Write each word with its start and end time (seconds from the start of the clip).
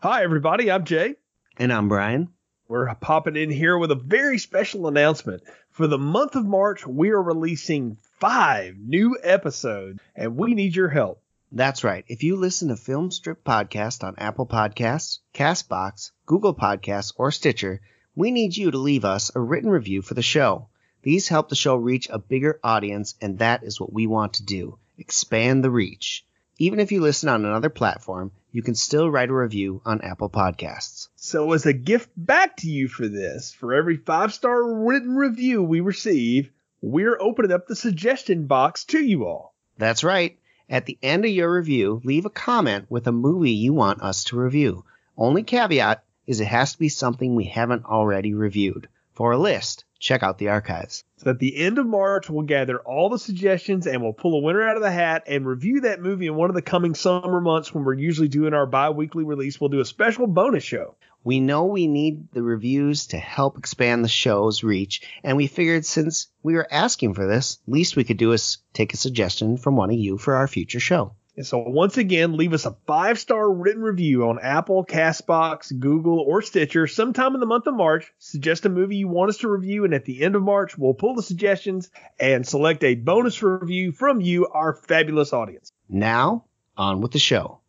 Hi, 0.00 0.22
everybody. 0.22 0.70
I'm 0.70 0.84
Jay. 0.84 1.16
And 1.56 1.72
I'm 1.72 1.88
Brian. 1.88 2.28
We're 2.68 2.94
popping 2.94 3.34
in 3.34 3.50
here 3.50 3.76
with 3.76 3.90
a 3.90 3.96
very 3.96 4.38
special 4.38 4.86
announcement. 4.86 5.42
For 5.72 5.88
the 5.88 5.98
month 5.98 6.36
of 6.36 6.46
March, 6.46 6.86
we 6.86 7.10
are 7.10 7.20
releasing 7.20 7.96
five 8.20 8.76
new 8.78 9.18
episodes, 9.20 9.98
and 10.14 10.36
we 10.36 10.54
need 10.54 10.76
your 10.76 10.88
help. 10.88 11.20
That's 11.50 11.82
right. 11.82 12.04
If 12.06 12.22
you 12.22 12.36
listen 12.36 12.68
to 12.68 12.76
Film 12.76 13.10
Strip 13.10 13.42
Podcast 13.42 14.04
on 14.04 14.14
Apple 14.18 14.46
Podcasts, 14.46 15.18
Castbox, 15.34 16.12
Google 16.26 16.54
Podcasts, 16.54 17.12
or 17.16 17.32
Stitcher, 17.32 17.80
we 18.14 18.30
need 18.30 18.56
you 18.56 18.70
to 18.70 18.78
leave 18.78 19.04
us 19.04 19.32
a 19.34 19.40
written 19.40 19.68
review 19.68 20.02
for 20.02 20.14
the 20.14 20.22
show. 20.22 20.68
These 21.02 21.26
help 21.26 21.48
the 21.48 21.56
show 21.56 21.74
reach 21.74 22.08
a 22.08 22.20
bigger 22.20 22.60
audience, 22.62 23.16
and 23.20 23.40
that 23.40 23.64
is 23.64 23.80
what 23.80 23.92
we 23.92 24.06
want 24.06 24.34
to 24.34 24.44
do 24.44 24.78
expand 24.96 25.64
the 25.64 25.72
reach. 25.72 26.24
Even 26.60 26.80
if 26.80 26.90
you 26.90 27.00
listen 27.00 27.28
on 27.28 27.44
another 27.44 27.70
platform, 27.70 28.32
you 28.50 28.64
can 28.64 28.74
still 28.74 29.08
write 29.08 29.30
a 29.30 29.34
review 29.34 29.80
on 29.84 30.00
Apple 30.00 30.28
Podcasts. 30.28 31.06
So, 31.14 31.52
as 31.52 31.66
a 31.66 31.72
gift 31.72 32.10
back 32.16 32.56
to 32.56 32.68
you 32.68 32.88
for 32.88 33.06
this, 33.06 33.52
for 33.52 33.74
every 33.74 33.96
five 33.96 34.34
star 34.34 34.84
written 34.84 35.14
review 35.14 35.62
we 35.62 35.78
receive, 35.78 36.50
we're 36.82 37.16
opening 37.20 37.52
up 37.52 37.68
the 37.68 37.76
suggestion 37.76 38.46
box 38.48 38.84
to 38.86 38.98
you 38.98 39.24
all. 39.24 39.54
That's 39.76 40.02
right. 40.02 40.36
At 40.68 40.86
the 40.86 40.98
end 41.00 41.24
of 41.24 41.30
your 41.30 41.54
review, 41.54 42.00
leave 42.02 42.26
a 42.26 42.30
comment 42.30 42.86
with 42.90 43.06
a 43.06 43.12
movie 43.12 43.52
you 43.52 43.72
want 43.72 44.02
us 44.02 44.24
to 44.24 44.36
review. 44.36 44.84
Only 45.16 45.44
caveat 45.44 46.02
is 46.26 46.40
it 46.40 46.46
has 46.46 46.72
to 46.72 46.78
be 46.80 46.88
something 46.88 47.36
we 47.36 47.44
haven't 47.44 47.84
already 47.84 48.34
reviewed. 48.34 48.88
For 49.18 49.32
a 49.32 49.36
list, 49.36 49.84
check 49.98 50.22
out 50.22 50.38
the 50.38 50.50
archives. 50.50 51.02
So 51.16 51.30
at 51.30 51.40
the 51.40 51.56
end 51.56 51.78
of 51.78 51.88
March, 51.88 52.30
we'll 52.30 52.44
gather 52.44 52.78
all 52.78 53.08
the 53.08 53.18
suggestions 53.18 53.88
and 53.88 54.00
we'll 54.00 54.12
pull 54.12 54.38
a 54.38 54.42
winner 54.42 54.62
out 54.62 54.76
of 54.76 54.82
the 54.82 54.92
hat 54.92 55.24
and 55.26 55.44
review 55.44 55.80
that 55.80 56.00
movie 56.00 56.28
in 56.28 56.36
one 56.36 56.50
of 56.50 56.54
the 56.54 56.62
coming 56.62 56.94
summer 56.94 57.40
months 57.40 57.74
when 57.74 57.82
we're 57.82 57.94
usually 57.94 58.28
doing 58.28 58.54
our 58.54 58.64
bi 58.64 58.90
weekly 58.90 59.24
release. 59.24 59.60
We'll 59.60 59.70
do 59.70 59.80
a 59.80 59.84
special 59.84 60.28
bonus 60.28 60.62
show. 60.62 60.94
We 61.24 61.40
know 61.40 61.64
we 61.64 61.88
need 61.88 62.30
the 62.30 62.44
reviews 62.44 63.08
to 63.08 63.18
help 63.18 63.58
expand 63.58 64.04
the 64.04 64.08
show's 64.08 64.62
reach, 64.62 65.02
and 65.24 65.36
we 65.36 65.48
figured 65.48 65.84
since 65.84 66.28
we 66.44 66.54
were 66.54 66.68
asking 66.70 67.14
for 67.14 67.26
this, 67.26 67.58
least 67.66 67.96
we 67.96 68.04
could 68.04 68.18
do 68.18 68.30
is 68.30 68.58
take 68.72 68.94
a 68.94 68.96
suggestion 68.96 69.56
from 69.56 69.74
one 69.74 69.90
of 69.90 69.96
you 69.96 70.16
for 70.16 70.36
our 70.36 70.46
future 70.46 70.78
show. 70.78 71.16
And 71.38 71.46
so 71.46 71.58
once 71.58 71.96
again, 71.98 72.36
leave 72.36 72.52
us 72.52 72.66
a 72.66 72.76
five 72.88 73.16
star 73.16 73.48
written 73.48 73.80
review 73.80 74.28
on 74.28 74.40
Apple, 74.40 74.84
Castbox, 74.84 75.78
Google, 75.78 76.18
or 76.18 76.42
Stitcher 76.42 76.88
sometime 76.88 77.34
in 77.34 77.38
the 77.38 77.46
month 77.46 77.68
of 77.68 77.74
March. 77.74 78.12
Suggest 78.18 78.66
a 78.66 78.68
movie 78.68 78.96
you 78.96 79.06
want 79.06 79.28
us 79.28 79.36
to 79.38 79.48
review, 79.48 79.84
and 79.84 79.94
at 79.94 80.04
the 80.04 80.24
end 80.24 80.34
of 80.34 80.42
March, 80.42 80.76
we'll 80.76 80.94
pull 80.94 81.14
the 81.14 81.22
suggestions 81.22 81.92
and 82.18 82.44
select 82.44 82.82
a 82.82 82.96
bonus 82.96 83.40
review 83.40 83.92
from 83.92 84.20
you, 84.20 84.48
our 84.48 84.74
fabulous 84.74 85.32
audience. 85.32 85.70
Now, 85.88 86.46
on 86.76 87.00
with 87.00 87.12
the 87.12 87.20
show. 87.20 87.60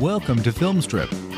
Welcome 0.00 0.42
to 0.42 0.50
Film 0.50 0.82
Strip. 0.82 1.29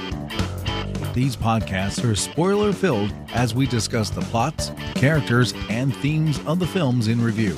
These 1.15 1.37
podcasts 1.37 2.11
are 2.11 2.15
spoiler 2.15 2.73
filled 2.73 3.13
as 3.35 3.55
we 3.55 3.67
discuss 3.67 4.09
the 4.09 4.23
plots, 4.23 4.73
characters, 4.95 5.53
and 5.69 5.95
themes 5.97 6.41
of 6.47 6.59
the 6.59 6.67
films 6.67 7.09
in 7.09 7.23
review. 7.23 7.55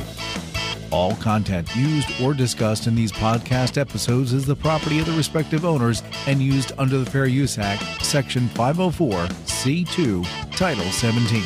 All 0.91 1.15
content 1.17 1.75
used 1.77 2.21
or 2.21 2.35
discussed 2.35 2.89
in 2.89 2.97
these 2.97 3.13
podcast 3.13 3.79
episodes 3.79 4.33
is 4.33 4.45
the 4.45 4.57
property 4.57 4.99
of 4.99 5.07
the 5.07 5.13
respective 5.13 5.65
owners 5.65 6.03
and 6.27 6.43
used 6.43 6.73
under 6.79 6.99
the 6.99 7.09
Fair 7.09 7.27
Use 7.27 7.57
Act, 7.57 8.05
Section 8.05 8.49
504, 8.49 9.13
C2, 9.47 10.57
Title 10.57 10.91
17. 10.91 11.45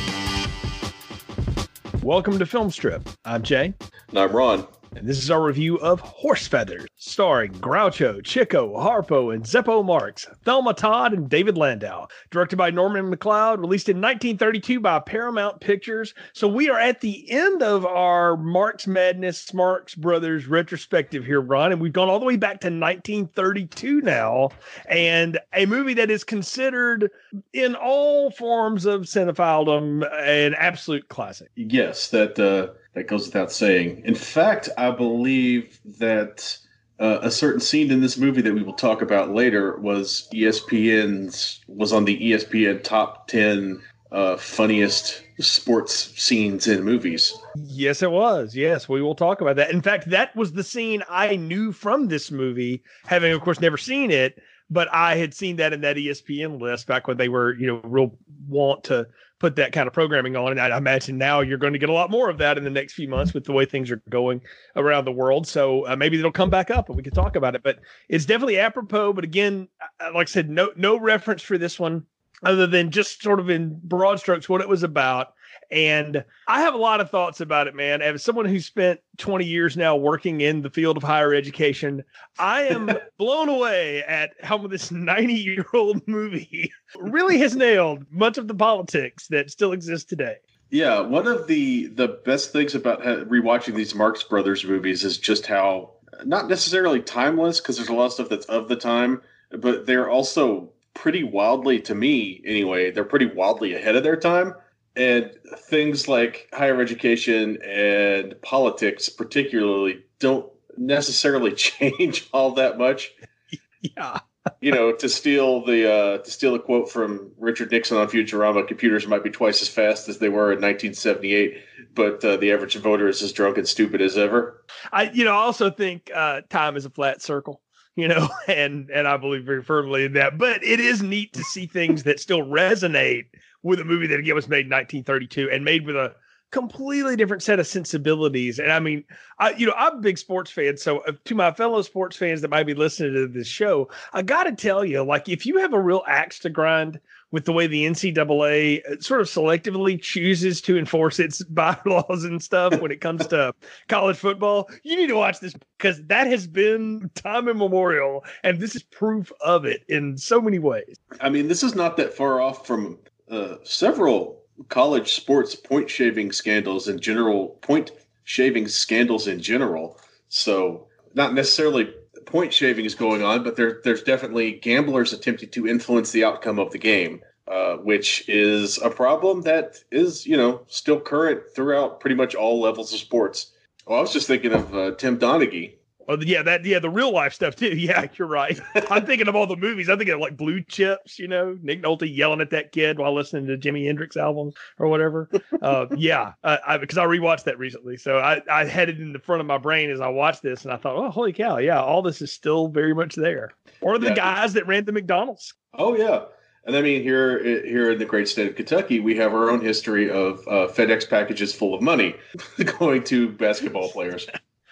Welcome 2.02 2.38
to 2.38 2.46
Film 2.46 2.70
Strip. 2.70 3.06
I'm 3.26 3.42
Jay. 3.42 3.74
And 4.08 4.18
I'm 4.18 4.32
Ron. 4.34 4.66
And 4.96 5.06
this 5.06 5.18
is 5.18 5.30
our 5.30 5.42
review 5.42 5.76
of 5.76 6.00
Horse 6.00 6.46
Feathers, 6.46 6.86
starring 6.96 7.52
Groucho, 7.52 8.24
Chico, 8.24 8.74
Harpo, 8.74 9.34
and 9.34 9.44
Zeppo 9.44 9.84
Marx, 9.84 10.26
Thelma 10.44 10.74
Todd, 10.74 11.12
and 11.12 11.28
David 11.28 11.56
Landau. 11.56 12.08
Directed 12.30 12.56
by 12.56 12.70
Norman 12.70 13.14
McLeod, 13.14 13.60
released 13.60 13.88
in 13.88 13.96
1932 13.96 14.80
by 14.80 14.98
Paramount 15.00 15.60
Pictures. 15.60 16.14
So 16.32 16.48
we 16.48 16.70
are 16.70 16.78
at 16.78 17.00
the 17.00 17.30
end 17.30 17.62
of 17.62 17.84
our 17.84 18.36
Marx 18.36 18.86
Madness, 18.86 19.52
Marx 19.52 19.94
Brothers 19.94 20.46
retrospective 20.46 21.24
here, 21.24 21.40
Ron, 21.40 21.72
and 21.72 21.80
we've 21.80 21.92
gone 21.92 22.08
all 22.08 22.18
the 22.18 22.26
way 22.26 22.36
back 22.36 22.60
to 22.60 22.68
1932 22.68 24.00
now, 24.00 24.48
and 24.88 25.38
a 25.52 25.66
movie 25.66 25.94
that 25.94 26.10
is 26.10 26.24
considered 26.24 27.10
in 27.52 27.74
all 27.74 28.30
forms 28.30 28.86
of 28.86 29.02
cinephiledom 29.02 30.08
an 30.22 30.54
absolute 30.54 31.08
classic. 31.08 31.50
Yes, 31.56 32.08
that 32.08 32.38
uh, 32.38 32.72
that 32.94 33.06
goes 33.06 33.26
without 33.26 33.52
saying. 33.52 34.02
In 34.04 34.14
fact, 34.14 34.68
I 34.76 34.90
believe 34.90 35.78
that 35.98 36.56
uh, 36.98 37.18
a 37.22 37.30
certain 37.30 37.60
scene 37.60 37.90
in 37.90 38.00
this 38.00 38.18
movie 38.18 38.42
that 38.42 38.54
we 38.54 38.62
will 38.62 38.72
talk 38.72 39.02
about 39.02 39.30
later 39.30 39.78
was 39.78 40.28
ESPN's 40.34 41.60
was 41.68 41.92
on 41.92 42.04
the 42.04 42.18
ESPN 42.18 42.82
top 42.82 43.28
ten 43.28 43.80
uh, 44.10 44.36
funniest 44.36 45.22
sports 45.38 46.12
scenes 46.20 46.66
in 46.66 46.82
movies. 46.82 47.32
Yes, 47.56 48.02
it 48.02 48.10
was. 48.10 48.56
Yes, 48.56 48.88
we 48.88 49.02
will 49.02 49.14
talk 49.14 49.40
about 49.40 49.56
that. 49.56 49.70
In 49.70 49.82
fact, 49.82 50.08
that 50.10 50.34
was 50.34 50.52
the 50.52 50.64
scene 50.64 51.02
I 51.08 51.36
knew 51.36 51.72
from 51.72 52.08
this 52.08 52.30
movie, 52.30 52.82
having 53.06 53.32
of 53.32 53.40
course 53.42 53.60
never 53.60 53.76
seen 53.76 54.10
it, 54.10 54.40
but 54.70 54.88
I 54.92 55.16
had 55.16 55.34
seen 55.34 55.56
that 55.56 55.72
in 55.72 55.80
that 55.82 55.96
ESPN 55.96 56.60
list 56.60 56.86
back 56.86 57.06
when 57.06 57.16
they 57.16 57.28
were, 57.28 57.54
you 57.54 57.66
know, 57.66 57.80
real 57.84 58.18
want 58.48 58.84
to 58.84 59.06
put 59.38 59.56
that 59.56 59.72
kind 59.72 59.86
of 59.86 59.92
programming 59.92 60.36
on. 60.36 60.52
And 60.52 60.60
I 60.60 60.76
imagine 60.76 61.18
now 61.18 61.40
you're 61.40 61.58
going 61.58 61.72
to 61.72 61.78
get 61.78 61.88
a 61.88 61.92
lot 61.92 62.10
more 62.10 62.28
of 62.28 62.38
that 62.38 62.58
in 62.58 62.64
the 62.64 62.70
next 62.70 62.94
few 62.94 63.08
months 63.08 63.32
with 63.32 63.44
the 63.44 63.52
way 63.52 63.64
things 63.64 63.90
are 63.90 64.02
going 64.08 64.40
around 64.76 65.04
the 65.04 65.12
world. 65.12 65.46
So 65.46 65.86
uh, 65.86 65.96
maybe 65.96 66.18
it'll 66.18 66.32
come 66.32 66.50
back 66.50 66.70
up 66.70 66.88
and 66.88 66.96
we 66.96 67.02
can 67.02 67.12
talk 67.12 67.36
about 67.36 67.54
it. 67.54 67.62
But 67.62 67.78
it's 68.08 68.24
definitely 68.24 68.58
apropos. 68.58 69.12
But 69.12 69.24
again, 69.24 69.68
like 70.00 70.28
I 70.28 70.30
said, 70.30 70.50
no 70.50 70.70
no 70.76 70.98
reference 70.98 71.42
for 71.42 71.58
this 71.58 71.78
one 71.78 72.04
other 72.42 72.66
than 72.66 72.90
just 72.90 73.22
sort 73.22 73.40
of 73.40 73.50
in 73.50 73.80
broad 73.82 74.20
strokes 74.20 74.48
what 74.48 74.60
it 74.60 74.68
was 74.68 74.82
about. 74.82 75.34
And 75.70 76.24
I 76.46 76.60
have 76.62 76.74
a 76.74 76.78
lot 76.78 77.00
of 77.00 77.10
thoughts 77.10 77.40
about 77.40 77.66
it, 77.66 77.74
man. 77.74 78.00
As 78.00 78.24
someone 78.24 78.46
who 78.46 78.58
spent 78.58 79.00
20 79.18 79.44
years 79.44 79.76
now 79.76 79.96
working 79.96 80.40
in 80.40 80.62
the 80.62 80.70
field 80.70 80.96
of 80.96 81.02
higher 81.02 81.34
education, 81.34 82.02
I 82.38 82.62
am 82.62 82.90
blown 83.18 83.48
away 83.48 84.02
at 84.04 84.30
how 84.42 84.58
this 84.66 84.90
90 84.90 85.34
year 85.34 85.66
old 85.74 86.06
movie 86.08 86.72
really 86.96 87.38
has 87.38 87.54
nailed 87.54 88.06
much 88.10 88.38
of 88.38 88.48
the 88.48 88.54
politics 88.54 89.26
that 89.28 89.50
still 89.50 89.72
exists 89.72 90.08
today. 90.08 90.36
Yeah, 90.70 91.00
one 91.00 91.26
of 91.26 91.46
the 91.46 91.86
the 91.86 92.20
best 92.26 92.52
things 92.52 92.74
about 92.74 93.00
rewatching 93.02 93.74
these 93.74 93.94
Marx 93.94 94.22
Brothers 94.22 94.64
movies 94.64 95.02
is 95.02 95.16
just 95.16 95.46
how 95.46 95.92
not 96.24 96.48
necessarily 96.48 97.00
timeless 97.00 97.60
because 97.60 97.76
there's 97.76 97.88
a 97.88 97.94
lot 97.94 98.06
of 98.06 98.12
stuff 98.12 98.28
that's 98.28 98.46
of 98.46 98.68
the 98.68 98.76
time, 98.76 99.22
but 99.50 99.86
they're 99.86 100.10
also 100.10 100.70
pretty 100.92 101.22
wildly 101.22 101.80
to 101.80 101.94
me 101.94 102.42
anyway. 102.44 102.90
They're 102.90 103.04
pretty 103.04 103.26
wildly 103.26 103.74
ahead 103.74 103.96
of 103.96 104.02
their 104.02 104.16
time 104.16 104.54
and 104.98 105.30
things 105.56 106.08
like 106.08 106.48
higher 106.52 106.80
education 106.80 107.62
and 107.62 108.34
politics 108.42 109.08
particularly 109.08 110.04
don't 110.18 110.50
necessarily 110.76 111.52
change 111.54 112.28
all 112.32 112.52
that 112.52 112.78
much. 112.78 113.12
Yeah. 113.96 114.18
You 114.60 114.72
know 114.72 114.92
to 114.92 115.08
steal 115.08 115.64
the 115.64 115.88
uh, 115.88 116.18
to 116.18 116.30
steal 116.32 116.56
a 116.56 116.58
quote 116.58 116.90
from 116.90 117.30
richard 117.38 117.70
nixon 117.70 117.96
on 117.96 118.08
futurama 118.08 118.66
computers 118.66 119.06
might 119.06 119.22
be 119.22 119.30
twice 119.30 119.62
as 119.62 119.68
fast 119.68 120.08
as 120.08 120.18
they 120.18 120.28
were 120.28 120.50
in 120.50 120.60
1978 120.60 121.58
but 121.94 122.24
uh, 122.24 122.36
the 122.38 122.50
average 122.50 122.74
voter 122.74 123.06
is 123.06 123.22
as 123.22 123.32
drunk 123.32 123.56
and 123.56 123.68
stupid 123.68 124.00
as 124.00 124.18
ever. 124.18 124.64
I 124.90 125.10
you 125.10 125.24
know 125.24 125.30
i 125.30 125.36
also 125.36 125.70
think 125.70 126.10
uh, 126.12 126.40
time 126.50 126.76
is 126.76 126.86
a 126.86 126.90
flat 126.90 127.22
circle 127.22 127.62
you 127.94 128.08
know 128.08 128.28
and 128.48 128.90
and 128.90 129.06
i 129.06 129.16
believe 129.16 129.44
very 129.44 129.62
firmly 129.62 130.06
in 130.06 130.14
that. 130.14 130.38
But 130.38 130.64
it 130.64 130.80
is 130.80 131.04
neat 131.04 131.34
to 131.34 131.44
see 131.44 131.66
things 131.66 132.02
that 132.02 132.18
still 132.18 132.42
resonate 132.42 133.26
with 133.68 133.80
a 133.80 133.84
movie 133.84 134.06
that 134.06 134.18
again 134.18 134.34
was 134.34 134.48
made 134.48 134.66
in 134.66 134.70
1932 134.70 135.50
and 135.50 135.64
made 135.64 135.86
with 135.86 135.96
a 135.96 136.14
completely 136.50 137.14
different 137.14 137.42
set 137.42 137.60
of 137.60 137.66
sensibilities. 137.66 138.58
And 138.58 138.72
I 138.72 138.80
mean, 138.80 139.04
I 139.38 139.50
you 139.50 139.66
know, 139.66 139.74
I'm 139.76 139.96
a 139.96 140.00
big 140.00 140.18
sports 140.18 140.50
fan, 140.50 140.76
so 140.76 141.00
uh, 141.00 141.12
to 141.24 141.34
my 141.34 141.52
fellow 141.52 141.82
sports 141.82 142.16
fans 142.16 142.40
that 142.40 142.48
might 142.48 142.66
be 142.66 142.74
listening 142.74 143.14
to 143.14 143.28
this 143.28 143.46
show, 143.46 143.88
I 144.12 144.22
got 144.22 144.44
to 144.44 144.52
tell 144.52 144.84
you, 144.84 145.02
like, 145.02 145.28
if 145.28 145.44
you 145.44 145.58
have 145.58 145.74
a 145.74 145.80
real 145.80 146.02
axe 146.06 146.38
to 146.40 146.50
grind 146.50 147.00
with 147.30 147.44
the 147.44 147.52
way 147.52 147.66
the 147.66 147.84
NCAA 147.84 148.80
uh, 148.86 149.00
sort 149.00 149.20
of 149.20 149.26
selectively 149.26 150.00
chooses 150.00 150.62
to 150.62 150.78
enforce 150.78 151.18
its 151.18 151.42
bylaws 151.50 152.24
and 152.24 152.42
stuff 152.42 152.80
when 152.80 152.90
it 152.90 153.02
comes 153.02 153.26
to 153.26 153.54
college 153.88 154.16
football, 154.16 154.70
you 154.82 154.96
need 154.96 155.08
to 155.08 155.16
watch 155.16 155.40
this 155.40 155.54
because 155.76 156.02
that 156.06 156.26
has 156.26 156.46
been 156.46 157.10
time 157.14 157.48
immemorial, 157.48 158.24
and 158.42 158.58
this 158.58 158.74
is 158.74 158.82
proof 158.82 159.30
of 159.42 159.66
it 159.66 159.82
in 159.88 160.16
so 160.16 160.40
many 160.40 160.58
ways. 160.58 160.96
I 161.20 161.28
mean, 161.28 161.48
this 161.48 161.62
is 161.62 161.74
not 161.74 161.98
that 161.98 162.14
far 162.14 162.40
off 162.40 162.66
from 162.66 162.98
uh, 163.30 163.56
several 163.64 164.42
college 164.68 165.12
sports 165.12 165.54
point 165.54 165.88
shaving 165.88 166.32
scandals 166.32 166.88
and 166.88 167.00
general 167.00 167.58
point 167.62 167.92
shaving 168.24 168.68
scandals 168.68 169.26
in 169.28 169.40
general. 169.40 169.98
So 170.28 170.86
not 171.14 171.34
necessarily 171.34 171.92
point 172.26 172.52
shaving 172.52 172.84
is 172.84 172.94
going 172.94 173.22
on, 173.22 173.42
but 173.42 173.56
there, 173.56 173.80
there's 173.84 174.02
definitely 174.02 174.52
gamblers 174.52 175.12
attempting 175.12 175.50
to 175.50 175.66
influence 175.66 176.10
the 176.12 176.24
outcome 176.24 176.58
of 176.58 176.72
the 176.72 176.78
game. 176.78 177.22
uh, 177.48 177.76
which 177.76 178.28
is 178.28 178.78
a 178.78 178.90
problem 178.90 179.42
that 179.42 179.82
is, 179.90 180.26
you 180.26 180.36
know, 180.36 180.60
still 180.68 181.00
current 181.00 181.40
throughout 181.54 182.00
pretty 182.00 182.14
much 182.14 182.34
all 182.34 182.60
levels 182.60 182.92
of 182.92 182.98
sports. 182.98 183.52
Well, 183.86 183.98
I 183.98 184.02
was 184.02 184.12
just 184.12 184.26
thinking 184.26 184.52
of 184.52 184.74
uh, 184.74 184.90
Tim 184.96 185.18
Donaghy 185.18 185.74
Oh 186.08 186.18
yeah, 186.20 186.42
that 186.42 186.64
yeah, 186.64 186.78
the 186.78 186.88
real 186.88 187.12
life 187.12 187.34
stuff 187.34 187.54
too. 187.54 187.68
Yeah, 187.78 188.06
you're 188.16 188.28
right. 188.28 188.58
I'm 188.90 189.06
thinking 189.06 189.28
of 189.28 189.36
all 189.36 189.46
the 189.46 189.56
movies. 189.56 189.88
I'm 189.88 189.98
thinking 189.98 190.14
of 190.14 190.20
like 190.20 190.36
Blue 190.36 190.62
Chips, 190.62 191.18
you 191.18 191.28
know, 191.28 191.56
Nick 191.62 191.82
Nolte 191.82 192.12
yelling 192.14 192.40
at 192.40 192.50
that 192.50 192.72
kid 192.72 192.98
while 192.98 193.14
listening 193.14 193.46
to 193.46 193.56
Jimi 193.56 193.86
Hendrix 193.86 194.16
albums 194.16 194.54
or 194.78 194.88
whatever. 194.88 195.30
Uh, 195.62 195.86
yeah, 195.96 196.32
uh, 196.42 196.56
I, 196.66 196.78
because 196.78 196.98
I 196.98 197.04
rewatched 197.04 197.44
that 197.44 197.58
recently, 197.58 197.96
so 197.96 198.18
I, 198.18 198.42
I 198.50 198.64
had 198.64 198.88
it 198.88 199.00
in 199.00 199.12
the 199.12 199.18
front 199.18 199.40
of 199.40 199.46
my 199.46 199.58
brain 199.58 199.90
as 199.90 200.00
I 200.00 200.08
watched 200.08 200.42
this, 200.42 200.64
and 200.64 200.72
I 200.72 200.76
thought, 200.76 200.96
oh, 200.96 201.10
holy 201.10 201.32
cow, 201.32 201.58
yeah, 201.58 201.80
all 201.80 202.02
this 202.02 202.20
is 202.20 202.32
still 202.32 202.68
very 202.68 202.94
much 202.94 203.14
there. 203.14 203.52
Or 203.80 203.98
the 203.98 204.08
yeah. 204.08 204.14
guys 204.14 204.54
that 204.54 204.66
ran 204.66 204.86
the 204.86 204.92
McDonald's. 204.92 205.54
Oh 205.74 205.96
yeah. 205.96 206.24
And 206.64 206.76
I 206.76 206.82
mean, 206.82 207.02
here 207.02 207.42
here 207.64 207.92
in 207.92 207.98
the 207.98 208.04
great 208.04 208.28
state 208.28 208.48
of 208.48 208.56
Kentucky, 208.56 209.00
we 209.00 209.16
have 209.16 209.32
our 209.32 209.50
own 209.50 209.60
history 209.60 210.10
of 210.10 210.40
uh, 210.48 210.68
FedEx 210.68 211.08
packages 211.08 211.54
full 211.54 211.74
of 211.74 211.80
money 211.80 212.14
going 212.78 213.04
to 213.04 213.30
basketball 213.30 213.90
players. 213.90 214.26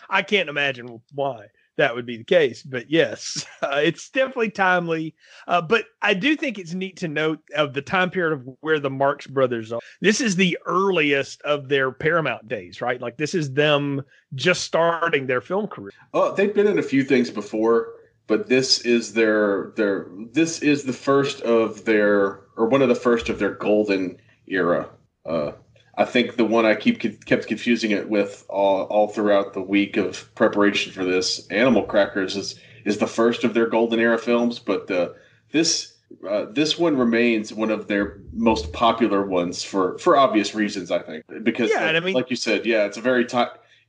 I 0.08 0.22
can't 0.22 0.48
imagine 0.48 1.00
why 1.12 1.46
that 1.76 1.94
would 1.94 2.06
be 2.06 2.16
the 2.16 2.24
case. 2.24 2.62
But 2.62 2.90
yes, 2.90 3.46
uh, 3.62 3.80
it's 3.82 4.08
definitely 4.10 4.50
timely. 4.50 5.14
Uh, 5.46 5.62
but 5.62 5.84
I 6.02 6.14
do 6.14 6.36
think 6.36 6.58
it's 6.58 6.74
neat 6.74 6.96
to 6.98 7.08
note 7.08 7.40
of 7.54 7.72
the 7.72 7.82
time 7.82 8.10
period 8.10 8.34
of 8.34 8.48
where 8.60 8.80
the 8.80 8.90
Marx 8.90 9.26
brothers 9.26 9.72
are. 9.72 9.80
This 10.00 10.20
is 10.20 10.36
the 10.36 10.58
earliest 10.66 11.40
of 11.42 11.68
their 11.68 11.92
Paramount 11.92 12.48
days, 12.48 12.80
right? 12.80 13.00
Like 13.00 13.16
this 13.16 13.34
is 13.34 13.52
them 13.52 14.02
just 14.34 14.64
starting 14.64 15.26
their 15.26 15.40
film 15.40 15.66
career. 15.66 15.92
Oh, 16.14 16.34
they've 16.34 16.54
been 16.54 16.66
in 16.66 16.78
a 16.78 16.82
few 16.82 17.04
things 17.04 17.30
before, 17.30 17.92
but 18.26 18.48
this 18.48 18.80
is 18.80 19.12
their 19.12 19.72
their 19.76 20.08
this 20.32 20.60
is 20.60 20.84
the 20.84 20.92
first 20.92 21.40
of 21.42 21.84
their 21.84 22.40
or 22.56 22.66
one 22.68 22.82
of 22.82 22.88
the 22.88 22.94
first 22.94 23.28
of 23.28 23.38
their 23.38 23.54
golden 23.54 24.16
era. 24.46 24.88
Uh, 25.24 25.52
I 25.96 26.04
think 26.04 26.36
the 26.36 26.44
one 26.44 26.66
I 26.66 26.74
keep 26.74 27.00
kept 27.24 27.46
confusing 27.46 27.90
it 27.90 28.08
with 28.08 28.44
all, 28.48 28.82
all 28.84 29.08
throughout 29.08 29.54
the 29.54 29.62
week 29.62 29.96
of 29.96 30.32
preparation 30.34 30.92
for 30.92 31.04
this, 31.04 31.46
Animal 31.48 31.84
Crackers 31.84 32.36
is 32.36 32.60
is 32.84 32.98
the 32.98 33.06
first 33.06 33.44
of 33.44 33.54
their 33.54 33.66
golden 33.66 33.98
era 33.98 34.18
films, 34.18 34.58
but 34.58 34.90
uh, 34.90 35.10
this 35.52 35.94
uh, 36.28 36.46
this 36.50 36.78
one 36.78 36.96
remains 36.96 37.52
one 37.52 37.70
of 37.70 37.88
their 37.88 38.18
most 38.32 38.72
popular 38.72 39.24
ones 39.24 39.64
for 39.64 39.98
for 39.98 40.16
obvious 40.16 40.54
reasons. 40.54 40.90
I 40.90 41.00
think 41.00 41.24
because 41.42 41.70
yeah, 41.70 41.86
like, 41.86 41.96
I 41.96 42.00
mean, 42.00 42.14
like 42.14 42.30
you 42.30 42.36
said, 42.36 42.66
yeah, 42.66 42.84
it's 42.84 42.98
a 42.98 43.02
very 43.02 43.24
t- 43.24 43.42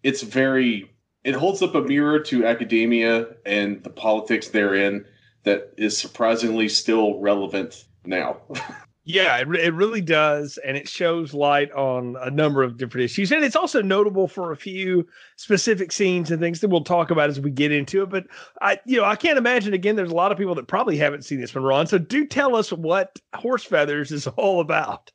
it's 0.03 0.21
very 0.21 0.89
it 1.23 1.35
holds 1.35 1.61
up 1.61 1.75
a 1.75 1.81
mirror 1.81 2.19
to 2.21 2.45
academia 2.45 3.27
and 3.45 3.83
the 3.83 3.89
politics 3.89 4.47
therein 4.47 5.05
that 5.43 5.73
is 5.77 5.97
surprisingly 5.97 6.69
still 6.69 7.19
relevant 7.19 7.85
now. 8.05 8.37
Yeah, 9.09 9.37
it, 9.37 9.47
it 9.55 9.73
really 9.73 10.01
does. 10.01 10.59
And 10.65 10.75
it 10.75 10.89
shows 10.89 11.33
light 11.33 11.71
on 11.71 12.17
a 12.19 12.29
number 12.29 12.61
of 12.61 12.75
different 12.75 13.05
issues. 13.05 13.31
And 13.31 13.41
it's 13.41 13.55
also 13.55 13.81
notable 13.81 14.27
for 14.27 14.51
a 14.51 14.57
few 14.57 15.07
specific 15.37 15.93
scenes 15.93 16.29
and 16.29 16.41
things 16.41 16.59
that 16.59 16.67
we'll 16.67 16.83
talk 16.83 17.09
about 17.09 17.29
as 17.29 17.39
we 17.39 17.49
get 17.49 17.71
into 17.71 18.03
it. 18.03 18.09
But 18.09 18.25
I, 18.61 18.81
you 18.85 18.97
know, 18.97 19.05
I 19.05 19.15
can't 19.15 19.37
imagine, 19.37 19.73
again, 19.73 19.95
there's 19.95 20.11
a 20.11 20.15
lot 20.15 20.33
of 20.33 20.37
people 20.37 20.55
that 20.55 20.67
probably 20.67 20.97
haven't 20.97 21.23
seen 21.23 21.39
this 21.39 21.55
one, 21.55 21.63
Ron. 21.63 21.87
So 21.87 21.97
do 21.97 22.27
tell 22.27 22.53
us 22.53 22.73
what 22.73 23.17
Horse 23.33 23.63
Feathers 23.63 24.11
is 24.11 24.27
all 24.27 24.59
about. 24.59 25.09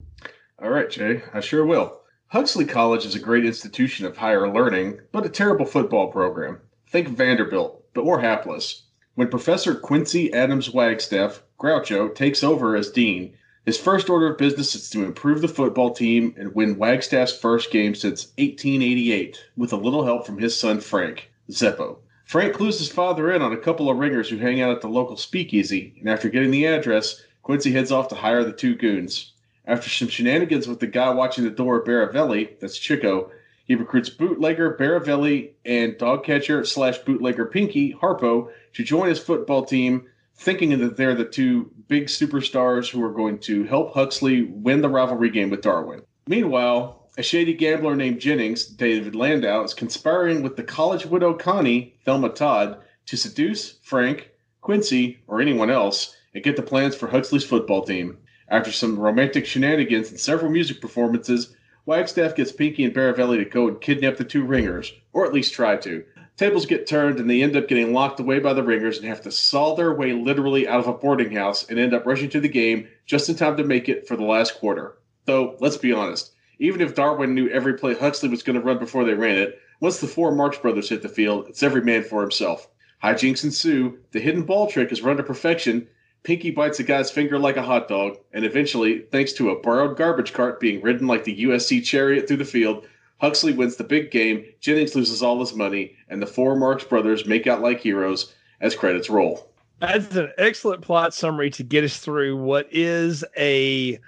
All 0.63 0.71
right, 0.71 0.89
Jay, 0.89 1.21
I 1.35 1.41
sure 1.41 1.67
will. 1.67 2.01
Huxley 2.29 2.65
College 2.65 3.05
is 3.05 3.15
a 3.15 3.21
great 3.21 3.45
institution 3.45 4.07
of 4.07 4.17
higher 4.17 4.51
learning, 4.51 5.01
but 5.13 5.27
a 5.27 5.29
terrible 5.29 5.67
football 5.67 6.11
program. 6.11 6.59
Think 6.89 7.09
Vanderbilt, 7.09 7.85
but 7.93 8.07
more 8.07 8.21
hapless. 8.21 8.85
When 9.17 9.29
Professor 9.29 9.75
Quincy 9.75 10.33
Adams 10.33 10.73
Wagstaff, 10.73 11.43
Groucho, 11.61 12.15
takes 12.15 12.43
over 12.43 12.75
as 12.75 12.91
dean, 12.91 13.35
his 13.65 13.79
first 13.79 14.11
order 14.11 14.33
of 14.33 14.39
business 14.39 14.75
is 14.75 14.91
to 14.91 15.05
improve 15.05 15.41
the 15.41 15.49
football 15.49 15.95
team 15.95 16.35
and 16.37 16.55
win 16.55 16.77
Wagstaff's 16.77 17.37
first 17.37 17.71
game 17.71 17.95
since 17.95 18.27
1888 18.39 19.39
with 19.57 19.73
a 19.73 19.77
little 19.77 20.05
help 20.05 20.27
from 20.27 20.39
his 20.39 20.59
son 20.59 20.81
Frank, 20.81 21.31
Zeppo. 21.49 21.99
Frank 22.25 22.55
clues 22.55 22.79
his 22.79 22.91
father 22.91 23.31
in 23.31 23.41
on 23.41 23.53
a 23.53 23.59
couple 23.59 23.89
of 23.89 23.99
ringers 23.99 24.29
who 24.29 24.37
hang 24.37 24.61
out 24.61 24.73
at 24.73 24.81
the 24.81 24.89
local 24.89 25.17
speakeasy, 25.17 25.95
and 26.01 26.09
after 26.09 26.29
getting 26.29 26.51
the 26.51 26.67
address, 26.67 27.23
Quincy 27.43 27.71
heads 27.71 27.93
off 27.93 28.09
to 28.09 28.15
hire 28.17 28.43
the 28.43 28.53
two 28.53 28.75
goons. 28.75 29.33
After 29.65 29.89
some 29.89 30.09
shenanigans 30.09 30.67
with 30.67 30.81
the 30.81 30.89
guy 30.89 31.11
watching 31.11 31.45
the 31.45 31.51
door, 31.51 31.85
Baravelli, 31.85 32.59
that's 32.59 32.79
Chico, 32.79 33.31
he 33.65 33.77
recruits 33.77 34.11
bootlegger 34.11 34.77
Baravelli 34.77 35.51
and 35.65 35.97
dog 35.99 36.25
catcher 36.25 36.65
slash 36.65 36.99
bootlegger 36.99 37.47
Pinky, 37.47 37.95
Harpo, 37.95 38.51
to 38.75 38.83
join 38.83 39.09
his 39.09 39.21
football 39.21 39.65
team 39.65 40.09
thinking 40.35 40.79
that 40.79 40.97
they're 40.97 41.15
the 41.15 41.25
two 41.25 41.71
big 41.89 42.07
superstars 42.07 42.91
who 42.91 43.03
are 43.03 43.13
going 43.13 43.39
to 43.41 43.65
help 43.65 43.95
Huxley 43.95 44.43
win 44.43 44.81
the 44.81 44.89
rivalry 44.89 45.31
game 45.31 45.51
with 45.51 45.63
Darwin. 45.63 46.03
Meanwhile, 46.27 47.11
a 47.19 47.23
shady 47.23 47.55
gambler 47.55 47.95
named 47.95 48.21
Jennings, 48.21 48.65
David 48.65 49.15
Landau, 49.15 49.63
is 49.65 49.75
conspiring 49.75 50.43
with 50.43 50.57
the 50.57 50.63
college 50.63 51.05
widow 51.05 51.35
Connie, 51.35 51.99
Thelma 52.05 52.31
Todd, 52.31 52.83
to 53.07 53.17
seduce 53.17 53.79
Frank, 53.83 54.31
Quincy, 54.63 55.19
or 55.27 55.41
anyone 55.41 55.71
else 55.71 56.17
and 56.35 56.43
get 56.43 56.57
the 56.57 56.63
plans 56.63 56.95
for 56.95 57.09
Huxley's 57.09 57.45
football 57.45 57.83
team. 57.83 58.19
After 58.49 58.73
some 58.73 58.99
romantic 58.99 59.45
shenanigans 59.47 60.11
and 60.11 60.19
several 60.19 60.51
music 60.51 60.81
performances, 60.81 61.55
Wagstaff 61.85 62.37
gets 62.37 62.53
Pinky 62.53 62.85
and 62.85 62.95
Baravelli 62.95 63.39
to 63.39 63.45
go 63.45 63.69
and 63.69 63.81
kidnap 63.81 64.17
the 64.17 64.25
two 64.25 64.45
ringers, 64.45 64.93
or 65.13 65.27
at 65.27 65.33
least 65.33 65.53
try 65.53 65.77
to 65.77 66.05
tables 66.43 66.67
get 66.67 66.89
turned 66.89 67.21
and 67.21 67.31
they 67.31 67.41
end 67.41 67.55
up 67.55 67.69
getting 67.69 67.93
locked 67.93 68.19
away 68.19 68.41
by 68.41 68.53
the 68.53 68.65
ringers 68.65 68.99
and 68.99 69.07
have 69.07 69.21
to 69.23 69.31
saw 69.31 69.77
their 69.77 69.95
way 69.95 70.13
literally 70.13 70.67
out 70.67 70.81
of 70.81 70.89
a 70.89 70.93
boarding 70.93 71.31
house 71.31 71.65
and 71.69 71.79
end 71.79 71.95
up 71.95 72.05
rushing 72.05 72.29
to 72.29 72.41
the 72.41 72.49
game 72.49 72.89
just 73.07 73.29
in 73.29 73.37
time 73.37 73.57
to 73.57 73.63
make 73.63 73.89
it 73.89 74.09
for 74.09 74.17
the 74.17 74.25
last 74.25 74.57
quarter. 74.57 74.99
Though, 75.25 75.57
let's 75.61 75.77
be 75.77 75.93
honest, 75.93 76.33
even 76.59 76.81
if 76.81 76.97
Darwin 76.97 77.33
knew 77.33 77.49
every 77.51 77.75
play 77.75 77.95
Huxley 77.95 78.29
was 78.29 78.43
going 78.43 78.59
to 78.59 78.67
run 78.67 78.81
before 78.81 79.05
they 79.05 79.15
ran 79.15 79.39
it, 79.39 79.61
once 79.79 80.01
the 80.01 80.09
four 80.09 80.35
Marx 80.35 80.59
brothers 80.59 80.89
hit 80.89 81.03
the 81.03 81.09
field, 81.09 81.47
it's 81.47 81.63
every 81.63 81.81
man 81.81 82.03
for 82.03 82.23
himself. 82.23 82.69
Hijinks 83.05 83.45
ensue, 83.45 84.01
the 84.11 84.19
hidden 84.19 84.43
ball 84.43 84.67
trick 84.67 84.91
is 84.91 85.01
run 85.01 85.19
to 85.19 85.23
perfection, 85.23 85.87
Pinky 86.25 86.51
bites 86.51 86.81
a 86.81 86.83
guy's 86.83 87.11
finger 87.11 87.39
like 87.39 87.57
a 87.57 87.63
hot 87.63 87.87
dog, 87.87 88.17
and 88.33 88.45
eventually, 88.45 89.01
thanks 89.13 89.33
to 89.35 89.51
a 89.51 89.61
borrowed 89.61 89.97
garbage 89.97 90.33
cart 90.33 90.59
being 90.59 90.81
ridden 90.81 91.07
like 91.07 91.23
the 91.23 91.45
USC 91.45 91.85
chariot 91.85 92.27
through 92.27 92.37
the 92.39 92.45
field, 92.45 92.87
Huxley 93.23 93.53
wins 93.53 93.77
the 93.77 93.85
big 93.85 94.11
game, 94.11 94.45
Jennings 94.59 94.97
loses 94.97 95.23
all 95.23 95.39
his 95.39 95.55
money, 95.55 95.97
and 96.09 96.21
the 96.21 96.27
four 96.27 96.57
Marx 96.57 96.83
brothers 96.83 97.25
make 97.25 97.47
out 97.47 97.63
like 97.63 97.81
heroes 97.81 98.35
as 98.61 98.75
credits 98.75 99.09
roll. 99.09 99.49
That's 99.79 100.17
an 100.17 100.33
excellent 100.39 100.83
plot 100.83 101.15
summary 101.15 101.49
to 101.51 101.63
get 101.63 101.85
us 101.85 101.99
through 101.99 102.37
what 102.37 102.67
is 102.73 103.25
a 103.37 104.01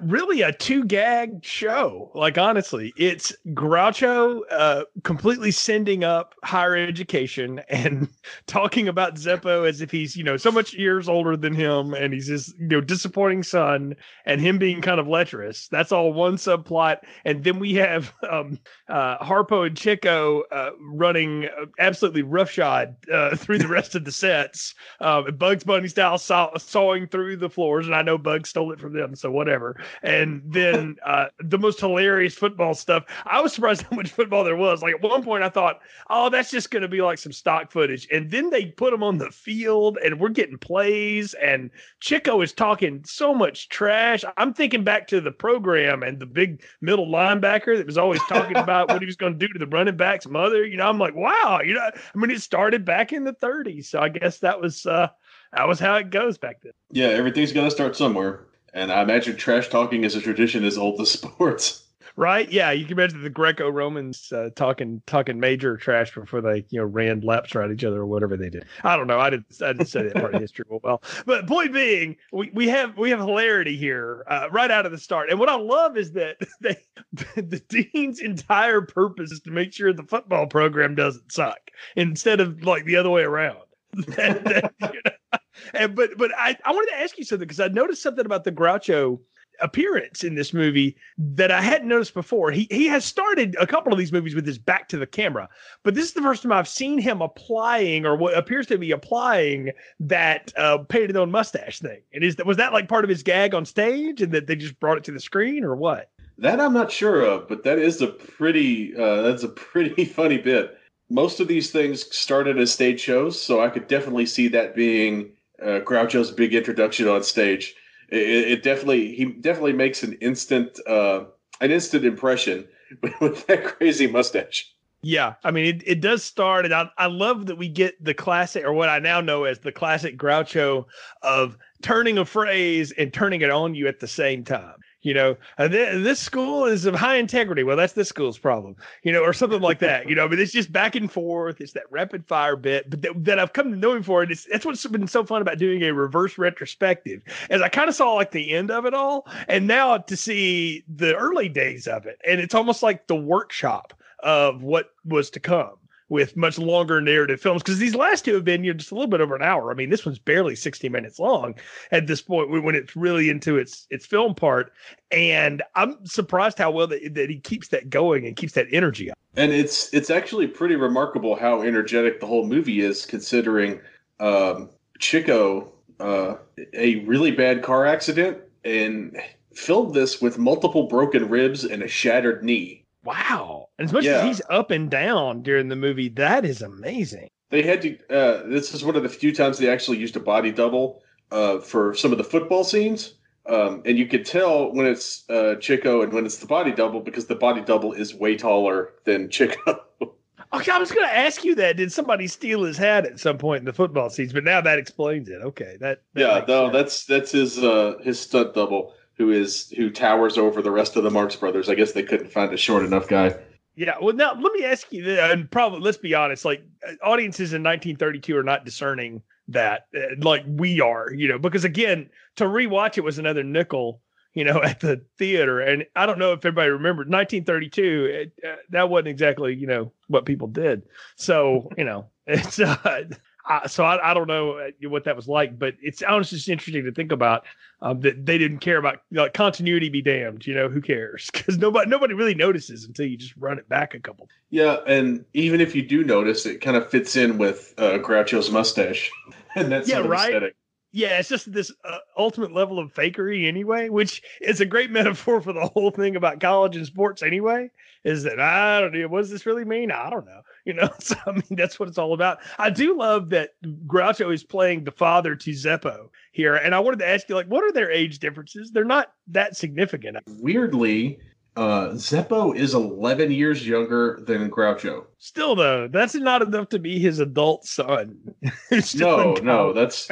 really 0.00 0.42
a 0.42 0.52
two 0.52 0.84
gag 0.84 1.44
show. 1.44 2.10
Like 2.14 2.38
honestly, 2.38 2.92
it's 2.96 3.34
Groucho 3.48 4.42
uh, 4.50 4.84
completely 5.02 5.50
sending 5.50 6.04
up 6.04 6.34
higher 6.44 6.76
education 6.76 7.60
and 7.68 8.08
talking 8.46 8.88
about 8.88 9.16
Zeppo 9.16 9.68
as 9.68 9.80
if 9.80 9.90
he's 9.90 10.16
you 10.16 10.22
know 10.22 10.36
so 10.36 10.50
much 10.52 10.74
years 10.74 11.08
older 11.08 11.36
than 11.36 11.54
him, 11.54 11.94
and 11.94 12.12
he's 12.12 12.28
his 12.28 12.54
you 12.58 12.68
know 12.68 12.80
disappointing 12.80 13.42
son, 13.42 13.96
and 14.26 14.40
him 14.40 14.58
being 14.58 14.80
kind 14.80 15.00
of 15.00 15.08
lecherous. 15.08 15.68
That's 15.68 15.92
all 15.92 16.12
one 16.12 16.36
subplot, 16.36 16.98
and 17.24 17.42
then 17.42 17.58
we 17.58 17.74
have 17.74 18.12
um, 18.30 18.58
uh, 18.88 19.18
Harpo 19.18 19.66
and 19.66 19.76
Chico 19.76 20.42
uh, 20.52 20.70
running 20.80 21.48
absolutely 21.78 22.22
roughshod 22.22 22.94
uh, 23.12 23.34
through 23.36 23.58
the 23.58 23.68
rest 23.68 23.94
of 23.94 24.04
the 24.04 24.12
sets, 24.12 24.74
um, 25.00 25.36
Bugs 25.36 25.64
Bunny 25.64 25.88
style, 25.88 26.18
saw- 26.18 26.56
sawing 26.58 27.08
through 27.08 27.38
the 27.38 27.50
floors, 27.50 27.86
and 27.86 27.94
I 27.94 28.02
know 28.02 28.18
Bugs 28.18 28.50
stole 28.50 28.72
it 28.72 28.80
from 28.80 28.92
them, 28.92 29.16
so 29.16 29.30
whatever 29.30 29.63
whatever. 29.64 29.84
And 30.02 30.42
then 30.44 30.96
uh, 31.06 31.26
the 31.40 31.58
most 31.58 31.80
hilarious 31.80 32.34
football 32.34 32.74
stuff. 32.74 33.04
I 33.24 33.40
was 33.40 33.52
surprised 33.52 33.82
how 33.82 33.96
much 33.96 34.10
football 34.10 34.44
there 34.44 34.56
was. 34.56 34.82
Like 34.82 34.94
at 34.94 35.02
one 35.02 35.22
point, 35.22 35.44
I 35.44 35.48
thought, 35.48 35.80
oh, 36.10 36.28
that's 36.30 36.50
just 36.50 36.70
going 36.70 36.82
to 36.82 36.88
be 36.88 37.02
like 37.02 37.18
some 37.18 37.32
stock 37.32 37.72
footage. 37.72 38.06
And 38.12 38.30
then 38.30 38.50
they 38.50 38.66
put 38.66 38.90
them 38.90 39.02
on 39.02 39.18
the 39.18 39.30
field, 39.30 39.98
and 40.04 40.20
we're 40.20 40.28
getting 40.28 40.58
plays. 40.58 41.34
And 41.34 41.70
Chico 42.00 42.40
is 42.40 42.52
talking 42.52 43.02
so 43.04 43.34
much 43.34 43.68
trash. 43.68 44.24
I'm 44.36 44.52
thinking 44.52 44.84
back 44.84 45.06
to 45.08 45.20
the 45.20 45.32
program 45.32 46.02
and 46.02 46.18
the 46.18 46.26
big 46.26 46.62
middle 46.80 47.06
linebacker 47.06 47.76
that 47.76 47.86
was 47.86 47.98
always 47.98 48.20
talking 48.28 48.56
about 48.56 48.88
what 48.88 49.00
he 49.00 49.06
was 49.06 49.16
going 49.16 49.38
to 49.38 49.46
do 49.46 49.52
to 49.52 49.58
the 49.58 49.66
running 49.66 49.96
back's 49.96 50.26
mother. 50.26 50.64
You 50.64 50.76
know, 50.76 50.88
I'm 50.88 50.98
like, 50.98 51.14
wow. 51.14 51.60
You 51.64 51.74
know, 51.74 51.80
I 51.80 52.18
mean, 52.18 52.30
it 52.30 52.40
started 52.42 52.84
back 52.84 53.12
in 53.12 53.24
the 53.24 53.32
30s, 53.32 53.86
so 53.86 54.00
I 54.00 54.08
guess 54.08 54.38
that 54.38 54.60
was. 54.60 54.86
uh 54.86 55.08
that 55.56 55.68
was 55.68 55.78
how 55.78 55.94
it 55.94 56.10
goes 56.10 56.36
back 56.36 56.62
then. 56.62 56.72
Yeah, 56.90 57.06
everything's 57.06 57.52
got 57.52 57.62
to 57.62 57.70
start 57.70 57.94
somewhere. 57.94 58.46
And 58.74 58.90
I 58.92 59.02
imagine 59.02 59.36
trash 59.36 59.68
talking 59.68 60.02
is 60.02 60.16
a 60.16 60.20
tradition 60.20 60.64
as 60.64 60.76
old 60.76 61.00
as 61.00 61.10
sports. 61.12 61.80
Right? 62.16 62.48
Yeah, 62.48 62.70
you 62.70 62.84
can 62.84 62.92
imagine 62.92 63.22
the 63.22 63.30
Greco-Romans 63.30 64.32
uh, 64.32 64.50
talking 64.54 65.02
talking 65.04 65.40
major 65.40 65.76
trash 65.76 66.14
before 66.14 66.40
they 66.40 66.64
you 66.68 66.78
know 66.78 66.84
ran 66.84 67.22
laps 67.22 67.56
around 67.56 67.72
each 67.72 67.82
other 67.82 68.02
or 68.02 68.06
whatever 68.06 68.36
they 68.36 68.50
did. 68.50 68.66
I 68.84 68.96
don't 68.96 69.08
know. 69.08 69.18
I 69.18 69.30
didn't 69.30 69.46
I 69.60 69.72
didn't 69.72 69.88
study 69.88 70.10
that 70.10 70.20
part 70.20 70.32
of 70.32 70.40
history 70.40 70.64
well. 70.68 71.02
But 71.26 71.48
point 71.48 71.72
being, 71.72 72.16
we, 72.32 72.52
we 72.54 72.68
have 72.68 72.96
we 72.96 73.10
have 73.10 73.18
hilarity 73.18 73.76
here 73.76 74.24
uh, 74.28 74.46
right 74.52 74.70
out 74.70 74.86
of 74.86 74.92
the 74.92 74.98
start. 74.98 75.28
And 75.28 75.40
what 75.40 75.48
I 75.48 75.56
love 75.56 75.96
is 75.96 76.12
that 76.12 76.36
they 76.60 76.76
the 77.34 77.60
dean's 77.68 78.20
entire 78.20 78.82
purpose 78.82 79.32
is 79.32 79.40
to 79.40 79.50
make 79.50 79.72
sure 79.72 79.92
the 79.92 80.04
football 80.04 80.46
program 80.46 80.94
doesn't 80.94 81.32
suck 81.32 81.72
instead 81.96 82.38
of 82.38 82.62
like 82.62 82.84
the 82.84 82.94
other 82.94 83.10
way 83.10 83.22
around. 83.22 83.58
that, 83.92 84.44
that, 84.44 84.72
you 84.80 85.00
know, 85.04 85.38
And 85.72 85.94
but 85.94 86.10
but 86.16 86.30
I, 86.36 86.56
I 86.64 86.72
wanted 86.72 86.90
to 86.92 87.00
ask 87.00 87.18
you 87.18 87.24
something 87.24 87.46
because 87.46 87.60
I 87.60 87.68
noticed 87.68 88.02
something 88.02 88.26
about 88.26 88.44
the 88.44 88.52
Groucho 88.52 89.20
appearance 89.60 90.24
in 90.24 90.34
this 90.34 90.52
movie 90.52 90.96
that 91.18 91.50
I 91.50 91.60
hadn't 91.60 91.88
noticed 91.88 92.14
before. 92.14 92.50
He 92.50 92.66
he 92.70 92.86
has 92.86 93.04
started 93.04 93.56
a 93.60 93.66
couple 93.66 93.92
of 93.92 93.98
these 93.98 94.12
movies 94.12 94.34
with 94.34 94.46
his 94.46 94.58
back 94.58 94.88
to 94.88 94.98
the 94.98 95.06
camera, 95.06 95.48
but 95.82 95.94
this 95.94 96.04
is 96.06 96.12
the 96.12 96.22
first 96.22 96.42
time 96.42 96.52
I've 96.52 96.68
seen 96.68 96.98
him 96.98 97.22
applying 97.22 98.06
or 98.06 98.16
what 98.16 98.36
appears 98.36 98.66
to 98.68 98.78
be 98.78 98.90
applying 98.90 99.70
that 100.00 100.52
uh, 100.56 100.78
painted 100.78 101.16
on 101.16 101.30
mustache 101.30 101.80
thing. 101.80 102.00
And 102.12 102.24
is 102.24 102.36
that 102.36 102.46
was 102.46 102.56
that 102.56 102.72
like 102.72 102.88
part 102.88 103.04
of 103.04 103.10
his 103.10 103.22
gag 103.22 103.54
on 103.54 103.64
stage, 103.64 104.22
and 104.22 104.32
that 104.32 104.46
they 104.46 104.56
just 104.56 104.78
brought 104.80 104.98
it 104.98 105.04
to 105.04 105.12
the 105.12 105.20
screen, 105.20 105.64
or 105.64 105.76
what? 105.76 106.10
That 106.38 106.60
I'm 106.60 106.72
not 106.72 106.90
sure 106.90 107.22
of, 107.22 107.48
but 107.48 107.62
that 107.64 107.78
is 107.78 108.02
a 108.02 108.08
pretty 108.08 108.94
uh, 108.96 109.22
that's 109.22 109.44
a 109.44 109.48
pretty 109.48 110.04
funny 110.04 110.38
bit. 110.38 110.78
Most 111.10 111.38
of 111.38 111.48
these 111.48 111.70
things 111.70 112.04
started 112.16 112.58
as 112.58 112.72
stage 112.72 112.98
shows, 112.98 113.40
so 113.40 113.60
I 113.60 113.68
could 113.68 113.86
definitely 113.88 114.26
see 114.26 114.48
that 114.48 114.74
being 114.74 115.32
uh, 115.62 115.80
Groucho's 115.80 116.30
big 116.30 116.54
introduction 116.54 117.08
on 117.08 117.22
stage 117.22 117.74
it, 118.08 118.48
it 118.48 118.62
definitely 118.62 119.14
he 119.14 119.26
definitely 119.26 119.72
makes 119.72 120.02
an 120.02 120.14
instant 120.14 120.78
uh, 120.86 121.24
an 121.60 121.70
instant 121.70 122.04
impression 122.04 122.66
with, 123.20 123.46
that 123.46 123.64
crazy 123.64 124.06
mustache. 124.06 124.70
Yeah, 125.02 125.34
I 125.44 125.50
mean, 125.50 125.66
it, 125.66 125.82
it 125.86 126.00
does 126.00 126.24
start, 126.24 126.64
and 126.64 126.72
I, 126.72 126.88
I 126.96 127.06
love 127.06 127.44
that 127.46 127.56
we 127.56 127.68
get 127.68 128.02
the 128.02 128.14
classic, 128.14 128.64
or 128.64 128.72
what 128.72 128.88
I 128.88 129.00
now 129.00 129.20
know 129.20 129.44
as 129.44 129.58
the 129.58 129.70
classic 129.70 130.16
Groucho 130.16 130.86
of 131.22 131.58
turning 131.82 132.16
a 132.16 132.24
phrase 132.24 132.90
and 132.92 133.12
turning 133.12 133.42
it 133.42 133.50
on 133.50 133.74
you 133.74 133.86
at 133.86 134.00
the 134.00 134.08
same 134.08 134.44
time 134.44 134.76
you 135.04 135.14
know, 135.14 135.36
uh, 135.58 135.68
th- 135.68 136.02
this 136.02 136.18
school 136.18 136.64
is 136.64 136.86
of 136.86 136.94
high 136.94 137.16
integrity. 137.16 137.62
Well, 137.62 137.76
that's 137.76 137.92
this 137.92 138.08
school's 138.08 138.38
problem, 138.38 138.74
you 139.02 139.12
know, 139.12 139.20
or 139.20 139.32
something 139.32 139.60
like 139.60 139.78
that. 139.80 140.08
You 140.08 140.16
know, 140.16 140.28
but 140.28 140.40
it's 140.40 140.50
just 140.50 140.72
back 140.72 140.96
and 140.96 141.12
forth. 141.12 141.60
It's 141.60 141.74
that 141.74 141.84
rapid 141.90 142.26
fire 142.26 142.56
bit, 142.56 142.90
but 142.90 143.02
th- 143.02 143.14
that 143.18 143.38
I've 143.38 143.52
come 143.52 143.70
to 143.70 143.76
know 143.76 143.92
him 143.92 144.02
for. 144.02 144.22
And 144.22 144.32
it's, 144.32 144.46
that's 144.50 144.64
what's 144.64 144.84
been 144.86 145.06
so 145.06 145.24
fun 145.24 145.42
about 145.42 145.58
doing 145.58 145.82
a 145.82 145.92
reverse 145.92 146.38
retrospective, 146.38 147.22
as 147.50 147.62
I 147.62 147.68
kind 147.68 147.88
of 147.88 147.94
saw 147.94 148.14
like 148.14 148.30
the 148.30 148.52
end 148.52 148.70
of 148.70 148.86
it 148.86 148.94
all, 148.94 149.28
and 149.46 149.66
now 149.66 149.98
to 149.98 150.16
see 150.16 150.84
the 150.88 151.14
early 151.14 151.48
days 151.48 151.86
of 151.86 152.06
it, 152.06 152.18
and 152.26 152.40
it's 152.40 152.54
almost 152.54 152.82
like 152.82 153.06
the 153.06 153.14
workshop 153.14 153.92
of 154.20 154.62
what 154.62 154.90
was 155.04 155.28
to 155.30 155.40
come 155.40 155.76
with 156.08 156.36
much 156.36 156.58
longer 156.58 157.00
narrative 157.00 157.40
films 157.40 157.62
because 157.62 157.78
these 157.78 157.94
last 157.94 158.24
two 158.24 158.34
have 158.34 158.44
been 158.44 158.62
you 158.62 158.72
know, 158.72 158.76
just 158.76 158.92
a 158.92 158.94
little 158.94 159.08
bit 159.08 159.20
over 159.20 159.34
an 159.34 159.42
hour. 159.42 159.70
I 159.70 159.74
mean, 159.74 159.90
this 159.90 160.04
one's 160.04 160.18
barely 160.18 160.54
60 160.54 160.88
minutes 160.88 161.18
long 161.18 161.54
at 161.92 162.06
this 162.06 162.20
point 162.20 162.50
when 162.50 162.74
it's 162.74 162.94
really 162.94 163.30
into 163.30 163.56
its 163.56 163.86
its 163.90 164.06
film 164.06 164.34
part. 164.34 164.72
And 165.10 165.62
I'm 165.74 166.04
surprised 166.04 166.58
how 166.58 166.70
well 166.70 166.86
that, 166.88 167.14
that 167.14 167.30
he 167.30 167.38
keeps 167.38 167.68
that 167.68 167.88
going 167.88 168.26
and 168.26 168.36
keeps 168.36 168.52
that 168.54 168.66
energy 168.72 169.10
up. 169.10 169.18
And 169.36 169.52
it's 169.52 169.92
it's 169.92 170.10
actually 170.10 170.46
pretty 170.46 170.76
remarkable 170.76 171.36
how 171.36 171.62
energetic 171.62 172.20
the 172.20 172.26
whole 172.26 172.46
movie 172.46 172.80
is, 172.80 173.06
considering 173.06 173.80
um, 174.20 174.70
Chico 174.98 175.72
uh, 176.00 176.36
a 176.72 176.96
really 177.04 177.30
bad 177.30 177.62
car 177.62 177.86
accident 177.86 178.38
and 178.64 179.16
filmed 179.54 179.94
this 179.94 180.20
with 180.20 180.38
multiple 180.38 180.84
broken 180.84 181.28
ribs 181.28 181.64
and 181.64 181.82
a 181.82 181.88
shattered 181.88 182.42
knee 182.42 182.83
Wow. 183.04 183.68
And 183.78 183.86
as 183.86 183.92
much 183.92 184.04
yeah. 184.04 184.18
as 184.18 184.24
he's 184.24 184.42
up 184.50 184.70
and 184.70 184.90
down 184.90 185.42
during 185.42 185.68
the 185.68 185.76
movie, 185.76 186.08
that 186.10 186.44
is 186.44 186.62
amazing. 186.62 187.28
They 187.50 187.62
had 187.62 187.82
to, 187.82 187.98
uh, 188.08 188.48
this 188.48 188.74
is 188.74 188.84
one 188.84 188.96
of 188.96 189.02
the 189.02 189.08
few 189.08 189.32
times 189.32 189.58
they 189.58 189.68
actually 189.68 189.98
used 189.98 190.16
a 190.16 190.20
body 190.20 190.50
double 190.50 191.02
uh, 191.30 191.58
for 191.58 191.94
some 191.94 192.12
of 192.12 192.18
the 192.18 192.24
football 192.24 192.64
scenes. 192.64 193.14
Um, 193.46 193.82
and 193.84 193.98
you 193.98 194.06
could 194.06 194.24
tell 194.24 194.72
when 194.72 194.86
it's 194.86 195.28
uh, 195.28 195.56
Chico 195.60 196.02
and 196.02 196.12
when 196.12 196.24
it's 196.24 196.38
the 196.38 196.46
body 196.46 196.72
double 196.72 197.00
because 197.00 197.26
the 197.26 197.34
body 197.34 197.60
double 197.60 197.92
is 197.92 198.14
way 198.14 198.36
taller 198.36 198.94
than 199.04 199.28
Chico. 199.28 199.82
Okay, 200.54 200.70
I 200.70 200.78
was 200.78 200.92
going 200.92 201.06
to 201.06 201.16
ask 201.16 201.42
you 201.42 201.56
that. 201.56 201.76
Did 201.76 201.90
somebody 201.90 202.28
steal 202.28 202.62
his 202.62 202.76
hat 202.76 203.06
at 203.06 203.18
some 203.18 203.38
point 203.38 203.60
in 203.60 203.64
the 203.64 203.72
football 203.72 204.08
scenes? 204.08 204.32
But 204.32 204.44
now 204.44 204.60
that 204.60 204.78
explains 204.78 205.28
it. 205.28 205.42
Okay, 205.42 205.76
that, 205.80 206.02
that 206.14 206.20
yeah, 206.20 206.44
no, 206.46 206.66
sense. 206.66 206.72
that's 206.72 207.04
that's 207.06 207.32
his 207.32 207.58
uh, 207.58 207.94
his 208.02 208.20
stunt 208.20 208.54
double 208.54 208.94
who 209.16 209.30
is 209.30 209.70
who 209.76 209.90
towers 209.90 210.38
over 210.38 210.62
the 210.62 210.70
rest 210.70 210.96
of 210.96 211.04
the 211.04 211.10
Marx 211.10 211.36
Brothers. 211.36 211.68
I 211.68 211.74
guess 211.74 211.92
they 211.92 212.02
couldn't 212.02 212.32
find 212.32 212.52
a 212.52 212.56
short 212.56 212.84
enough 212.84 213.08
guy. 213.08 213.36
Yeah, 213.76 213.96
well, 214.00 214.14
now 214.14 214.34
let 214.34 214.52
me 214.52 214.64
ask 214.64 214.92
you, 214.92 215.18
and 215.18 215.50
probably 215.50 215.80
let's 215.80 215.98
be 215.98 216.14
honest, 216.14 216.44
like 216.44 216.62
audiences 217.02 217.52
in 217.52 217.62
1932 217.62 218.36
are 218.36 218.44
not 218.44 218.64
discerning 218.64 219.22
that 219.48 219.86
uh, 219.96 220.14
like 220.20 220.44
we 220.46 220.80
are, 220.80 221.12
you 221.12 221.28
know, 221.28 221.38
because 221.38 221.64
again, 221.64 222.08
to 222.36 222.44
rewatch 222.44 222.98
it 222.98 223.02
was 223.02 223.18
another 223.18 223.42
nickel, 223.42 224.00
you 224.32 224.44
know, 224.44 224.62
at 224.64 224.80
the 224.80 225.04
theater, 225.18 225.60
and 225.60 225.84
I 225.96 226.06
don't 226.06 226.18
know 226.18 226.32
if 226.32 226.38
everybody 226.38 226.70
remembered 226.70 227.08
1932. 227.10 228.04
It, 228.04 228.46
uh, 228.46 228.56
that 228.70 228.88
wasn't 228.88 229.08
exactly, 229.08 229.54
you 229.54 229.66
know, 229.66 229.92
what 230.06 230.24
people 230.24 230.48
did. 230.48 230.82
So, 231.16 231.68
you 231.76 231.84
know, 231.84 232.06
it's 232.26 232.60
uh, 232.60 233.04
uh, 233.46 233.68
so 233.68 233.84
I, 233.84 234.10
I 234.10 234.14
don't 234.14 234.26
know 234.26 234.52
uh, 234.52 234.88
what 234.88 235.04
that 235.04 235.16
was 235.16 235.28
like, 235.28 235.58
but 235.58 235.74
it's 235.82 236.02
honestly 236.02 236.36
just 236.36 236.48
interesting 236.48 236.84
to 236.84 236.92
think 236.92 237.12
about 237.12 237.44
um, 237.82 238.00
that 238.00 238.24
they 238.24 238.38
didn't 238.38 238.58
care 238.58 238.78
about 238.78 239.00
like 239.12 239.34
continuity. 239.34 239.90
Be 239.90 240.00
damned, 240.00 240.46
you 240.46 240.54
know 240.54 240.68
who 240.68 240.80
cares? 240.80 241.30
Because 241.44 241.58
nobody 241.58 241.90
nobody 241.90 242.14
really 242.14 242.34
notices 242.34 242.84
until 242.84 243.06
you 243.06 243.18
just 243.18 243.36
run 243.36 243.58
it 243.58 243.68
back 243.68 243.94
a 243.94 244.00
couple. 244.00 244.28
Yeah, 244.48 244.78
and 244.86 245.24
even 245.34 245.60
if 245.60 245.74
you 245.74 245.82
do 245.82 246.02
notice, 246.04 246.46
it 246.46 246.62
kind 246.62 246.76
of 246.76 246.88
fits 246.88 247.16
in 247.16 247.36
with 247.36 247.74
uh, 247.76 247.98
Groucho's 247.98 248.50
mustache, 248.50 249.10
and 249.56 249.70
that's 249.70 249.88
yeah, 249.88 249.98
right. 249.98 250.30
Aesthetic. 250.30 250.56
Yeah, 250.92 251.18
it's 251.18 251.28
just 251.28 251.52
this 251.52 251.72
uh, 251.84 251.98
ultimate 252.16 252.52
level 252.52 252.78
of 252.78 252.94
fakery 252.94 253.48
anyway, 253.48 253.88
which 253.88 254.22
is 254.40 254.60
a 254.60 254.66
great 254.66 254.90
metaphor 254.92 255.40
for 255.42 255.52
the 255.52 255.66
whole 255.66 255.90
thing 255.90 256.16
about 256.16 256.40
college 256.40 256.76
and 256.76 256.86
sports 256.86 257.22
anyway. 257.22 257.70
Is 258.04 258.22
that 258.22 258.40
I 258.40 258.80
don't 258.80 258.94
know 258.94 259.08
what 259.08 259.20
does 259.20 259.30
this 259.30 259.44
really 259.44 259.64
mean? 259.64 259.90
I 259.90 260.08
don't 260.08 260.24
know. 260.24 260.40
You 260.64 260.74
know, 260.74 260.88
so 260.98 261.16
I 261.26 261.32
mean 261.32 261.42
that's 261.50 261.78
what 261.78 261.88
it's 261.88 261.98
all 261.98 262.14
about. 262.14 262.38
I 262.58 262.70
do 262.70 262.96
love 262.96 263.30
that 263.30 263.50
Groucho 263.86 264.32
is 264.32 264.44
playing 264.44 264.84
the 264.84 264.92
father 264.92 265.34
to 265.36 265.50
Zeppo 265.50 266.08
here, 266.32 266.56
and 266.56 266.74
I 266.74 266.80
wanted 266.80 267.00
to 267.00 267.08
ask 267.08 267.28
you, 267.28 267.34
like, 267.34 267.46
what 267.46 267.64
are 267.64 267.72
their 267.72 267.90
age 267.90 268.18
differences? 268.18 268.70
They're 268.70 268.84
not 268.84 269.12
that 269.28 269.56
significant. 269.56 270.18
Weirdly, 270.26 271.18
uh, 271.56 271.90
Zeppo 271.90 272.56
is 272.56 272.74
11 272.74 273.30
years 273.30 273.66
younger 273.66 274.20
than 274.26 274.50
Groucho. 274.50 275.04
Still, 275.18 275.54
though, 275.54 275.88
that's 275.88 276.14
not 276.14 276.42
enough 276.42 276.68
to 276.70 276.78
be 276.78 276.98
his 276.98 277.20
adult 277.20 277.64
son. 277.64 278.18
no, 278.96 279.34
no, 279.34 279.72
that's 279.72 280.08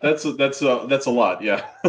that's 0.00 0.24
a, 0.24 0.32
that's 0.32 0.62
a, 0.62 0.86
that's 0.88 1.06
a 1.06 1.10
lot. 1.10 1.42
Yeah. 1.42 1.66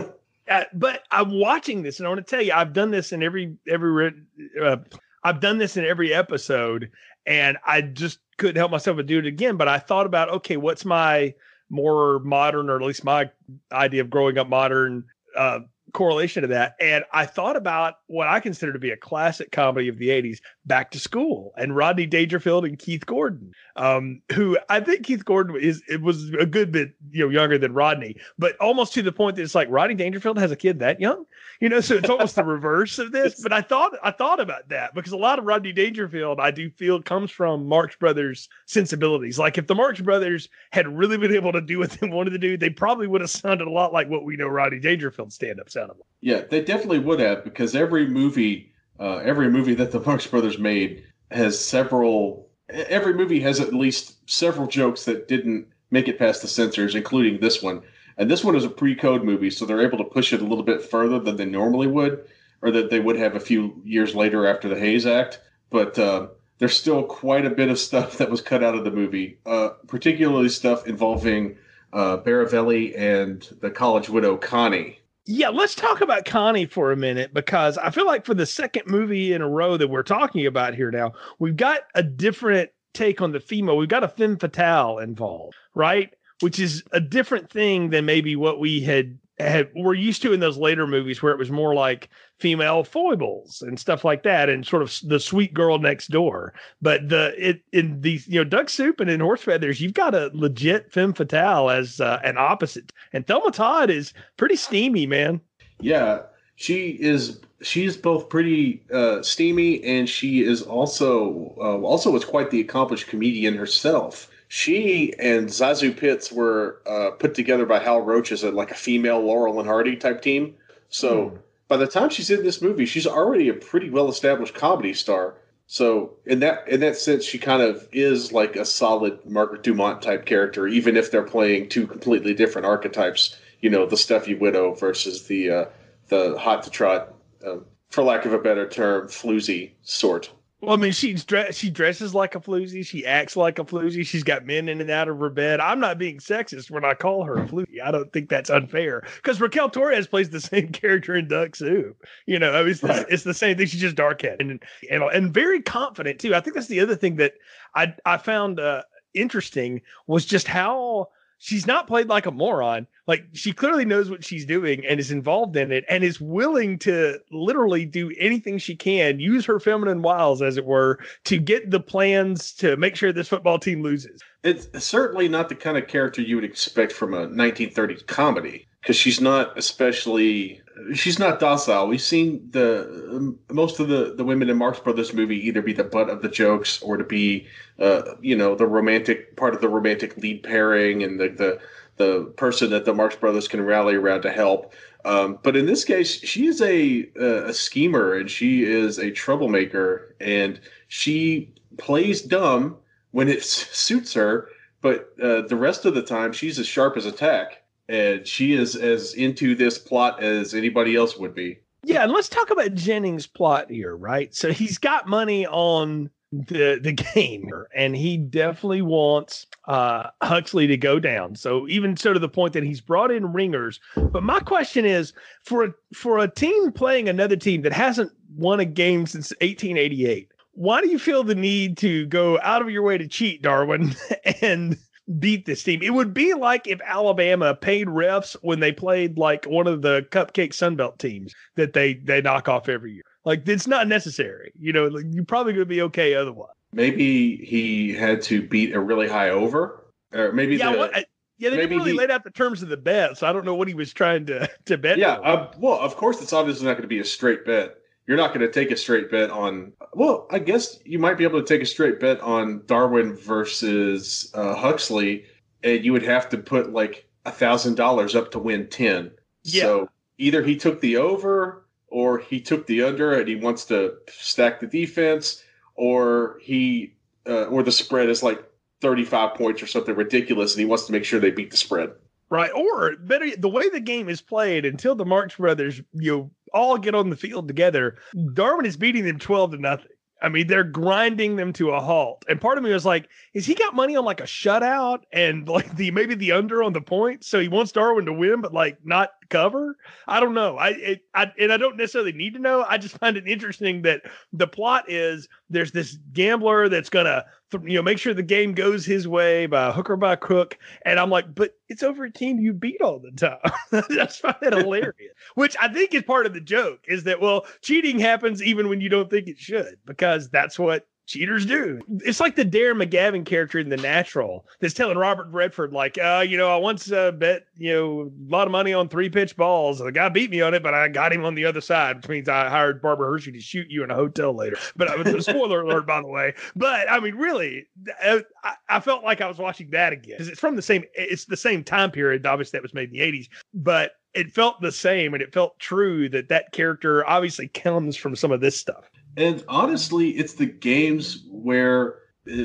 uh, 0.50 0.64
but 0.74 1.04
I'm 1.12 1.32
watching 1.40 1.84
this, 1.84 2.00
and 2.00 2.08
I 2.08 2.10
want 2.10 2.26
to 2.26 2.30
tell 2.30 2.42
you, 2.42 2.54
I've 2.54 2.74
done 2.74 2.92
this 2.92 3.12
in 3.12 3.22
every 3.22 3.56
every 3.68 4.14
uh, 4.62 4.78
I've 5.24 5.40
done 5.40 5.58
this 5.58 5.78
in 5.78 5.86
every 5.86 6.14
episode, 6.14 6.92
and 7.26 7.58
I 7.66 7.82
just 7.82 8.20
couldn't 8.38 8.58
help 8.58 8.72
myself 8.72 8.98
but 8.98 9.06
do 9.06 9.20
it 9.20 9.26
again. 9.26 9.58
But 9.58 9.68
I 9.68 9.80
thought 9.80 10.06
about, 10.06 10.30
okay, 10.30 10.58
what's 10.58 10.86
my 10.86 11.34
more 11.70 12.20
modern, 12.20 12.70
or 12.70 12.76
at 12.76 12.82
least 12.82 13.04
my 13.04 13.30
idea 13.72 14.02
of 14.02 14.10
growing 14.10 14.38
up 14.38 14.48
modern 14.48 15.06
uh, 15.36 15.60
correlation 15.94 16.42
to 16.44 16.48
that. 16.50 16.76
And 16.80 17.04
I 17.12 17.26
thought 17.26 17.56
about 17.56 17.96
what 18.08 18.28
I 18.28 18.40
consider 18.40 18.72
to 18.72 18.80
be 18.80 18.92
a 18.92 18.98
classic 18.98 19.52
comedy 19.52 19.88
of 19.88 19.98
the 19.98 20.10
80s, 20.10 20.40
Back 20.66 20.92
to 20.92 21.00
School, 21.00 21.54
and 21.58 21.76
Rodney 21.76 22.06
Dangerfield 22.06 22.66
and 22.66 22.78
Keith 22.78 23.06
Gordon, 23.06 23.52
um, 23.76 24.22
who 24.34 24.58
I 24.70 24.80
think 24.80 25.06
Keith 25.06 25.26
Gordon 25.26 25.56
is 25.56 25.82
it 25.88 26.02
was 26.02 26.30
a 26.40 26.46
good 26.46 26.72
bit 26.72 26.94
you 27.12 27.26
know 27.26 27.30
younger 27.30 27.58
than 27.58 27.74
Rodney, 27.74 28.16
but 28.38 28.56
almost 28.58 28.94
to 28.94 29.02
the 29.02 29.12
point 29.12 29.36
that 29.36 29.44
it's 29.44 29.56
like 29.56 29.68
Rodney 29.70 29.96
Dangerfield 29.96 30.38
has 30.38 30.52
a 30.52 30.56
kid 30.56 30.80
that 30.80 31.00
young, 31.00 31.26
you 31.60 31.70
know, 31.70 31.82
so 31.82 31.96
it's 31.96 32.10
almost 32.10 32.36
the 32.36 32.44
reverse 32.46 33.00
of 33.00 33.12
this. 33.12 33.42
But 33.42 33.54
I 33.54 33.62
thought 33.62 33.94
I 34.04 34.12
thought 34.12 34.40
about 34.40 34.70
that 34.70 34.94
because 34.94 35.12
a 35.12 35.18
lot 35.18 35.40
of 35.40 35.46
Rodney 35.46 35.72
Dangerfield 35.72 36.40
I 36.40 36.52
do 36.52 36.70
feel 36.70 37.02
comes 37.02 37.32
from 37.32 37.68
Marx 37.68 37.96
Brothers 37.96 38.50
sensibilities. 38.66 39.40
Like 39.40 39.58
if 39.58 39.68
the 39.68 39.76
Marx 39.76 40.02
Brothers 40.02 40.50
had 40.72 40.88
really 40.88 41.18
been 41.18 41.34
able 41.34 41.52
to 41.54 41.62
do 41.62 41.80
what 41.80 41.92
they 41.92 42.08
wanted 42.08 42.32
to 42.32 42.40
do, 42.40 42.58
they 42.58 42.70
probably 42.70 43.08
would 43.08 43.22
have 43.22 43.30
sounded 43.30 43.68
a 43.68 43.72
lot 43.72 43.94
like 43.94 44.10
what 44.10 44.26
we 44.26 44.36
know 44.36 44.48
Rodney 44.48 44.80
Dangerfield 44.80 45.34
stand 45.34 45.60
up 45.60 45.70
sounded 45.70 45.94
like. 45.94 46.15
Yeah, 46.26 46.42
they 46.42 46.62
definitely 46.62 46.98
would 46.98 47.20
have 47.20 47.44
because 47.44 47.76
every 47.76 48.08
movie, 48.08 48.74
uh, 49.00 49.18
every 49.18 49.48
movie 49.48 49.76
that 49.76 49.92
the 49.92 50.00
Marx 50.00 50.26
Brothers 50.26 50.58
made 50.58 51.04
has 51.30 51.64
several. 51.64 52.50
Every 52.68 53.14
movie 53.14 53.42
has 53.42 53.60
at 53.60 53.76
least 53.76 54.28
several 54.28 54.66
jokes 54.66 55.06
that 55.06 55.28
didn't 55.28 55.68
make 55.92 56.08
it 56.08 56.18
past 56.18 56.42
the 56.42 56.48
censors, 56.48 56.96
including 56.96 57.40
this 57.40 57.62
one. 57.62 57.84
And 58.18 58.32
this 58.32 58.44
one 58.44 58.56
is 58.56 58.64
a 58.64 58.72
pre-code 58.72 59.24
movie, 59.24 59.52
so 59.52 59.66
they're 59.68 59.86
able 59.86 60.00
to 60.00 60.04
push 60.04 60.34
it 60.34 60.42
a 60.42 60.46
little 60.46 60.64
bit 60.64 60.82
further 60.82 61.20
than 61.20 61.36
they 61.36 61.46
normally 61.46 61.86
would, 61.86 62.26
or 62.64 62.72
that 62.72 62.90
they 62.90 63.00
would 63.00 63.18
have 63.18 63.36
a 63.36 63.40
few 63.40 63.80
years 63.86 64.16
later 64.16 64.48
after 64.48 64.68
the 64.68 64.80
Hays 64.80 65.06
Act. 65.06 65.40
But 65.70 66.00
uh, 66.00 66.30
there's 66.58 66.76
still 66.76 67.04
quite 67.04 67.46
a 67.46 67.52
bit 67.52 67.70
of 67.70 67.78
stuff 67.78 68.18
that 68.18 68.32
was 68.32 68.42
cut 68.42 68.64
out 68.64 68.74
of 68.74 68.84
the 68.84 68.90
movie, 68.90 69.38
uh, 69.46 69.70
particularly 69.86 70.50
stuff 70.50 70.88
involving 70.88 71.60
uh, 71.94 72.18
Baravelli 72.18 72.98
and 72.98 73.48
the 73.62 73.70
college 73.70 74.10
widow 74.10 74.38
Connie. 74.38 75.02
Yeah, 75.28 75.50
let's 75.50 75.74
talk 75.74 76.02
about 76.02 76.26
Connie 76.26 76.68
for 76.68 76.92
a 76.92 76.96
minute 76.96 77.34
because 77.34 77.80
I 77.80 77.90
feel 77.90 78.06
like 78.06 78.26
for 78.26 78.36
the 78.36 78.46
second 78.46 78.84
movie 78.86 79.34
in 79.34 79.42
a 79.42 79.50
row 79.50 79.76
that 79.76 79.88
we're 79.88 80.04
talking 80.04 80.46
about 80.46 80.76
here 80.76 80.92
now, 80.92 81.14
we've 81.40 81.58
got 81.58 81.82
a 81.96 82.04
different 82.04 82.70
take 82.94 83.22
on 83.22 83.32
the 83.32 83.40
female. 83.40 83.76
We've 83.76 83.90
got 83.90 84.04
a 84.04 84.08
femme 84.08 84.38
fatale 84.38 85.00
involved, 85.00 85.56
right? 85.74 86.14
Which 86.42 86.60
is 86.60 86.84
a 86.92 87.00
different 87.00 87.50
thing 87.50 87.90
than 87.90 88.06
maybe 88.06 88.36
what 88.36 88.60
we 88.60 88.82
had 88.82 89.18
had, 89.38 89.70
we're 89.76 89.94
used 89.94 90.22
to 90.22 90.34
in 90.34 90.40
those 90.40 90.58
later 90.58 90.88
movies 90.88 91.22
where 91.22 91.32
it 91.32 91.38
was 91.38 91.52
more 91.52 91.74
like 91.74 92.10
female 92.40 92.84
foibles 92.84 93.62
and 93.62 93.80
stuff 93.80 94.06
like 94.06 94.24
that 94.24 94.50
and 94.50 94.66
sort 94.66 94.82
of 94.82 94.98
the 95.04 95.20
sweet 95.20 95.54
girl 95.54 95.78
next 95.78 96.08
door. 96.08 96.54
But 96.82 97.10
the 97.10 97.34
it 97.38 97.62
in 97.72 98.02
these 98.02 98.28
you 98.28 98.40
know 98.40 98.44
duck 98.44 98.70
soup 98.70 99.00
and 99.00 99.10
in 99.10 99.20
horse 99.20 99.42
feathers 99.42 99.82
you've 99.82 99.94
got 99.94 100.16
a 100.16 100.32
legit 100.34 100.92
femme 100.92 101.14
fatale 101.14 101.70
as 101.70 102.00
uh, 102.00 102.20
an 102.24 102.38
opposite. 102.38 102.92
And 103.14 103.26
thelma 103.28 103.52
todd 103.52 103.90
is 103.90 104.14
pretty 104.38 104.56
steamy 104.56 105.06
man. 105.06 105.42
Yeah 105.80 106.22
she 106.56 106.92
is 107.02 107.40
she's 107.62 107.98
both 107.98 108.30
pretty 108.30 108.84
uh, 108.92 109.22
steamy 109.22 109.84
and 109.84 110.10
she 110.10 110.44
is 110.44 110.62
also 110.62 111.56
uh, 111.58 111.78
also 111.80 112.10
was 112.10 112.26
quite 112.26 112.50
the 112.52 112.62
accomplished 112.62 113.08
comedian 113.08 113.56
herself 113.56 114.30
she 114.56 115.14
and 115.20 115.50
ZaSu 115.50 115.98
Pitts 115.98 116.32
were 116.32 116.82
uh, 116.88 117.12
put 117.20 117.36
together 117.36 117.66
by 117.66 117.78
Hal 117.78 118.00
Roach 118.00 118.32
as 118.32 118.42
a, 118.42 118.52
like 118.52 118.72
a 118.72 118.76
female 118.76 119.20
Laurel 119.20 119.60
and 119.60 119.68
Hardy 119.68 119.98
type 119.98 120.22
team. 120.22 120.56
So 120.88 121.28
hmm. 121.28 121.38
by 121.68 121.76
the 121.76 121.88
time 121.88 122.10
she's 122.10 122.30
in 122.30 122.42
this 122.42 122.62
movie, 122.62 122.86
she's 122.86 123.06
already 123.06 123.50
a 123.50 123.54
pretty 123.54 123.90
well 123.90 124.08
established 124.08 124.54
comedy 124.54 124.94
star. 124.94 125.36
So 125.68 126.14
in 126.26 126.40
that 126.40 126.70
in 126.70 126.80
that 126.80 126.96
sense, 126.96 127.26
she 127.26 127.38
kind 127.38 127.62
of 127.62 127.86
is 127.92 128.32
like 128.32 128.56
a 128.56 128.64
solid 128.64 129.20
Margaret 129.26 129.62
Dumont 129.62 130.02
type 130.02 130.26
character, 130.26 130.70
even 130.70 130.96
if 130.96 131.12
they're 131.12 131.24
playing 131.24 131.68
two 131.68 131.86
completely 131.86 132.34
different 132.34 132.66
archetypes. 132.66 133.36
You 133.60 133.70
know, 133.70 133.86
the 133.86 133.98
stuffy 133.98 134.36
widow 134.36 134.74
versus 134.74 135.28
the 135.28 135.52
uh, 135.52 135.66
the 136.08 136.38
hot 136.40 136.64
to 136.64 136.70
trot, 136.70 137.14
uh, 137.46 137.58
for 137.90 138.06
lack 138.06 138.24
of 138.24 138.32
a 138.32 138.40
better 138.40 138.70
term, 138.70 139.10
floozy 139.10 139.72
sort. 139.82 140.32
Well, 140.62 140.74
I 140.74 140.78
mean, 140.78 140.94
she's 140.94 141.26
dre- 141.26 141.52
she 141.52 141.70
dresses 141.70 142.16
like 142.16 142.34
a 142.34 142.40
floozy. 142.40 142.86
She 142.86 143.06
acts 143.06 143.36
like 143.36 143.60
a 143.60 143.66
floozy. 143.66 144.06
She's 144.06 144.24
got 144.24 144.46
men 144.46 144.70
in 144.70 144.80
and 144.80 144.90
out 144.90 145.10
of 145.10 145.20
her 145.20 145.30
bed. 145.30 145.60
I'm 145.60 145.80
not 145.80 145.98
being 145.98 146.18
sexist 146.20 146.72
when 146.72 146.86
I 146.86 146.94
call 146.94 147.24
her 147.26 147.36
a 147.36 147.46
floozy. 147.46 147.82
I 147.84 147.92
don't 147.92 148.12
think 148.14 148.30
that's 148.30 148.50
unfair 148.50 149.04
because 149.18 149.42
Raquel 149.42 149.70
Torres 149.70 150.08
plays 150.08 150.30
the 150.30 150.40
same 150.42 150.70
character 150.70 151.16
in 151.16 151.28
Duck 151.28 151.56
Soup. 151.56 151.96
You 152.26 152.40
know, 152.40 152.54
I 152.54 152.62
mean, 152.62 152.72
it's, 152.72 152.82
right. 152.84 153.06
the, 153.06 153.14
it's 153.14 153.24
the 153.24 153.34
same 153.34 153.58
thing. 153.58 153.68
She's 153.68 153.82
just 153.82 153.98
dark 153.98 154.22
headed 154.22 154.42
and, 154.42 154.64
and 154.90 155.04
and 155.04 155.34
very 155.34 155.62
confident 155.62 156.20
too. 156.20 156.34
I 156.34 156.40
think 156.40 156.56
that's 156.56 156.68
the 156.68 156.80
other 156.80 156.96
thing 156.96 157.18
that 157.18 157.34
I 157.76 157.94
I 158.06 158.18
found 158.18 158.60
uh, 158.60 158.84
interesting 159.14 159.82
was 160.08 160.26
just 160.26 160.48
how 160.48 161.10
she's 161.38 161.68
not 161.68 161.88
played 161.88 162.08
like 162.08 162.26
a 162.26 162.32
moron. 162.32 162.88
Like 163.08 163.26
she 163.34 163.52
clearly 163.52 163.86
knows 163.86 164.10
what 164.10 164.24
she's 164.24 164.46
doing 164.46 164.86
and 164.86 165.00
is 165.00 165.12
involved 165.12 165.56
in 165.56 165.72
it 165.72 165.86
and 165.90 166.04
is 166.04 166.20
willing 166.20 166.80
to 166.80 167.20
literally 167.32 167.86
do 167.86 168.12
anything 168.20 168.58
she 168.58 168.76
can, 168.76 169.20
use 169.20 169.46
her 169.46 169.60
feminine 169.60 170.02
wiles, 170.02 170.42
as 170.42 170.58
it 170.58 170.66
were, 170.66 171.00
to 171.26 171.38
get 171.38 171.70
the 171.70 171.80
plans 171.80 172.52
to 172.54 172.76
make 172.78 172.96
sure 172.96 173.14
this 173.14 173.30
football 173.30 173.60
team 173.60 173.82
loses. 173.82 174.22
It's 174.44 174.68
certainly 174.84 175.28
not 175.28 175.50
the 175.50 175.56
kind 175.56 175.78
of 175.78 175.88
character 175.88 176.22
you 176.22 176.36
would 176.36 176.46
expect 176.46 176.92
from 176.92 177.14
a 177.14 177.28
1930s 177.28 178.06
comedy 178.08 178.68
because 178.86 178.96
she's 178.96 179.20
not 179.20 179.58
especially 179.58 180.62
she's 180.94 181.18
not 181.18 181.40
docile. 181.40 181.88
We've 181.88 182.00
seen 182.00 182.48
the 182.52 183.36
most 183.50 183.80
of 183.80 183.88
the 183.88 184.14
the 184.16 184.24
women 184.24 184.48
in 184.48 184.58
Marx 184.58 184.80
Brothers 184.80 185.12
movie 185.12 185.48
either 185.48 185.64
be 185.64 185.74
the 185.74 185.84
butt 185.84 186.08
of 186.08 186.22
the 186.22 186.30
jokes 186.30 186.84
or 186.84 186.96
to 186.96 187.04
be 187.04 187.48
uh, 187.80 188.14
you 188.22 188.36
know 188.36 188.54
the 188.54 188.68
romantic 188.68 189.36
part 189.38 189.56
of 189.56 189.62
the 189.62 189.70
romantic 189.70 190.16
lead 190.18 190.44
pairing 190.44 191.02
and 191.02 191.20
the 191.20 191.30
the 191.30 191.60
the 191.98 192.26
person 192.38 192.70
that 192.70 192.86
the 192.86 192.94
Marx 192.94 193.16
Brothers 193.16 193.48
can 193.48 193.66
rally 193.66 193.96
around 193.96 194.22
to 194.22 194.32
help. 194.32 194.72
Um, 195.04 195.40
but 195.42 195.56
in 195.56 195.66
this 195.66 195.84
case, 195.84 196.20
she 196.22 196.46
is 196.46 196.62
a 196.62 197.10
a 197.16 197.54
schemer 197.54 198.14
and 198.14 198.30
she 198.30 198.66
is 198.66 199.00
a 199.00 199.10
troublemaker 199.10 200.16
and 200.20 200.60
she 200.90 201.56
plays 201.78 202.22
dumb 202.22 202.78
when 203.12 203.30
it 203.30 203.44
suits 203.44 204.14
her. 204.14 204.50
But 204.82 205.16
uh, 205.20 205.42
the 205.42 205.56
rest 205.56 205.86
of 205.86 205.96
the 205.96 206.04
time, 206.04 206.34
she's 206.34 206.60
as 206.60 206.68
sharp 206.68 206.98
as 206.98 207.08
a 207.08 207.12
tack 207.12 207.64
and 207.88 208.28
she 208.28 208.54
is 208.54 208.76
as 208.76 209.14
into 209.14 209.56
this 209.56 209.78
plot 209.78 210.22
as 210.24 210.54
anybody 210.54 210.96
else 210.96 211.18
would 211.18 211.36
be. 211.36 211.60
Yeah, 211.84 212.04
and 212.04 212.12
let's 212.12 212.30
talk 212.30 212.50
about 212.50 212.74
Jennings' 212.74 213.28
plot 213.28 213.70
here, 213.70 213.96
right? 213.96 214.34
So 214.34 214.52
he's 214.52 214.80
got 214.80 215.08
money 215.08 215.46
on 215.46 216.10
the 216.32 216.80
the 216.82 216.92
game, 216.92 217.52
and 217.76 217.96
he 217.96 218.18
definitely 218.18 218.82
wants 218.82 219.46
uh, 219.68 220.10
Huxley 220.22 220.68
to 220.68 220.78
go 220.78 221.00
down. 221.00 221.36
So 221.36 221.68
even 221.68 221.96
so 221.96 222.14
to 222.14 222.20
the 222.20 222.30
point 222.30 222.54
that 222.54 222.64
he's 222.64 222.82
brought 222.82 223.12
in 223.12 223.34
ringers. 223.34 223.80
But 223.96 224.24
my 224.24 224.40
question 224.40 224.86
is 224.86 225.14
for 225.44 225.64
a, 225.66 225.74
for 225.94 226.20
a 226.20 226.28
team 226.28 226.72
playing 226.72 227.08
another 227.08 227.36
team 227.36 227.62
that 227.62 227.74
hasn't 227.74 228.12
won 228.36 228.60
a 228.60 228.66
game 228.66 229.06
since 229.06 229.32
1888. 229.42 230.32
Why 230.54 230.82
do 230.82 230.90
you 230.90 231.00
feel 231.00 231.24
the 231.24 231.36
need 231.36 231.78
to 231.80 232.06
go 232.08 232.40
out 232.42 232.62
of 232.62 232.70
your 232.70 232.84
way 232.84 232.98
to 232.98 233.08
cheat, 233.08 233.42
Darwin, 233.42 233.94
and 234.42 234.78
beat 235.20 235.46
this 235.46 235.64
team. 235.64 235.82
It 235.82 235.94
would 235.94 236.14
be 236.14 236.34
like 236.34 236.68
if 236.68 236.80
Alabama 236.82 237.56
paid 237.56 237.88
refs 237.88 238.36
when 238.42 238.60
they 238.60 238.72
played 238.72 239.18
like 239.18 239.46
one 239.46 239.68
of 239.68 239.82
the 239.82 240.06
cupcake 240.12 240.52
Sunbelt 240.52 240.98
teams 240.98 241.34
that 241.56 241.74
they 241.74 241.96
they 241.96 242.22
knock 242.22 242.50
off 242.50 242.70
every 242.70 242.94
year. 242.94 243.04
Like 243.24 243.48
it's 243.48 243.68
not 243.68 243.88
necessary. 243.88 244.52
You 244.60 244.74
know, 244.74 244.88
like, 244.88 245.06
you're 245.10 245.26
probably 245.26 245.54
going 245.54 245.66
to 245.66 245.70
be 245.70 245.82
okay 245.84 246.16
otherwise. 246.16 246.52
Maybe 246.74 247.38
he 247.38 247.94
had 247.94 248.22
to 248.24 248.42
beat 248.42 248.74
a 248.74 248.80
really 248.80 249.08
high 249.08 249.30
over, 249.30 249.86
or 250.14 250.32
maybe 250.32 250.58
yeah. 250.58 250.72
The, 250.72 250.78
what, 250.78 250.96
I, 250.96 251.06
yeah, 251.38 251.50
they 251.50 251.58
didn't 251.58 251.78
really 251.78 251.92
he, 251.92 251.98
laid 251.98 252.12
out 252.12 252.24
the 252.24 252.32
terms 252.32 252.64
of 252.64 252.70
the 252.70 252.78
bet, 252.78 253.18
so 253.18 253.28
I 253.28 253.34
don't 253.34 253.46
know 253.46 253.56
what 253.56 253.68
he 253.68 253.74
was 253.74 253.94
trying 253.94 254.26
to 254.28 254.50
to 254.66 254.78
bet. 254.78 254.98
Yeah, 254.98 255.14
uh, 255.14 255.52
well, 255.58 255.80
of 255.80 255.96
course, 255.96 256.22
it's 256.22 256.34
obviously 256.34 256.66
not 256.66 256.74
going 256.74 256.84
to 256.84 256.88
be 256.88 257.00
a 257.00 257.06
straight 257.06 257.46
bet 257.46 257.76
you're 258.08 258.18
not 258.18 258.34
going 258.34 258.46
to 258.46 258.52
take 258.52 258.72
a 258.72 258.78
straight 258.78 259.10
bet 259.10 259.30
on. 259.30 259.74
Well, 259.94 260.28
I 260.30 260.40
guess 260.40 260.80
you 260.86 261.00
might 261.00 261.18
be 261.18 261.24
able 261.24 261.42
to 261.42 261.48
take 261.48 261.62
a 261.62 261.66
straight 261.66 262.00
bet 262.00 262.20
on 262.22 262.62
Darwin 262.66 263.16
versus 263.16 264.32
uh, 264.34 264.56
Huxley, 264.56 265.26
and 265.64 265.84
you 265.84 265.92
would 265.94 266.04
have 266.04 266.30
to 266.30 266.38
put 266.38 266.72
like 266.72 267.08
a 267.26 267.32
thousand 267.32 267.76
dollars 267.76 268.16
up 268.16 268.32
to 268.32 268.40
win 268.40 268.68
ten. 268.68 269.12
Yeah. 269.44 269.64
So 269.64 269.90
either 270.18 270.44
he 270.44 270.56
took 270.56 270.82
the 270.82 270.98
over, 270.98 271.66
or 271.88 272.20
he 272.20 272.40
took 272.40 272.68
the 272.68 272.84
under, 272.84 273.18
and 273.20 273.28
he 273.28 273.36
wants 273.36 273.66
to 273.66 273.96
stack 274.08 274.60
the 274.60 274.68
defense, 274.68 275.44
or 275.76 276.38
he 276.42 276.94
uh, 277.28 277.46
or 277.46 277.64
the 277.64 277.72
spread 277.72 278.10
is 278.10 278.22
like 278.22 278.44
thirty 278.82 279.04
five 279.04 279.36
points 279.36 279.64
or 279.64 279.68
something 279.68 279.96
ridiculous, 279.96 280.54
and 280.54 280.60
he 280.60 280.66
wants 280.66 280.86
to 280.86 280.92
make 280.92 281.06
sure 281.06 281.20
they 281.20 281.32
beat 281.32 281.52
the 281.52 281.58
spread. 281.58 281.92
Right. 282.30 282.52
Or 282.54 282.96
better 282.98 283.36
the 283.38 283.50
way 283.50 283.70
the 283.70 283.80
game 283.80 284.10
is 284.10 284.20
played 284.20 284.66
until 284.66 284.96
the 284.96 285.06
Marx 285.06 285.36
brothers, 285.36 285.82
you 285.94 286.12
know, 286.12 286.32
all 286.56 286.78
get 286.78 286.96
on 286.96 287.10
the 287.10 287.16
field 287.16 287.48
together, 287.48 287.98
Darwin 288.34 288.66
is 288.66 288.78
beating 288.78 289.06
them 289.06 289.20
12 289.20 289.52
to 289.52 289.58
nothing. 289.58 289.88
I 290.22 290.30
mean, 290.30 290.48
they're 290.48 290.64
grinding 290.64 291.36
them 291.36 291.52
to 291.54 291.72
a 291.72 291.80
halt. 291.80 292.24
And 292.30 292.40
part 292.40 292.58
of 292.58 292.64
me 292.64 292.72
was 292.72 292.86
like, 292.86 293.10
is 293.34 293.46
he 293.46 293.54
got 293.54 293.76
money 293.76 293.96
on 293.96 294.06
like 294.06 294.22
a 294.22 294.24
shutout 294.24 295.02
and 295.12 295.48
like 295.48 295.76
the 295.76 295.92
maybe 295.92 296.16
the 296.16 296.32
under 296.32 296.64
on 296.64 296.74
the 296.74 296.82
points? 296.82 297.28
So 297.28 297.40
he 297.40 297.50
wants 297.50 297.74
Darwin 297.74 298.06
to 298.06 298.14
win, 298.14 298.42
but 298.42 298.54
like 298.54 298.78
not 298.84 299.10
cover. 299.30 299.78
I 300.08 300.20
don't 300.20 300.34
know. 300.34 300.58
I, 300.58 300.70
it, 300.70 301.02
I 301.14 301.32
and 301.40 301.52
I 301.52 301.58
don't 301.58 301.78
necessarily 301.78 302.12
need 302.12 302.34
to 302.34 302.40
know. 302.40 302.66
I 302.68 302.78
just 302.78 302.98
find 303.00 303.18
it 303.18 303.28
interesting 303.28 303.82
that 303.84 304.04
the 304.34 304.48
plot 304.48 304.86
is 304.88 305.28
there's 305.50 305.72
this 305.72 305.98
gambler 306.14 306.70
that's 306.70 306.90
gonna 306.90 307.26
you 307.64 307.76
know 307.76 307.82
make 307.82 307.98
sure 307.98 308.14
the 308.14 308.24
game 308.24 308.54
goes 308.54 308.86
his 308.86 309.08
way 309.08 309.46
by 309.46 309.72
hook 309.72 309.90
or 309.90 309.98
by 309.98 310.16
crook, 310.16 310.58
and 310.86 311.00
I'm 311.00 311.10
like, 311.10 311.34
but 311.34 311.56
it's 311.70 311.84
over 311.84 312.06
a 312.06 312.12
team 312.12 312.40
you 312.40 312.54
beat 312.54 312.82
all 312.82 313.00
the 313.00 313.12
time. 313.12 313.40
I 313.72 313.84
just 313.90 314.22
find 314.22 314.36
that 314.42 314.54
hilarious. 314.58 315.14
Which 315.36 315.56
I 315.62 315.68
think 315.68 315.94
is 315.94 316.04
part 316.04 316.26
of 316.26 316.34
the 316.34 316.42
joke 316.42 316.80
is 316.88 317.04
that 317.04 317.22
well, 317.22 317.46
cheating 317.62 318.00
happens 318.00 318.42
even 318.44 318.70
when 318.70 318.82
you 318.82 318.90
don't 318.90 319.10
think 319.10 319.28
it 319.28 319.40
should 319.40 319.78
because 319.86 320.30
that's 320.30 320.60
what 320.60 320.88
cheaters 321.06 321.46
do. 321.46 321.80
It's 322.04 322.20
like 322.20 322.36
the 322.36 322.46
Darren 322.46 322.84
McGavin 322.84 323.26
character 323.26 323.60
in 323.60 323.70
The 323.70 323.78
Natural 323.78 324.46
that's 324.60 324.74
telling 324.74 324.98
Robert 324.98 325.28
Redford, 325.32 325.74
like, 325.74 325.98
uh, 325.98 326.26
you 326.28 326.38
know, 326.38 326.50
I 326.50 326.58
once 326.58 326.92
uh, 326.92 327.12
bet, 327.12 327.46
you 327.56 327.74
know, 327.74 328.02
a 328.02 328.32
lot 328.32 328.48
of 328.48 328.52
money 328.52 328.74
on 328.74 328.90
three 328.90 329.10
pitch 329.10 329.36
balls. 329.36 329.80
The 329.80 329.92
guy 329.92 330.10
beat 330.10 330.32
me 330.32 330.42
on 330.42 330.54
it, 330.54 330.64
but 330.64 330.74
I 330.74 330.88
got 330.88 331.14
him 331.14 331.26
on 331.26 331.36
the 331.36 331.46
other 331.46 331.62
side, 331.62 331.98
which 331.98 332.08
means 332.08 332.30
I 332.30 332.50
hired 332.50 332.82
Barbara 332.82 333.08
Hershey 333.10 333.32
to 333.32 333.40
shoot 333.40 333.70
you 333.70 333.84
in 333.84 333.92
a 333.92 333.96
hotel 333.96 334.36
later. 334.36 334.58
But 334.76 335.08
a 335.08 335.22
spoiler 335.22 335.62
alert, 335.62 335.86
by 335.86 336.02
the 336.02 336.08
way. 336.08 336.34
But 336.56 336.90
I 336.90 337.00
mean, 337.00 337.16
really, 337.16 337.68
uh, 338.04 338.20
I, 338.44 338.56
I 338.70 338.80
felt 338.80 339.04
like 339.04 339.22
I 339.22 339.28
was 339.28 339.38
watching 339.38 339.70
that 339.72 339.94
again 339.94 340.16
because 340.18 340.28
it's 340.28 340.40
from 340.40 340.56
the 340.56 340.62
same, 340.62 340.84
it's 340.94 341.26
the 341.26 341.38
same 341.38 341.64
time 341.64 341.92
period, 341.92 342.26
obviously, 342.26 342.58
that 342.58 342.64
was 342.64 342.74
made 342.74 342.90
in 342.90 342.96
the 342.96 343.00
80s. 343.00 343.28
But 343.54 343.94
it 344.14 344.32
felt 344.32 344.62
the 344.62 344.72
same 344.72 345.14
and 345.14 345.22
it 345.22 345.34
felt 345.34 345.60
true 345.60 346.10
that 346.10 346.30
that 346.30 346.52
character 346.54 347.08
obviously 347.08 347.50
comes 347.50 347.96
from 347.98 348.16
some 348.16 348.32
of 348.32 348.42
this 348.42 348.58
stuff. 348.58 348.90
And 349.18 349.44
honestly, 349.48 350.10
it's 350.12 350.34
the 350.34 350.46
games 350.46 351.26
where 351.30 352.00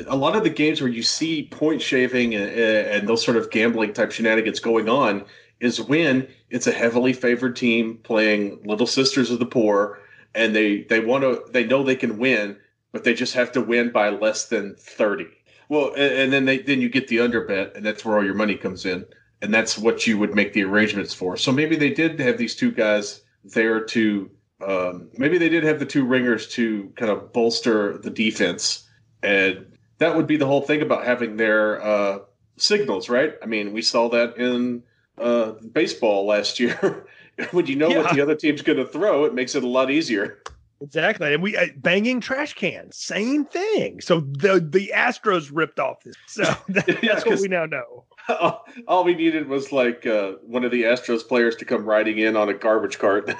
a 0.07 0.15
lot 0.15 0.35
of 0.35 0.43
the 0.43 0.49
games 0.49 0.81
where 0.81 0.89
you 0.89 1.03
see 1.03 1.47
point 1.47 1.81
shaving 1.81 2.35
and, 2.35 2.51
and, 2.51 3.07
those 3.07 3.23
sort 3.23 3.37
of 3.37 3.49
gambling 3.49 3.93
type 3.93 4.11
shenanigans 4.11 4.59
going 4.59 4.87
on 4.87 5.25
is 5.59 5.81
when 5.81 6.27
it's 6.49 6.67
a 6.67 6.71
heavily 6.71 7.13
favored 7.13 7.55
team 7.55 7.97
playing 8.03 8.61
Little 8.63 8.87
Sisters 8.87 9.31
of 9.31 9.39
the 9.39 9.45
Poor, 9.45 9.99
and 10.35 10.55
they 10.55 10.83
they 10.83 10.99
want 10.99 11.23
to 11.23 11.43
they 11.51 11.65
know 11.65 11.83
they 11.83 11.95
can 11.95 12.17
win, 12.17 12.57
but 12.91 13.03
they 13.03 13.13
just 13.13 13.33
have 13.33 13.51
to 13.53 13.61
win 13.61 13.91
by 13.91 14.09
less 14.09 14.47
than 14.47 14.75
thirty. 14.75 15.27
Well, 15.69 15.93
and, 15.93 16.13
and 16.13 16.33
then 16.33 16.45
they 16.45 16.59
then 16.59 16.81
you 16.81 16.89
get 16.89 17.07
the 17.07 17.19
under 17.19 17.45
bet, 17.45 17.75
and 17.75 17.85
that's 17.85 18.05
where 18.05 18.17
all 18.17 18.25
your 18.25 18.35
money 18.35 18.55
comes 18.55 18.85
in, 18.85 19.05
and 19.41 19.53
that's 19.53 19.77
what 19.77 20.05
you 20.07 20.17
would 20.17 20.35
make 20.35 20.53
the 20.53 20.63
arrangements 20.63 21.13
for. 21.13 21.37
So 21.37 21.51
maybe 21.51 21.75
they 21.75 21.91
did 21.91 22.19
have 22.19 22.37
these 22.37 22.55
two 22.55 22.71
guys 22.71 23.21
there 23.43 23.83
to 23.85 24.29
um, 24.65 25.09
maybe 25.17 25.37
they 25.37 25.49
did 25.49 25.63
have 25.63 25.79
the 25.79 25.85
two 25.85 26.05
ringers 26.05 26.47
to 26.49 26.91
kind 26.95 27.11
of 27.11 27.33
bolster 27.33 27.97
the 27.97 28.09
defense, 28.09 28.87
and 29.23 29.65
that 29.97 30.15
would 30.15 30.27
be 30.27 30.37
the 30.37 30.47
whole 30.47 30.61
thing 30.61 30.81
about 30.81 31.05
having 31.05 31.37
their 31.37 31.81
uh, 31.81 32.19
signals, 32.57 33.09
right? 33.09 33.35
I 33.41 33.45
mean, 33.45 33.73
we 33.73 33.81
saw 33.81 34.09
that 34.09 34.37
in 34.37 34.83
uh, 35.17 35.53
baseball 35.71 36.25
last 36.25 36.59
year. 36.59 37.07
when 37.51 37.65
you 37.65 37.75
know 37.75 37.89
yeah. 37.89 37.97
what 37.99 38.13
the 38.13 38.21
other 38.21 38.35
team's 38.35 38.61
going 38.61 38.77
to 38.77 38.85
throw, 38.85 39.25
it 39.25 39.33
makes 39.33 39.55
it 39.55 39.63
a 39.63 39.67
lot 39.67 39.89
easier. 39.89 40.41
Exactly, 40.81 41.35
and 41.35 41.43
we 41.43 41.55
uh, 41.55 41.67
banging 41.77 42.19
trash 42.19 42.55
cans, 42.55 42.97
same 42.97 43.45
thing. 43.45 44.01
So 44.01 44.21
the 44.21 44.59
the 44.59 44.91
Astros 44.95 45.51
ripped 45.53 45.79
off 45.79 46.03
this. 46.03 46.15
So 46.27 46.43
that, 46.69 46.87
yeah, 47.03 47.13
that's 47.13 47.25
what 47.25 47.39
we 47.39 47.47
now 47.47 47.67
know. 47.67 48.05
All, 48.27 48.65
all 48.87 49.03
we 49.03 49.13
needed 49.13 49.47
was 49.47 49.71
like 49.71 50.07
uh, 50.07 50.33
one 50.41 50.63
of 50.63 50.71
the 50.71 50.83
Astros 50.83 51.27
players 51.27 51.55
to 51.57 51.65
come 51.65 51.85
riding 51.85 52.17
in 52.17 52.35
on 52.35 52.49
a 52.49 52.53
garbage 52.55 52.97
cart. 52.97 53.31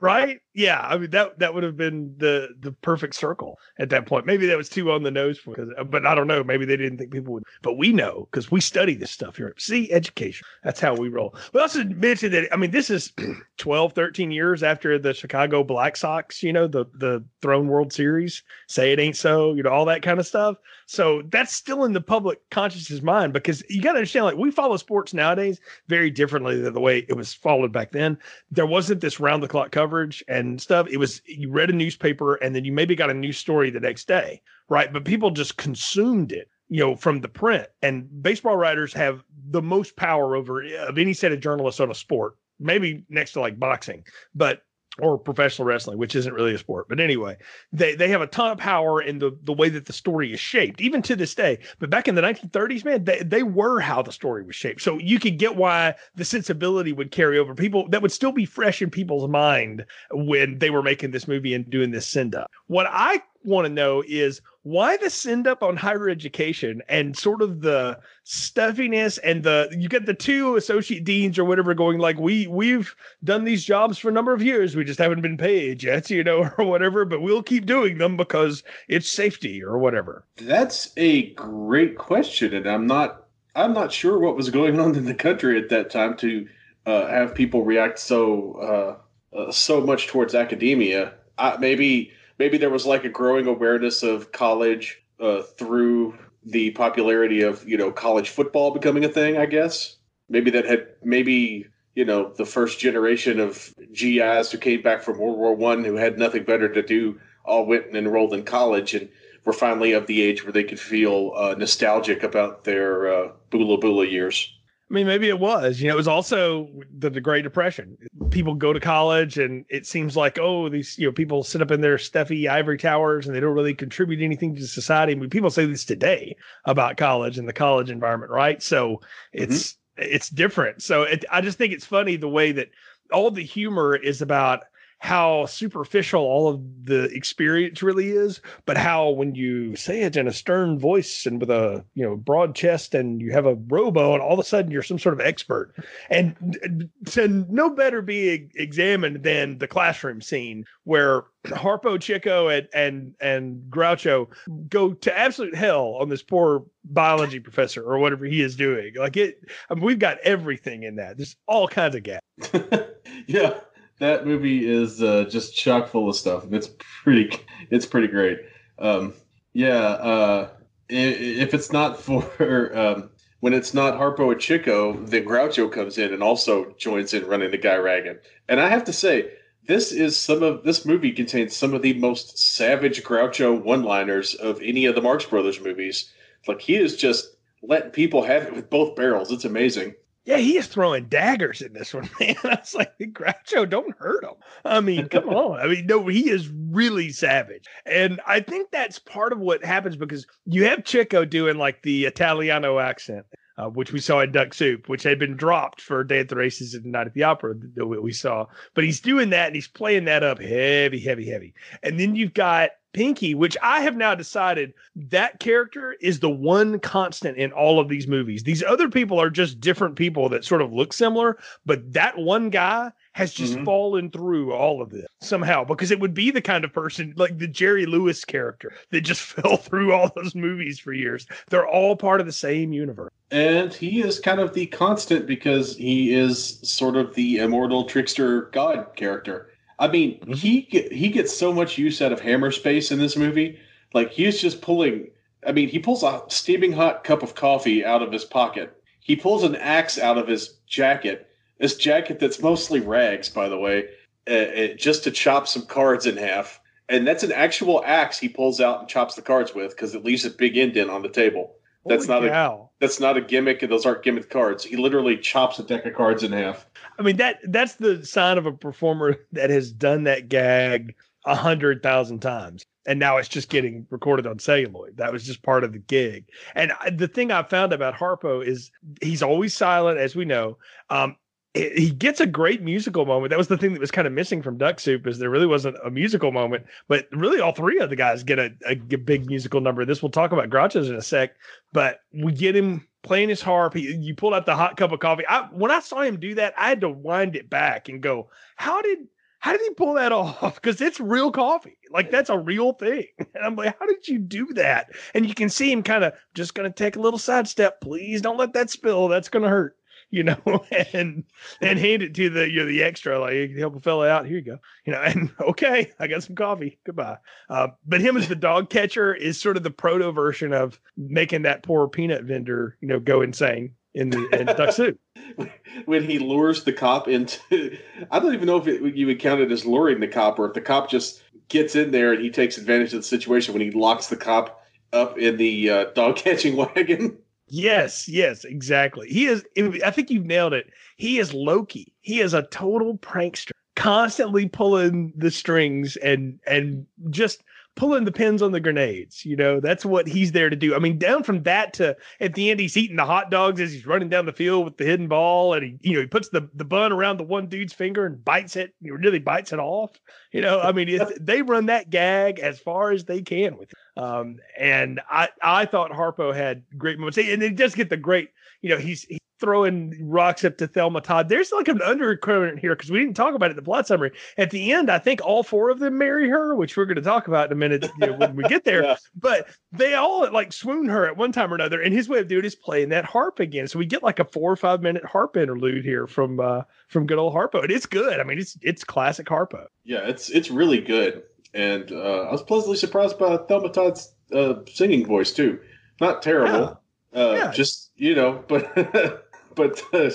Right? 0.00 0.40
Yeah, 0.52 0.80
I 0.80 0.98
mean 0.98 1.10
that 1.10 1.38
that 1.38 1.54
would 1.54 1.62
have 1.62 1.76
been 1.76 2.12
the 2.16 2.48
the 2.58 2.72
perfect 2.72 3.14
circle 3.14 3.58
at 3.78 3.88
that 3.90 4.06
point. 4.06 4.26
Maybe 4.26 4.46
that 4.46 4.56
was 4.56 4.68
too 4.68 4.90
on 4.90 5.04
the 5.04 5.10
nose 5.10 5.38
for, 5.38 5.54
uh, 5.78 5.84
but 5.84 6.04
I 6.04 6.14
don't 6.16 6.26
know. 6.26 6.42
Maybe 6.42 6.64
they 6.64 6.76
didn't 6.76 6.98
think 6.98 7.12
people 7.12 7.34
would. 7.34 7.44
But 7.62 7.78
we 7.78 7.92
know 7.92 8.26
because 8.30 8.50
we 8.50 8.60
study 8.60 8.96
this 8.96 9.12
stuff 9.12 9.36
here. 9.36 9.54
See, 9.58 9.92
education. 9.92 10.44
That's 10.64 10.80
how 10.80 10.96
we 10.96 11.08
roll. 11.08 11.36
We 11.54 11.60
also 11.60 11.84
mentioned 11.84 12.34
that. 12.34 12.52
I 12.52 12.56
mean, 12.56 12.72
this 12.72 12.90
is 12.90 13.12
12, 13.58 13.92
13 13.92 14.32
years 14.32 14.64
after 14.64 14.98
the 14.98 15.14
Chicago 15.14 15.62
Black 15.62 15.96
Sox. 15.96 16.42
You 16.42 16.52
know, 16.52 16.66
the 16.66 16.84
the 16.94 17.24
Thrown 17.42 17.68
World 17.68 17.92
Series. 17.92 18.42
Say 18.66 18.92
it 18.92 18.98
ain't 18.98 19.16
so. 19.16 19.54
You 19.54 19.62
know, 19.62 19.70
all 19.70 19.84
that 19.84 20.02
kind 20.02 20.18
of 20.18 20.26
stuff. 20.26 20.56
So 20.86 21.22
that's 21.30 21.52
still 21.52 21.84
in 21.84 21.92
the 21.92 22.00
public 22.00 22.40
consciousness 22.50 23.02
mind 23.02 23.32
because 23.32 23.62
you 23.68 23.80
got 23.80 23.92
to 23.92 23.98
understand, 23.98 24.24
like 24.24 24.36
we 24.36 24.50
follow 24.50 24.76
sports 24.76 25.14
nowadays 25.14 25.60
very 25.86 26.10
differently 26.10 26.60
than 26.60 26.74
the 26.74 26.80
way 26.80 27.06
it 27.08 27.16
was 27.16 27.32
followed 27.32 27.72
back 27.72 27.92
then. 27.92 28.18
There 28.50 28.66
wasn't 28.66 29.00
this 29.00 29.20
round 29.20 29.44
the 29.44 29.48
clock 29.48 29.70
coverage 29.70 30.24
and 30.26 30.39
stuff. 30.58 30.86
It 30.90 30.96
was 30.96 31.22
you 31.26 31.50
read 31.50 31.70
a 31.70 31.74
newspaper 31.74 32.36
and 32.36 32.54
then 32.54 32.64
you 32.64 32.72
maybe 32.72 32.94
got 32.94 33.10
a 33.10 33.14
news 33.14 33.38
story 33.38 33.70
the 33.70 33.80
next 33.80 34.06
day, 34.08 34.42
right? 34.68 34.92
But 34.92 35.04
people 35.04 35.30
just 35.30 35.56
consumed 35.56 36.32
it 36.32 36.48
you 36.70 36.78
know, 36.78 36.94
from 36.94 37.20
the 37.20 37.28
print. 37.28 37.66
And 37.82 38.22
baseball 38.22 38.56
writers 38.56 38.94
have 38.94 39.24
the 39.50 39.60
most 39.60 39.96
power 39.96 40.36
over 40.36 40.62
of 40.62 40.98
any 40.98 41.12
set 41.12 41.32
of 41.32 41.40
journalists 41.40 41.80
on 41.80 41.90
a 41.90 41.94
sport, 41.94 42.36
maybe 42.60 43.04
next 43.08 43.32
to 43.32 43.40
like 43.40 43.58
boxing. 43.58 44.04
But 44.34 44.62
or 45.02 45.18
professional 45.18 45.66
wrestling, 45.66 45.98
which 45.98 46.14
isn't 46.14 46.34
really 46.34 46.54
a 46.54 46.58
sport. 46.58 46.88
But 46.88 47.00
anyway, 47.00 47.36
they 47.72 47.94
they 47.94 48.08
have 48.08 48.20
a 48.20 48.26
ton 48.26 48.50
of 48.50 48.58
power 48.58 49.02
in 49.02 49.18
the 49.18 49.36
the 49.42 49.52
way 49.52 49.68
that 49.68 49.86
the 49.86 49.92
story 49.92 50.32
is 50.32 50.40
shaped, 50.40 50.80
even 50.80 51.02
to 51.02 51.16
this 51.16 51.34
day. 51.34 51.58
But 51.78 51.90
back 51.90 52.08
in 52.08 52.14
the 52.14 52.22
1930s, 52.22 52.84
man, 52.84 53.04
they, 53.04 53.20
they 53.20 53.42
were 53.42 53.80
how 53.80 54.02
the 54.02 54.12
story 54.12 54.44
was 54.44 54.56
shaped. 54.56 54.82
So 54.82 54.98
you 54.98 55.18
could 55.18 55.38
get 55.38 55.56
why 55.56 55.94
the 56.14 56.24
sensibility 56.24 56.92
would 56.92 57.10
carry 57.10 57.38
over. 57.38 57.54
People 57.54 57.88
that 57.88 58.02
would 58.02 58.12
still 58.12 58.32
be 58.32 58.44
fresh 58.44 58.82
in 58.82 58.90
people's 58.90 59.28
mind 59.28 59.84
when 60.12 60.58
they 60.58 60.70
were 60.70 60.82
making 60.82 61.10
this 61.10 61.28
movie 61.28 61.54
and 61.54 61.68
doing 61.68 61.90
this 61.90 62.06
send 62.06 62.34
up. 62.34 62.50
What 62.66 62.86
I 62.88 63.22
want 63.44 63.66
to 63.66 63.72
know 63.72 64.02
is 64.06 64.40
why 64.62 64.96
the 64.98 65.08
send 65.08 65.46
up 65.46 65.62
on 65.62 65.76
higher 65.76 66.08
education 66.08 66.82
and 66.88 67.16
sort 67.16 67.40
of 67.40 67.62
the 67.62 67.98
stuffiness 68.24 69.18
and 69.18 69.42
the 69.42 69.68
you 69.78 69.88
get 69.88 70.06
the 70.06 70.14
two 70.14 70.56
associate 70.56 71.04
deans 71.04 71.38
or 71.38 71.44
whatever 71.44 71.72
going 71.72 71.98
like 71.98 72.18
we 72.18 72.46
we've 72.46 72.94
done 73.24 73.44
these 73.44 73.64
jobs 73.64 73.96
for 73.96 74.10
a 74.10 74.12
number 74.12 74.34
of 74.34 74.42
years 74.42 74.76
we 74.76 74.84
just 74.84 74.98
haven't 74.98 75.22
been 75.22 75.38
paid 75.38 75.82
yet 75.82 76.10
you 76.10 76.22
know 76.22 76.50
or 76.58 76.64
whatever 76.64 77.04
but 77.04 77.22
we'll 77.22 77.42
keep 77.42 77.64
doing 77.66 77.98
them 77.98 78.16
because 78.16 78.62
it's 78.88 79.10
safety 79.10 79.62
or 79.62 79.78
whatever. 79.78 80.24
That's 80.36 80.92
a 80.96 81.30
great 81.30 81.96
question 81.98 82.54
and 82.54 82.66
i'm 82.66 82.86
not 82.86 83.26
i'm 83.54 83.72
not 83.72 83.92
sure 83.92 84.18
what 84.18 84.36
was 84.36 84.50
going 84.50 84.78
on 84.78 84.94
in 84.94 85.04
the 85.06 85.14
country 85.14 85.58
at 85.58 85.70
that 85.70 85.90
time 85.90 86.16
to 86.18 86.46
uh, 86.86 87.06
have 87.08 87.34
people 87.34 87.64
react 87.64 87.98
so 87.98 88.54
uh, 88.54 89.36
uh, 89.36 89.50
so 89.50 89.80
much 89.80 90.08
towards 90.08 90.34
academia. 90.34 91.12
I, 91.38 91.56
maybe 91.58 92.12
maybe 92.40 92.56
there 92.56 92.70
was 92.70 92.86
like 92.86 93.04
a 93.04 93.08
growing 93.10 93.46
awareness 93.46 94.02
of 94.02 94.32
college 94.32 95.02
uh, 95.20 95.42
through 95.42 96.16
the 96.42 96.70
popularity 96.70 97.42
of 97.42 97.68
you 97.68 97.76
know 97.76 97.92
college 97.92 98.30
football 98.30 98.72
becoming 98.72 99.04
a 99.04 99.08
thing. 99.08 99.36
I 99.36 99.46
guess 99.46 99.96
maybe 100.28 100.50
that 100.52 100.64
had 100.64 100.88
maybe 101.04 101.66
you 101.94 102.04
know 102.06 102.32
the 102.32 102.46
first 102.46 102.80
generation 102.80 103.38
of 103.38 103.72
GIs 103.92 104.50
who 104.50 104.58
came 104.58 104.80
back 104.82 105.02
from 105.02 105.18
World 105.18 105.38
War 105.38 105.54
One 105.54 105.84
who 105.84 105.96
had 105.96 106.18
nothing 106.18 106.44
better 106.44 106.68
to 106.72 106.82
do 106.82 107.20
all 107.44 107.66
went 107.66 107.86
and 107.86 107.96
enrolled 107.96 108.32
in 108.32 108.44
college 108.44 108.94
and 108.94 109.08
were 109.44 109.52
finally 109.52 109.92
of 109.92 110.06
the 110.06 110.22
age 110.22 110.42
where 110.42 110.52
they 110.52 110.64
could 110.64 110.80
feel 110.80 111.32
uh, 111.36 111.54
nostalgic 111.58 112.22
about 112.22 112.64
their 112.64 113.12
uh, 113.12 113.32
boola 113.50 113.78
boola 113.78 114.10
years. 114.10 114.50
I 114.90 114.94
mean, 114.94 115.06
maybe 115.06 115.28
it 115.28 115.38
was. 115.38 115.80
You 115.80 115.88
know, 115.88 115.94
it 115.94 115.98
was 115.98 116.08
also 116.08 116.68
the, 116.98 117.10
the 117.10 117.20
Great 117.20 117.42
Depression. 117.42 117.96
People 118.30 118.54
go 118.54 118.72
to 118.72 118.80
college, 118.80 119.38
and 119.38 119.64
it 119.68 119.86
seems 119.86 120.16
like, 120.16 120.38
oh, 120.40 120.68
these 120.68 120.98
you 120.98 121.06
know 121.06 121.12
people 121.12 121.44
sit 121.44 121.62
up 121.62 121.70
in 121.70 121.80
their 121.80 121.96
stuffy 121.96 122.48
ivory 122.48 122.76
towers, 122.76 123.26
and 123.26 123.34
they 123.34 123.40
don't 123.40 123.54
really 123.54 123.74
contribute 123.74 124.20
anything 124.20 124.56
to 124.56 124.66
society. 124.66 125.12
I 125.12 125.14
mean, 125.14 125.30
people 125.30 125.50
say 125.50 125.64
this 125.64 125.84
today 125.84 126.36
about 126.64 126.96
college 126.96 127.38
and 127.38 127.48
the 127.48 127.52
college 127.52 127.88
environment, 127.88 128.32
right? 128.32 128.60
So 128.60 129.00
it's 129.32 129.74
mm-hmm. 129.74 130.02
it's 130.12 130.28
different. 130.28 130.82
So 130.82 131.02
it, 131.02 131.24
I 131.30 131.40
just 131.40 131.56
think 131.56 131.72
it's 131.72 131.86
funny 131.86 132.16
the 132.16 132.28
way 132.28 132.50
that 132.50 132.70
all 133.12 133.30
the 133.30 133.44
humor 133.44 133.94
is 133.94 134.20
about 134.20 134.64
how 135.00 135.46
superficial 135.46 136.20
all 136.20 136.46
of 136.46 136.60
the 136.84 137.04
experience 137.04 137.82
really 137.82 138.10
is, 138.10 138.42
but 138.66 138.76
how 138.76 139.08
when 139.08 139.34
you 139.34 139.74
say 139.74 140.02
it 140.02 140.14
in 140.14 140.28
a 140.28 140.32
stern 140.32 140.78
voice 140.78 141.24
and 141.24 141.40
with 141.40 141.50
a 141.50 141.82
you 141.94 142.04
know 142.04 142.16
broad 142.16 142.54
chest 142.54 142.94
and 142.94 143.22
you 143.22 143.32
have 143.32 143.46
a 143.46 143.54
robo 143.68 144.12
and 144.12 144.22
all 144.22 144.34
of 144.34 144.38
a 144.38 144.44
sudden 144.44 144.70
you're 144.70 144.82
some 144.82 144.98
sort 144.98 145.14
of 145.14 145.20
expert, 145.20 145.74
and 146.10 146.90
to 147.06 147.28
no 147.48 147.70
better 147.70 148.02
be 148.02 148.50
examined 148.56 149.22
than 149.22 149.56
the 149.56 149.66
classroom 149.66 150.20
scene 150.20 150.66
where 150.84 151.24
Harpo 151.46 151.98
Chico 151.98 152.48
and 152.48 152.68
and 152.74 153.14
and 153.22 153.62
Groucho 153.70 154.28
go 154.68 154.92
to 154.92 155.18
absolute 155.18 155.54
hell 155.54 155.96
on 155.98 156.10
this 156.10 156.22
poor 156.22 156.66
biology 156.84 157.40
professor 157.40 157.82
or 157.82 157.98
whatever 157.98 158.26
he 158.26 158.42
is 158.42 158.54
doing. 158.54 158.92
Like 158.96 159.16
it, 159.16 159.50
I 159.70 159.74
mean, 159.74 159.84
we've 159.84 159.98
got 159.98 160.18
everything 160.18 160.82
in 160.82 160.96
that. 160.96 161.16
There's 161.16 161.36
all 161.46 161.68
kinds 161.68 161.96
of 161.96 162.02
gaps. 162.02 162.26
yeah 163.26 163.60
that 164.00 164.26
movie 164.26 164.68
is 164.68 165.02
uh, 165.02 165.24
just 165.28 165.54
chock 165.54 165.88
full 165.88 166.08
of 166.08 166.16
stuff, 166.16 166.44
and 166.44 166.54
it's 166.54 166.70
pretty 167.04 167.30
it's 167.70 167.86
pretty 167.86 168.08
great. 168.08 168.40
Um, 168.78 169.14
yeah, 169.52 169.78
uh, 169.78 170.48
if 170.88 171.54
it's 171.54 171.70
not 171.72 172.00
for 172.00 172.76
um, 172.76 173.10
when 173.40 173.52
it's 173.52 173.72
not 173.72 173.98
Harpo 173.98 174.32
and 174.32 174.40
Chico, 174.40 174.94
then 175.04 175.24
Groucho 175.24 175.70
comes 175.70 175.98
in 175.98 176.12
and 176.12 176.22
also 176.22 176.74
joins 176.78 177.14
in 177.14 177.26
running 177.26 177.50
the 177.50 177.58
guy 177.58 177.76
ragged. 177.76 178.20
And 178.48 178.60
I 178.60 178.68
have 178.68 178.84
to 178.84 178.92
say, 178.92 179.32
this 179.66 179.92
is 179.92 180.16
some 180.18 180.42
of 180.42 180.64
this 180.64 180.84
movie 180.84 181.12
contains 181.12 181.56
some 181.56 181.74
of 181.74 181.82
the 181.82 181.94
most 181.94 182.38
savage 182.38 183.02
Groucho 183.02 183.62
one-liners 183.62 184.34
of 184.34 184.60
any 184.62 184.86
of 184.86 184.94
the 184.94 185.02
Marx 185.02 185.24
Brothers 185.24 185.60
movies. 185.60 186.10
Like 186.48 186.60
he 186.60 186.76
is 186.76 186.96
just 186.96 187.36
letting 187.62 187.90
people 187.90 188.22
have 188.22 188.44
it 188.44 188.54
with 188.54 188.70
both 188.70 188.96
barrels. 188.96 189.30
It's 189.30 189.44
amazing. 189.44 189.94
Yeah, 190.24 190.36
he 190.36 190.58
is 190.58 190.66
throwing 190.66 191.06
daggers 191.06 191.62
in 191.62 191.72
this 191.72 191.94
one, 191.94 192.08
man. 192.20 192.36
I 192.44 192.58
was 192.60 192.74
like, 192.74 192.92
Groucho, 193.00 193.68
don't 193.68 193.96
hurt 193.98 194.24
him. 194.24 194.34
I 194.64 194.80
mean, 194.80 195.08
come 195.08 195.28
on. 195.28 195.60
I 195.60 195.66
mean, 195.66 195.86
no, 195.86 196.06
he 196.06 196.28
is 196.30 196.50
really 196.70 197.10
savage. 197.10 197.64
And 197.86 198.20
I 198.26 198.40
think 198.40 198.70
that's 198.70 198.98
part 198.98 199.32
of 199.32 199.38
what 199.38 199.64
happens 199.64 199.96
because 199.96 200.26
you 200.44 200.64
have 200.64 200.84
Chico 200.84 201.24
doing 201.24 201.56
like 201.56 201.82
the 201.82 202.04
Italiano 202.04 202.78
accent. 202.78 203.26
Uh, 203.58 203.68
which 203.68 203.92
we 203.92 204.00
saw 204.00 204.20
in 204.20 204.32
Duck 204.32 204.54
Soup, 204.54 204.88
which 204.88 205.02
had 205.02 205.18
been 205.18 205.36
dropped 205.36 205.82
for 205.82 206.02
Day 206.02 206.20
at 206.20 206.30
the 206.30 206.36
Races 206.36 206.72
and 206.72 206.86
Night 206.86 207.08
at 207.08 207.12
the 207.12 207.24
Opera 207.24 207.56
that 207.74 207.84
we 207.84 208.10
saw. 208.10 208.46
But 208.74 208.84
he's 208.84 209.00
doing 209.00 209.30
that 209.30 209.48
and 209.48 209.54
he's 209.54 209.68
playing 209.68 210.06
that 210.06 210.22
up 210.22 210.40
heavy, 210.40 210.98
heavy, 210.98 211.28
heavy. 211.28 211.52
And 211.82 212.00
then 212.00 212.16
you've 212.16 212.32
got 212.32 212.70
Pinky, 212.92 213.34
which 213.34 213.56
I 213.62 213.80
have 213.82 213.96
now 213.96 214.14
decided 214.14 214.74
that 214.96 215.38
character 215.40 215.96
is 216.00 216.20
the 216.20 216.30
one 216.30 216.80
constant 216.80 217.36
in 217.38 217.52
all 217.52 217.78
of 217.78 217.88
these 217.88 218.06
movies. 218.06 218.42
These 218.42 218.62
other 218.62 218.88
people 218.88 219.20
are 219.20 219.30
just 219.30 219.60
different 219.60 219.96
people 219.96 220.28
that 220.30 220.44
sort 220.44 220.62
of 220.62 220.72
look 220.72 220.92
similar, 220.92 221.38
but 221.64 221.92
that 221.92 222.18
one 222.18 222.50
guy 222.50 222.90
has 223.12 223.32
just 223.32 223.54
mm-hmm. 223.54 223.64
fallen 223.64 224.10
through 224.10 224.52
all 224.52 224.80
of 224.80 224.90
this 224.90 225.06
somehow 225.20 225.64
because 225.64 225.90
it 225.90 226.00
would 226.00 226.14
be 226.14 226.30
the 226.30 226.40
kind 226.40 226.64
of 226.64 226.72
person 226.72 227.12
like 227.16 227.38
the 227.38 227.48
Jerry 227.48 227.86
Lewis 227.86 228.24
character 228.24 228.72
that 228.90 229.02
just 229.02 229.20
fell 229.22 229.56
through 229.56 229.92
all 229.92 230.12
those 230.14 230.34
movies 230.34 230.78
for 230.78 230.92
years. 230.92 231.26
They're 231.48 231.68
all 231.68 231.96
part 231.96 232.20
of 232.20 232.26
the 232.26 232.32
same 232.32 232.72
universe. 232.72 233.10
And 233.30 233.72
he 233.72 234.02
is 234.02 234.18
kind 234.18 234.40
of 234.40 234.54
the 234.54 234.66
constant 234.66 235.26
because 235.26 235.76
he 235.76 236.14
is 236.14 236.58
sort 236.62 236.96
of 236.96 237.14
the 237.14 237.38
immortal 237.38 237.84
trickster 237.84 238.42
god 238.52 238.86
character 238.96 239.49
I 239.80 239.88
mean, 239.88 240.20
mm-hmm. 240.20 240.32
he 240.34 240.60
get, 240.60 240.92
he 240.92 241.08
gets 241.08 241.36
so 241.36 241.52
much 241.52 241.78
use 241.78 242.00
out 242.02 242.12
of 242.12 242.20
hammer 242.20 242.50
space 242.52 242.92
in 242.92 242.98
this 242.98 243.16
movie. 243.16 243.58
Like 243.94 244.12
he's 244.12 244.40
just 244.40 244.60
pulling. 244.60 245.08
I 245.44 245.52
mean, 245.52 245.68
he 245.70 245.78
pulls 245.78 246.02
a 246.02 246.22
steaming 246.28 246.72
hot 246.72 247.02
cup 247.02 247.22
of 247.22 247.34
coffee 247.34 247.84
out 247.84 248.02
of 248.02 248.12
his 248.12 248.26
pocket. 248.26 248.76
He 249.00 249.16
pulls 249.16 249.42
an 249.42 249.56
axe 249.56 249.98
out 249.98 250.18
of 250.18 250.28
his 250.28 250.58
jacket. 250.66 251.26
This 251.58 251.76
jacket 251.76 252.20
that's 252.20 252.42
mostly 252.42 252.80
rags, 252.80 253.30
by 253.30 253.48
the 253.48 253.58
way, 253.58 253.88
uh, 254.28 254.34
uh, 254.34 254.68
just 254.76 255.02
to 255.04 255.10
chop 255.10 255.48
some 255.48 255.64
cards 255.64 256.06
in 256.06 256.18
half. 256.18 256.60
And 256.90 257.06
that's 257.06 257.22
an 257.22 257.32
actual 257.32 257.82
axe 257.86 258.18
he 258.18 258.28
pulls 258.28 258.60
out 258.60 258.80
and 258.80 258.88
chops 258.88 259.14
the 259.14 259.22
cards 259.22 259.54
with 259.54 259.70
because 259.70 259.94
it 259.94 260.04
leaves 260.04 260.26
a 260.26 260.30
big 260.30 260.58
indent 260.58 260.90
on 260.90 261.02
the 261.02 261.08
table. 261.08 261.54
That's 261.86 262.06
Holy 262.06 262.26
not 262.26 262.32
cow. 262.32 262.70
a 262.72 262.80
that's 262.80 263.00
not 263.00 263.16
a 263.16 263.20
gimmick, 263.20 263.62
and 263.62 263.72
those 263.72 263.86
aren't 263.86 264.02
gimmick 264.02 264.30
cards. 264.30 264.64
He 264.64 264.76
literally 264.76 265.16
chops 265.16 265.58
a 265.58 265.62
deck 265.62 265.86
of 265.86 265.94
cards 265.94 266.22
in 266.22 266.32
half. 266.32 266.66
I 266.98 267.02
mean 267.02 267.16
that 267.16 267.38
that's 267.44 267.74
the 267.74 268.04
sign 268.04 268.38
of 268.38 268.46
a 268.46 268.52
performer 268.52 269.16
that 269.32 269.50
has 269.50 269.72
done 269.72 270.04
that 270.04 270.28
gag 270.28 270.94
a 271.26 271.34
hundred 271.34 271.82
thousand 271.82 272.20
times 272.20 272.64
and 272.86 272.98
now 272.98 273.18
it's 273.18 273.28
just 273.28 273.50
getting 273.50 273.86
recorded 273.90 274.26
on 274.26 274.38
celluloid. 274.38 274.96
That 274.96 275.12
was 275.12 275.24
just 275.24 275.42
part 275.42 275.64
of 275.64 275.72
the 275.72 275.78
gig. 275.78 276.24
And 276.54 276.72
I, 276.80 276.90
the 276.90 277.08
thing 277.08 277.30
I 277.30 277.42
found 277.42 277.72
about 277.72 277.94
Harpo 277.94 278.44
is 278.44 278.70
he's 279.02 279.22
always 279.22 279.54
silent, 279.54 279.98
as 279.98 280.16
we 280.16 280.24
know. 280.24 280.56
Um, 280.88 281.16
it, 281.54 281.76
he 281.76 281.90
gets 281.90 282.20
a 282.20 282.26
great 282.26 282.62
musical 282.62 283.04
moment. 283.04 283.30
That 283.30 283.38
was 283.38 283.48
the 283.48 283.56
thing 283.56 283.72
that 283.72 283.80
was 283.80 283.90
kind 283.90 284.06
of 284.06 284.12
missing 284.12 284.42
from 284.42 284.56
Duck 284.56 284.78
Soup 284.78 285.06
is 285.06 285.18
there 285.18 285.30
really 285.30 285.46
wasn't 285.46 285.76
a 285.84 285.90
musical 285.90 286.30
moment, 286.30 286.64
but 286.88 287.08
really 287.12 287.40
all 287.40 287.52
three 287.52 287.78
of 287.80 287.90
the 287.90 287.96
guys 287.96 288.22
get 288.22 288.38
a, 288.38 288.52
a, 288.66 288.74
big 288.76 289.26
musical 289.26 289.60
number. 289.60 289.84
This 289.84 290.02
we'll 290.02 290.10
talk 290.10 290.32
about 290.32 290.50
Groucho's 290.50 290.88
in 290.88 290.94
a 290.94 291.02
sec, 291.02 291.34
but 291.72 292.00
we 292.12 292.32
get 292.32 292.54
him 292.54 292.86
playing 293.02 293.30
his 293.30 293.42
harp. 293.42 293.74
He, 293.74 293.92
you 293.94 294.14
pulled 294.14 294.34
out 294.34 294.46
the 294.46 294.54
hot 294.54 294.76
cup 294.76 294.92
of 294.92 295.00
coffee. 295.00 295.24
I, 295.28 295.48
when 295.50 295.70
I 295.70 295.80
saw 295.80 296.02
him 296.02 296.20
do 296.20 296.34
that, 296.36 296.54
I 296.56 296.68
had 296.68 296.82
to 296.82 296.88
wind 296.88 297.34
it 297.34 297.50
back 297.50 297.88
and 297.88 298.00
go, 298.00 298.30
how 298.56 298.80
did 298.82 298.98
how 299.40 299.52
did 299.52 299.62
he 299.62 299.70
pull 299.70 299.94
that 299.94 300.12
off? 300.12 300.54
Because 300.54 300.80
it's 300.80 301.00
real 301.00 301.32
coffee. 301.32 301.78
Like 301.90 302.12
that's 302.12 302.30
a 302.30 302.38
real 302.38 302.74
thing. 302.74 303.06
And 303.34 303.44
I'm 303.44 303.56
like, 303.56 303.76
how 303.78 303.86
did 303.86 304.06
you 304.06 304.18
do 304.18 304.46
that? 304.54 304.90
And 305.14 305.26
you 305.26 305.34
can 305.34 305.48
see 305.48 305.72
him 305.72 305.82
kind 305.82 306.04
of 306.04 306.12
just 306.34 306.54
going 306.54 306.70
to 306.70 306.74
take 306.74 306.96
a 306.96 307.00
little 307.00 307.18
sidestep. 307.18 307.80
Please 307.80 308.20
don't 308.20 308.36
let 308.36 308.52
that 308.52 308.70
spill. 308.70 309.08
That's 309.08 309.28
going 309.28 309.44
to 309.44 309.48
hurt. 309.48 309.76
You 310.10 310.24
know, 310.24 310.38
and 310.92 311.24
and 311.60 311.78
hand 311.78 312.02
it 312.02 312.14
to 312.14 312.30
the 312.30 312.50
you 312.50 312.60
know 312.60 312.66
the 312.66 312.82
extra 312.82 313.18
like 313.18 313.56
help 313.56 313.76
a 313.76 313.80
fella 313.80 314.08
out. 314.08 314.26
Here 314.26 314.36
you 314.36 314.42
go. 314.42 314.58
You 314.84 314.92
know, 314.92 315.00
and 315.04 315.30
okay, 315.40 315.92
I 315.98 316.06
got 316.06 316.22
some 316.22 316.36
coffee. 316.36 316.78
Goodbye. 316.84 317.18
Uh, 317.48 317.68
but 317.86 318.00
him 318.00 318.16
as 318.16 318.28
the 318.28 318.36
dog 318.36 318.70
catcher 318.70 319.14
is 319.14 319.40
sort 319.40 319.56
of 319.56 319.62
the 319.62 319.70
proto 319.70 320.12
version 320.12 320.52
of 320.52 320.80
making 320.96 321.42
that 321.42 321.62
poor 321.62 321.88
peanut 321.88 322.24
vendor 322.24 322.76
you 322.80 322.88
know 322.88 323.00
go 323.00 323.22
insane 323.22 323.74
in 323.94 324.10
the 324.10 324.28
in 324.38 324.46
duck 324.46 324.72
soup. 324.72 324.98
when 325.86 326.04
he 326.04 326.18
lures 326.18 326.64
the 326.64 326.72
cop 326.72 327.08
into, 327.08 327.76
I 328.10 328.18
don't 328.18 328.34
even 328.34 328.46
know 328.46 328.56
if 328.56 328.66
it, 328.66 328.94
you 328.94 329.06
would 329.06 329.20
count 329.20 329.40
it 329.40 329.52
as 329.52 329.64
luring 329.64 330.00
the 330.00 330.08
cop 330.08 330.38
or 330.38 330.48
if 330.48 330.54
the 330.54 330.60
cop 330.60 330.90
just 330.90 331.22
gets 331.48 331.74
in 331.74 331.90
there 331.90 332.12
and 332.12 332.22
he 332.22 332.30
takes 332.30 332.58
advantage 332.58 332.92
of 332.94 333.00
the 333.00 333.06
situation 333.06 333.54
when 333.54 333.62
he 333.62 333.70
locks 333.70 334.06
the 334.06 334.16
cop 334.16 334.62
up 334.92 335.18
in 335.18 335.36
the 335.36 335.70
uh, 335.70 335.84
dog 335.92 336.16
catching 336.16 336.56
wagon. 336.56 337.18
Yes, 337.50 338.08
yes, 338.08 338.44
exactly. 338.44 339.08
He 339.08 339.26
is. 339.26 339.44
I 339.84 339.90
think 339.90 340.08
you've 340.10 340.24
nailed 340.24 340.52
it. 340.54 340.70
He 340.96 341.18
is 341.18 341.34
Loki. 341.34 341.92
He 342.00 342.20
is 342.20 342.32
a 342.32 342.44
total 342.44 342.96
prankster, 342.98 343.50
constantly 343.74 344.48
pulling 344.48 345.12
the 345.16 345.32
strings 345.32 345.96
and 345.96 346.38
and 346.46 346.86
just 347.10 347.42
pulling 347.76 348.04
the 348.04 348.12
pins 348.12 348.42
on 348.42 348.52
the 348.52 348.60
grenades. 348.60 349.24
You 349.24 349.36
know, 349.36 349.58
that's 349.58 349.84
what 349.84 350.06
he's 350.06 350.32
there 350.32 350.50
to 350.50 350.54
do. 350.54 350.74
I 350.74 350.78
mean, 350.78 350.98
down 350.98 351.24
from 351.24 351.42
that 351.44 351.72
to 351.74 351.96
at 352.20 352.34
the 352.34 352.50
end, 352.50 352.60
he's 352.60 352.76
eating 352.76 352.96
the 352.96 353.04
hot 353.04 353.30
dogs 353.32 353.60
as 353.60 353.72
he's 353.72 353.86
running 353.86 354.08
down 354.08 354.26
the 354.26 354.32
field 354.32 354.64
with 354.64 354.76
the 354.76 354.84
hidden 354.84 355.08
ball, 355.08 355.54
and 355.54 355.64
he, 355.64 355.78
you 355.80 355.94
know, 355.94 356.00
he 356.02 356.06
puts 356.06 356.28
the, 356.28 356.48
the 356.54 356.64
bun 356.64 356.92
around 356.92 357.16
the 357.16 357.24
one 357.24 357.48
dude's 357.48 357.72
finger 357.72 358.06
and 358.06 358.24
bites 358.24 358.54
it. 358.54 358.74
He 358.80 358.90
really 358.90 359.18
bites 359.18 359.52
it 359.52 359.58
off. 359.58 359.90
You 360.32 360.42
know, 360.42 360.60
I 360.60 360.70
mean, 360.70 361.00
they 361.20 361.42
run 361.42 361.66
that 361.66 361.90
gag 361.90 362.38
as 362.38 362.60
far 362.60 362.92
as 362.92 363.04
they 363.06 363.22
can 363.22 363.56
with. 363.56 363.72
It. 363.72 363.78
Um, 364.00 364.38
and 364.58 365.00
I 365.10 365.28
I 365.42 365.66
thought 365.66 365.90
Harpo 365.90 366.34
had 366.34 366.62
great 366.78 366.98
moments, 366.98 367.18
and 367.18 367.42
he 367.42 367.50
does 367.50 367.74
get 367.74 367.90
the 367.90 367.96
great. 367.98 368.30
You 368.62 368.70
know, 368.70 368.78
he's, 368.78 369.04
he's 369.04 369.18
throwing 369.40 369.96
rocks 370.08 370.44
up 370.44 370.58
to 370.58 370.66
Thelma 370.66 371.00
Todd. 371.00 371.28
There's 371.28 371.50
like 371.50 371.68
an 371.68 371.82
undercurrent 371.82 372.58
here 372.58 372.76
because 372.76 372.90
we 372.90 372.98
didn't 372.98 373.14
talk 373.14 373.34
about 373.34 373.46
it 373.46 373.52
in 373.52 373.56
the 373.56 373.62
plot 373.62 373.86
summary. 373.86 374.12
At 374.36 374.50
the 374.50 374.72
end, 374.72 374.90
I 374.90 374.98
think 374.98 375.20
all 375.24 375.42
four 375.42 375.70
of 375.70 375.80
them 375.80 375.98
marry 375.98 376.28
her, 376.28 376.54
which 376.54 376.76
we're 376.76 376.84
going 376.84 376.96
to 376.96 377.02
talk 377.02 377.26
about 377.26 377.46
in 377.46 377.52
a 377.52 377.56
minute 377.56 377.90
you 378.00 378.06
know, 378.06 378.12
when 378.12 378.36
we 378.36 378.44
get 378.44 378.64
there. 378.64 378.84
yeah. 378.84 378.96
But 379.14 379.48
they 379.72 379.94
all 379.94 380.30
like 380.30 380.52
swoon 380.52 380.88
her 380.88 381.06
at 381.06 381.16
one 381.16 381.32
time 381.32 381.52
or 381.52 381.56
another, 381.56 381.80
and 381.80 381.92
his 381.92 382.08
way 382.08 382.20
of 382.20 382.28
doing 382.28 382.40
it 382.40 382.46
is 382.46 382.54
playing 382.54 382.90
that 382.90 383.04
harp 383.04 383.40
again. 383.40 383.66
So 383.66 383.78
we 383.78 383.86
get 383.86 384.02
like 384.02 384.18
a 384.18 384.24
four 384.24 384.52
or 384.52 384.56
five 384.56 384.82
minute 384.82 385.04
harp 385.04 385.36
interlude 385.36 385.84
here 385.84 386.06
from 386.06 386.38
uh, 386.38 386.62
from 386.88 387.06
good 387.06 387.18
old 387.18 387.34
Harpo, 387.34 387.62
and 387.62 387.70
it's 387.70 387.86
good. 387.86 388.20
I 388.20 388.24
mean, 388.24 388.38
it's 388.38 388.58
it's 388.62 388.84
classic 388.84 389.26
Harpo. 389.26 389.66
Yeah, 389.84 390.00
it's 390.00 390.30
it's 390.30 390.50
really 390.50 390.80
good, 390.80 391.22
and 391.54 391.90
uh, 391.92 392.22
I 392.28 392.32
was 392.32 392.42
pleasantly 392.42 392.76
surprised 392.76 393.18
by 393.18 393.36
Thelma 393.36 393.70
Todd's 393.70 394.12
uh, 394.32 394.54
singing 394.72 395.06
voice 395.06 395.32
too. 395.32 395.60
Not 396.00 396.22
terrible. 396.22 396.80
Yeah. 397.12 397.20
Uh, 397.20 397.32
yeah. 397.32 397.52
Just 397.52 397.90
you 397.96 398.14
know, 398.14 398.44
but 398.48 398.74
but 399.54 399.82
uh, 399.92 400.10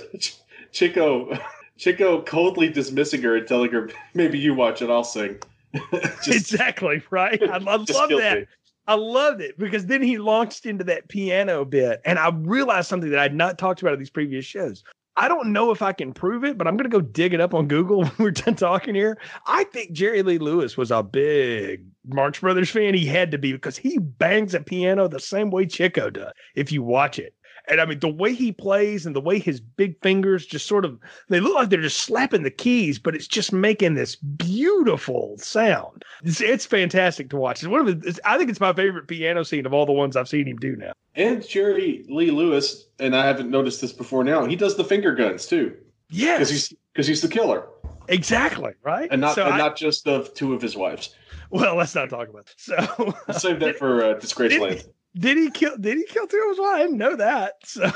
Chico, 0.71 1.37
Chico 1.77 2.21
coldly 2.21 2.69
dismissing 2.69 3.21
her 3.23 3.35
and 3.35 3.47
telling 3.47 3.71
her, 3.71 3.89
"Maybe 4.13 4.39
you 4.39 4.53
watch 4.53 4.81
it, 4.81 4.89
I'll 4.89 5.03
sing." 5.03 5.39
Just, 6.23 6.29
exactly 6.29 7.03
right. 7.09 7.41
I, 7.43 7.55
I 7.55 7.57
love 7.57 7.85
that. 7.87 8.47
I 8.87 8.93
loved 8.93 9.41
it 9.41 9.57
because 9.57 9.87
then 9.87 10.03
he 10.03 10.19
launched 10.19 10.65
into 10.65 10.83
that 10.85 11.09
piano 11.09 11.65
bit, 11.65 12.01
and 12.05 12.19
I 12.19 12.29
realized 12.29 12.87
something 12.87 13.09
that 13.09 13.19
I 13.19 13.23
had 13.23 13.35
not 13.35 13.57
talked 13.57 13.81
about 13.81 13.93
in 13.93 13.99
these 13.99 14.11
previous 14.11 14.45
shows. 14.45 14.83
I 15.17 15.27
don't 15.27 15.53
know 15.53 15.71
if 15.71 15.81
I 15.81 15.93
can 15.93 16.13
prove 16.13 16.43
it, 16.43 16.57
but 16.57 16.67
I'm 16.67 16.75
going 16.75 16.89
to 16.89 16.97
go 16.97 17.01
dig 17.01 17.33
it 17.33 17.39
up 17.39 17.53
on 17.53 17.67
Google 17.67 17.99
when 18.03 18.11
we're 18.17 18.31
done 18.31 18.55
talking 18.55 18.95
here. 18.95 19.17
I 19.45 19.65
think 19.65 19.91
Jerry 19.91 20.23
Lee 20.23 20.37
Lewis 20.37 20.75
was 20.77 20.91
a 20.91 21.03
big 21.03 21.85
Marx 22.07 22.39
Brothers 22.39 22.69
fan. 22.69 22.93
He 22.93 23.05
had 23.05 23.31
to 23.31 23.37
be 23.37 23.51
because 23.51 23.77
he 23.77 23.97
bangs 23.99 24.53
a 24.53 24.61
piano 24.61 25.07
the 25.07 25.19
same 25.19 25.51
way 25.51 25.65
Chico 25.67 26.09
does. 26.09 26.33
If 26.55 26.71
you 26.71 26.81
watch 26.81 27.19
it, 27.19 27.34
and 27.67 27.81
I 27.81 27.85
mean, 27.85 27.99
the 27.99 28.09
way 28.09 28.33
he 28.33 28.51
plays 28.51 29.05
and 29.05 29.15
the 29.15 29.21
way 29.21 29.39
his 29.39 29.59
big 29.59 29.99
fingers 30.01 30.45
just 30.45 30.67
sort 30.67 30.85
of, 30.85 30.99
they 31.29 31.39
look 31.39 31.55
like 31.55 31.69
they're 31.69 31.81
just 31.81 32.03
slapping 32.03 32.43
the 32.43 32.51
keys, 32.51 32.99
but 32.99 33.15
it's 33.15 33.27
just 33.27 33.51
making 33.51 33.95
this 33.95 34.15
beautiful 34.15 35.37
sound. 35.37 36.03
It's, 36.23 36.41
it's 36.41 36.65
fantastic 36.65 37.29
to 37.31 37.37
watch. 37.37 37.63
It's 37.63 37.67
one 37.67 37.87
of 37.87 38.01
the, 38.01 38.19
I 38.25 38.37
think 38.37 38.49
it's 38.49 38.59
my 38.59 38.73
favorite 38.73 39.07
piano 39.07 39.43
scene 39.43 39.65
of 39.65 39.73
all 39.73 39.85
the 39.85 39.91
ones 39.91 40.15
I've 40.15 40.29
seen 40.29 40.47
him 40.47 40.57
do 40.57 40.75
now. 40.75 40.93
And 41.15 41.47
Jerry 41.47 42.05
Lee 42.09 42.31
Lewis, 42.31 42.85
and 42.99 43.15
I 43.15 43.25
haven't 43.25 43.49
noticed 43.49 43.81
this 43.81 43.93
before 43.93 44.23
now, 44.23 44.45
he 44.45 44.55
does 44.55 44.75
the 44.75 44.83
finger 44.83 45.15
guns 45.15 45.45
too. 45.45 45.75
Yeah. 46.09 46.35
Because 46.35 46.49
he's, 46.49 46.73
because 46.93 47.07
he's 47.07 47.21
the 47.21 47.29
killer. 47.29 47.67
Exactly. 48.07 48.73
Right. 48.83 49.09
And 49.11 49.21
not, 49.21 49.35
so 49.35 49.45
and 49.45 49.55
I, 49.55 49.57
not 49.57 49.75
just 49.75 50.07
of 50.07 50.33
two 50.33 50.53
of 50.53 50.61
his 50.61 50.75
wives. 50.75 51.15
Well, 51.49 51.75
let's 51.75 51.95
not 51.95 52.09
talk 52.09 52.27
about 52.29 52.47
that. 52.47 52.55
So 52.57 53.33
save 53.33 53.59
that 53.61 53.77
for 53.77 54.03
uh, 54.03 54.13
Disgraceland. 54.19 54.87
Did 55.17 55.37
he 55.37 55.49
kill? 55.49 55.77
Did 55.77 55.97
he 55.97 56.05
kill 56.05 56.27
two 56.27 56.41
of 56.43 56.49
his 56.49 56.59
wives? 56.59 56.75
I 56.75 56.81
didn't 56.83 56.97
know 56.97 57.15
that. 57.15 57.53
So 57.65 57.91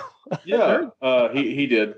yeah, 0.45 0.89
uh, 1.01 1.29
he 1.29 1.55
he 1.55 1.65
did. 1.65 1.95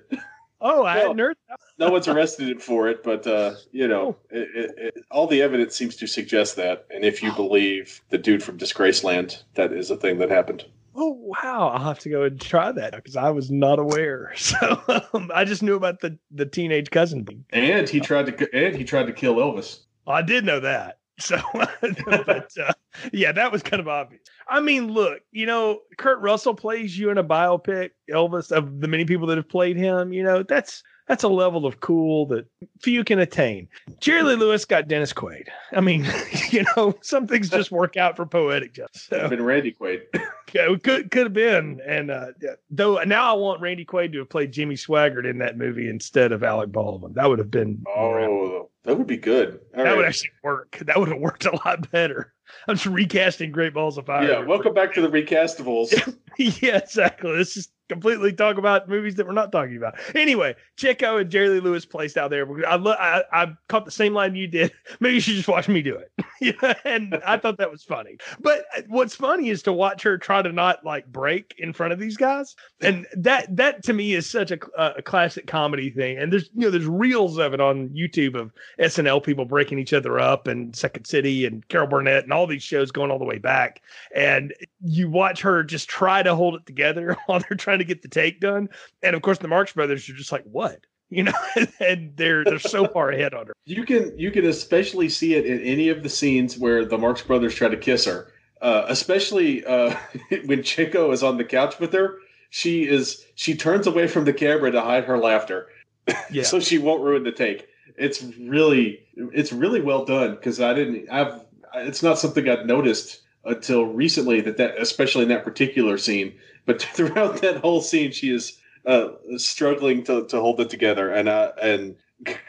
Oh, 0.61 0.85
I 0.85 0.99
hadn't 0.99 1.17
heard. 1.17 1.35
no 1.79 1.89
one's 1.89 2.07
arrested 2.07 2.47
him 2.47 2.59
for 2.59 2.87
it, 2.87 3.03
but 3.03 3.27
uh, 3.27 3.55
you 3.73 3.89
know, 3.89 4.15
oh. 4.15 4.25
it, 4.29 4.49
it, 4.55 4.71
it, 4.77 5.05
all 5.11 5.27
the 5.27 5.41
evidence 5.41 5.75
seems 5.75 5.97
to 5.97 6.07
suggest 6.07 6.55
that. 6.55 6.85
And 6.91 7.03
if 7.03 7.21
you 7.21 7.33
believe 7.33 7.99
the 8.09 8.17
dude 8.17 8.41
from 8.41 8.57
Disgraceland, 8.57 9.43
that 9.55 9.73
is 9.73 9.91
a 9.91 9.97
thing 9.97 10.19
that 10.19 10.29
happened. 10.29 10.63
Oh 10.95 11.17
wow! 11.19 11.69
I'll 11.73 11.83
have 11.83 11.99
to 11.99 12.09
go 12.09 12.23
and 12.23 12.39
try 12.39 12.71
that 12.71 12.95
because 12.95 13.17
I 13.17 13.31
was 13.31 13.51
not 13.51 13.79
aware. 13.79 14.33
So 14.37 14.81
um, 15.13 15.29
I 15.33 15.43
just 15.43 15.63
knew 15.63 15.75
about 15.75 15.99
the 15.99 16.17
the 16.31 16.45
teenage 16.45 16.89
cousin. 16.91 17.25
And 17.49 17.89
he 17.89 17.99
tried 17.99 18.27
to 18.27 18.55
and 18.55 18.77
he 18.77 18.85
tried 18.85 19.07
to 19.07 19.13
kill 19.13 19.35
Elvis. 19.35 19.79
I 20.07 20.21
did 20.21 20.45
know 20.45 20.61
that. 20.61 20.99
So, 21.21 21.39
but 21.53 22.51
uh, 22.57 22.73
yeah, 23.13 23.31
that 23.31 23.51
was 23.51 23.61
kind 23.61 23.79
of 23.79 23.87
obvious. 23.87 24.21
I 24.47 24.59
mean, 24.59 24.91
look, 24.91 25.21
you 25.31 25.45
know, 25.45 25.79
Kurt 25.97 26.19
Russell 26.19 26.55
plays 26.55 26.97
you 26.97 27.09
in 27.09 27.17
a 27.17 27.23
biopic, 27.23 27.91
Elvis, 28.09 28.51
of 28.51 28.81
the 28.81 28.87
many 28.87 29.05
people 29.05 29.27
that 29.27 29.37
have 29.37 29.49
played 29.49 29.77
him. 29.77 30.11
You 30.13 30.23
know, 30.23 30.43
that's 30.43 30.83
that's 31.11 31.23
a 31.23 31.27
level 31.27 31.65
of 31.65 31.81
cool 31.81 32.25
that 32.27 32.45
few 32.79 33.03
can 33.03 33.19
attain. 33.19 33.67
Jerry 33.99 34.23
Lee 34.23 34.35
Lewis 34.35 34.63
got 34.63 34.87
Dennis 34.87 35.11
Quaid. 35.11 35.49
I 35.73 35.81
mean, 35.81 36.07
you 36.51 36.63
know, 36.77 36.95
some 37.01 37.27
things 37.27 37.49
just 37.49 37.69
work 37.69 37.97
out 37.97 38.15
for 38.15 38.25
poetic 38.25 38.73
justice. 38.73 39.07
So, 39.09 39.27
been 39.27 39.43
Randy 39.43 39.73
Quaid. 39.73 40.03
yeah, 40.53 40.73
could 40.81 41.11
could 41.11 41.23
have 41.23 41.33
been. 41.33 41.81
And 41.85 42.11
uh, 42.11 42.27
though 42.69 43.03
now 43.03 43.29
I 43.29 43.37
want 43.37 43.59
Randy 43.59 43.83
Quaid 43.83 44.13
to 44.13 44.19
have 44.19 44.29
played 44.29 44.53
Jimmy 44.53 44.75
Swaggart 44.75 45.29
in 45.29 45.39
that 45.39 45.57
movie 45.57 45.89
instead 45.89 46.31
of 46.31 46.45
Alec 46.45 46.71
Baldwin. 46.71 47.11
That 47.15 47.27
would 47.27 47.39
have 47.39 47.51
been. 47.51 47.83
Oh, 47.89 48.69
that 48.85 48.97
would 48.97 49.07
be 49.07 49.17
good. 49.17 49.59
All 49.75 49.83
that 49.83 49.89
right. 49.89 49.97
would 49.97 50.05
actually 50.05 50.31
work. 50.43 50.77
That 50.85 50.97
would 50.97 51.09
have 51.09 51.19
worked 51.19 51.43
a 51.43 51.59
lot 51.65 51.91
better. 51.91 52.33
I'm 52.67 52.75
just 52.75 52.85
recasting 52.85 53.51
Great 53.51 53.73
Balls 53.73 53.97
of 53.97 54.05
Fire. 54.05 54.29
Yeah, 54.29 54.45
welcome 54.45 54.73
back 54.73 54.93
to 54.93 55.01
the 55.01 55.09
recastables. 55.09 55.91
yeah, 56.37 56.77
exactly. 56.77 57.35
This 57.35 57.57
is 57.57 57.69
completely 57.91 58.31
talk 58.31 58.57
about 58.57 58.87
movies 58.87 59.15
that 59.15 59.27
we're 59.27 59.33
not 59.33 59.51
talking 59.51 59.75
about. 59.75 59.95
Anyway, 60.15 60.55
Chico 60.77 61.17
and 61.17 61.29
Jerry 61.29 61.49
Lee 61.49 61.59
Lewis 61.59 61.85
placed 61.85 62.17
out 62.17 62.29
there. 62.29 62.47
I, 62.65 62.75
lo- 62.75 62.95
I, 62.97 63.23
I 63.33 63.53
caught 63.67 63.83
the 63.83 63.91
same 63.91 64.13
line 64.13 64.33
you 64.33 64.47
did. 64.47 64.71
Maybe 65.01 65.15
you 65.15 65.19
should 65.19 65.35
just 65.35 65.49
watch 65.49 65.67
me 65.67 65.81
do 65.81 65.97
it. 65.97 66.11
and 66.85 67.19
I 67.25 67.37
thought 67.37 67.57
that 67.57 67.69
was 67.69 67.83
funny. 67.83 68.17
But 68.39 68.63
uh, 68.77 68.83
what's 68.87 69.13
funny 69.13 69.49
is 69.49 69.61
to 69.63 69.73
watch 69.73 70.03
her 70.03 70.17
try 70.17 70.41
to 70.41 70.51
not 70.53 70.85
like 70.85 71.05
break 71.11 71.53
in 71.57 71.73
front 71.73 71.91
of 71.91 71.99
these 71.99 72.15
guys, 72.15 72.55
and 72.81 73.05
that 73.13 73.53
that 73.55 73.83
to 73.83 73.93
me 73.93 74.13
is 74.13 74.29
such 74.29 74.51
a, 74.51 74.59
uh, 74.77 74.93
a 74.97 75.01
classic 75.01 75.47
comedy 75.47 75.89
thing. 75.89 76.17
And 76.17 76.31
there's 76.31 76.49
you 76.55 76.61
know 76.61 76.71
there's 76.71 76.87
reels 76.87 77.37
of 77.37 77.53
it 77.53 77.61
on 77.61 77.89
YouTube 77.89 78.35
of 78.35 78.51
SNL 78.79 79.23
people 79.23 79.45
breaking 79.45 79.79
each 79.79 79.93
other 79.93 80.19
up, 80.19 80.47
and 80.47 80.75
Second 80.75 81.05
City, 81.05 81.45
and 81.45 81.67
Carol 81.67 81.87
Burnett, 81.87 82.23
and 82.23 82.33
all 82.33 82.47
these 82.47 82.63
shows 82.63 82.91
going 82.91 83.11
all 83.11 83.19
the 83.19 83.25
way 83.25 83.37
back. 83.37 83.81
And 84.15 84.53
you 84.83 85.09
watch 85.09 85.41
her 85.41 85.63
just 85.63 85.89
try 85.89 86.23
to 86.23 86.35
hold 86.35 86.55
it 86.55 86.65
together 86.65 87.17
while 87.25 87.39
they're 87.39 87.57
trying 87.57 87.79
to 87.81 87.87
get 87.87 88.01
the 88.01 88.07
take 88.07 88.39
done. 88.39 88.69
And 89.03 89.15
of 89.15 89.21
course, 89.21 89.39
the 89.39 89.47
Marx 89.47 89.73
Brothers 89.73 90.07
are 90.09 90.13
just 90.13 90.31
like, 90.31 90.43
what? 90.43 90.79
You 91.13 91.23
know, 91.23 91.33
and 91.81 92.15
they're 92.15 92.45
they're 92.45 92.57
so 92.57 92.87
far 92.87 93.09
ahead 93.09 93.33
on 93.33 93.47
her. 93.47 93.53
You 93.65 93.83
can 93.83 94.17
you 94.17 94.31
can 94.31 94.45
especially 94.45 95.09
see 95.09 95.35
it 95.35 95.45
in 95.45 95.59
any 95.59 95.89
of 95.89 96.03
the 96.03 96.09
scenes 96.09 96.57
where 96.57 96.85
the 96.85 96.97
Marx 96.97 97.21
Brothers 97.21 97.53
try 97.53 97.67
to 97.67 97.75
kiss 97.75 98.05
her. 98.05 98.31
Uh, 98.61 98.85
especially 98.87 99.65
uh, 99.65 99.93
when 100.45 100.63
Chico 100.63 101.11
is 101.11 101.21
on 101.21 101.35
the 101.35 101.43
couch 101.43 101.79
with 101.81 101.91
her, 101.91 102.19
she 102.49 102.87
is 102.87 103.25
she 103.35 103.55
turns 103.55 103.87
away 103.87 104.07
from 104.07 104.23
the 104.23 104.31
camera 104.31 104.71
to 104.71 104.79
hide 104.79 105.03
her 105.03 105.17
laughter, 105.17 105.67
yeah. 106.31 106.43
so 106.43 106.61
she 106.61 106.77
won't 106.77 107.03
ruin 107.03 107.23
the 107.23 107.31
take. 107.33 107.67
It's 107.97 108.23
really 108.39 109.03
it's 109.15 109.51
really 109.51 109.81
well 109.81 110.05
done 110.05 110.35
because 110.35 110.61
I 110.61 110.73
didn't 110.73 111.09
I've 111.09 111.41
it's 111.75 112.03
not 112.03 112.19
something 112.19 112.47
I'd 112.47 112.67
noticed 112.67 113.21
until 113.43 113.85
recently 113.85 114.41
that 114.41 114.57
that 114.57 114.77
especially 114.79 115.23
in 115.23 115.29
that 115.29 115.43
particular 115.43 115.97
scene. 115.97 116.33
But 116.65 116.81
throughout 116.93 117.41
that 117.41 117.57
whole 117.57 117.81
scene, 117.81 118.11
she 118.11 118.33
is 118.33 118.57
uh, 118.85 119.09
struggling 119.37 120.03
to, 120.05 120.25
to 120.27 120.39
hold 120.39 120.59
it 120.59 120.69
together, 120.69 121.11
and 121.11 121.29
uh, 121.29 121.51
and 121.61 121.95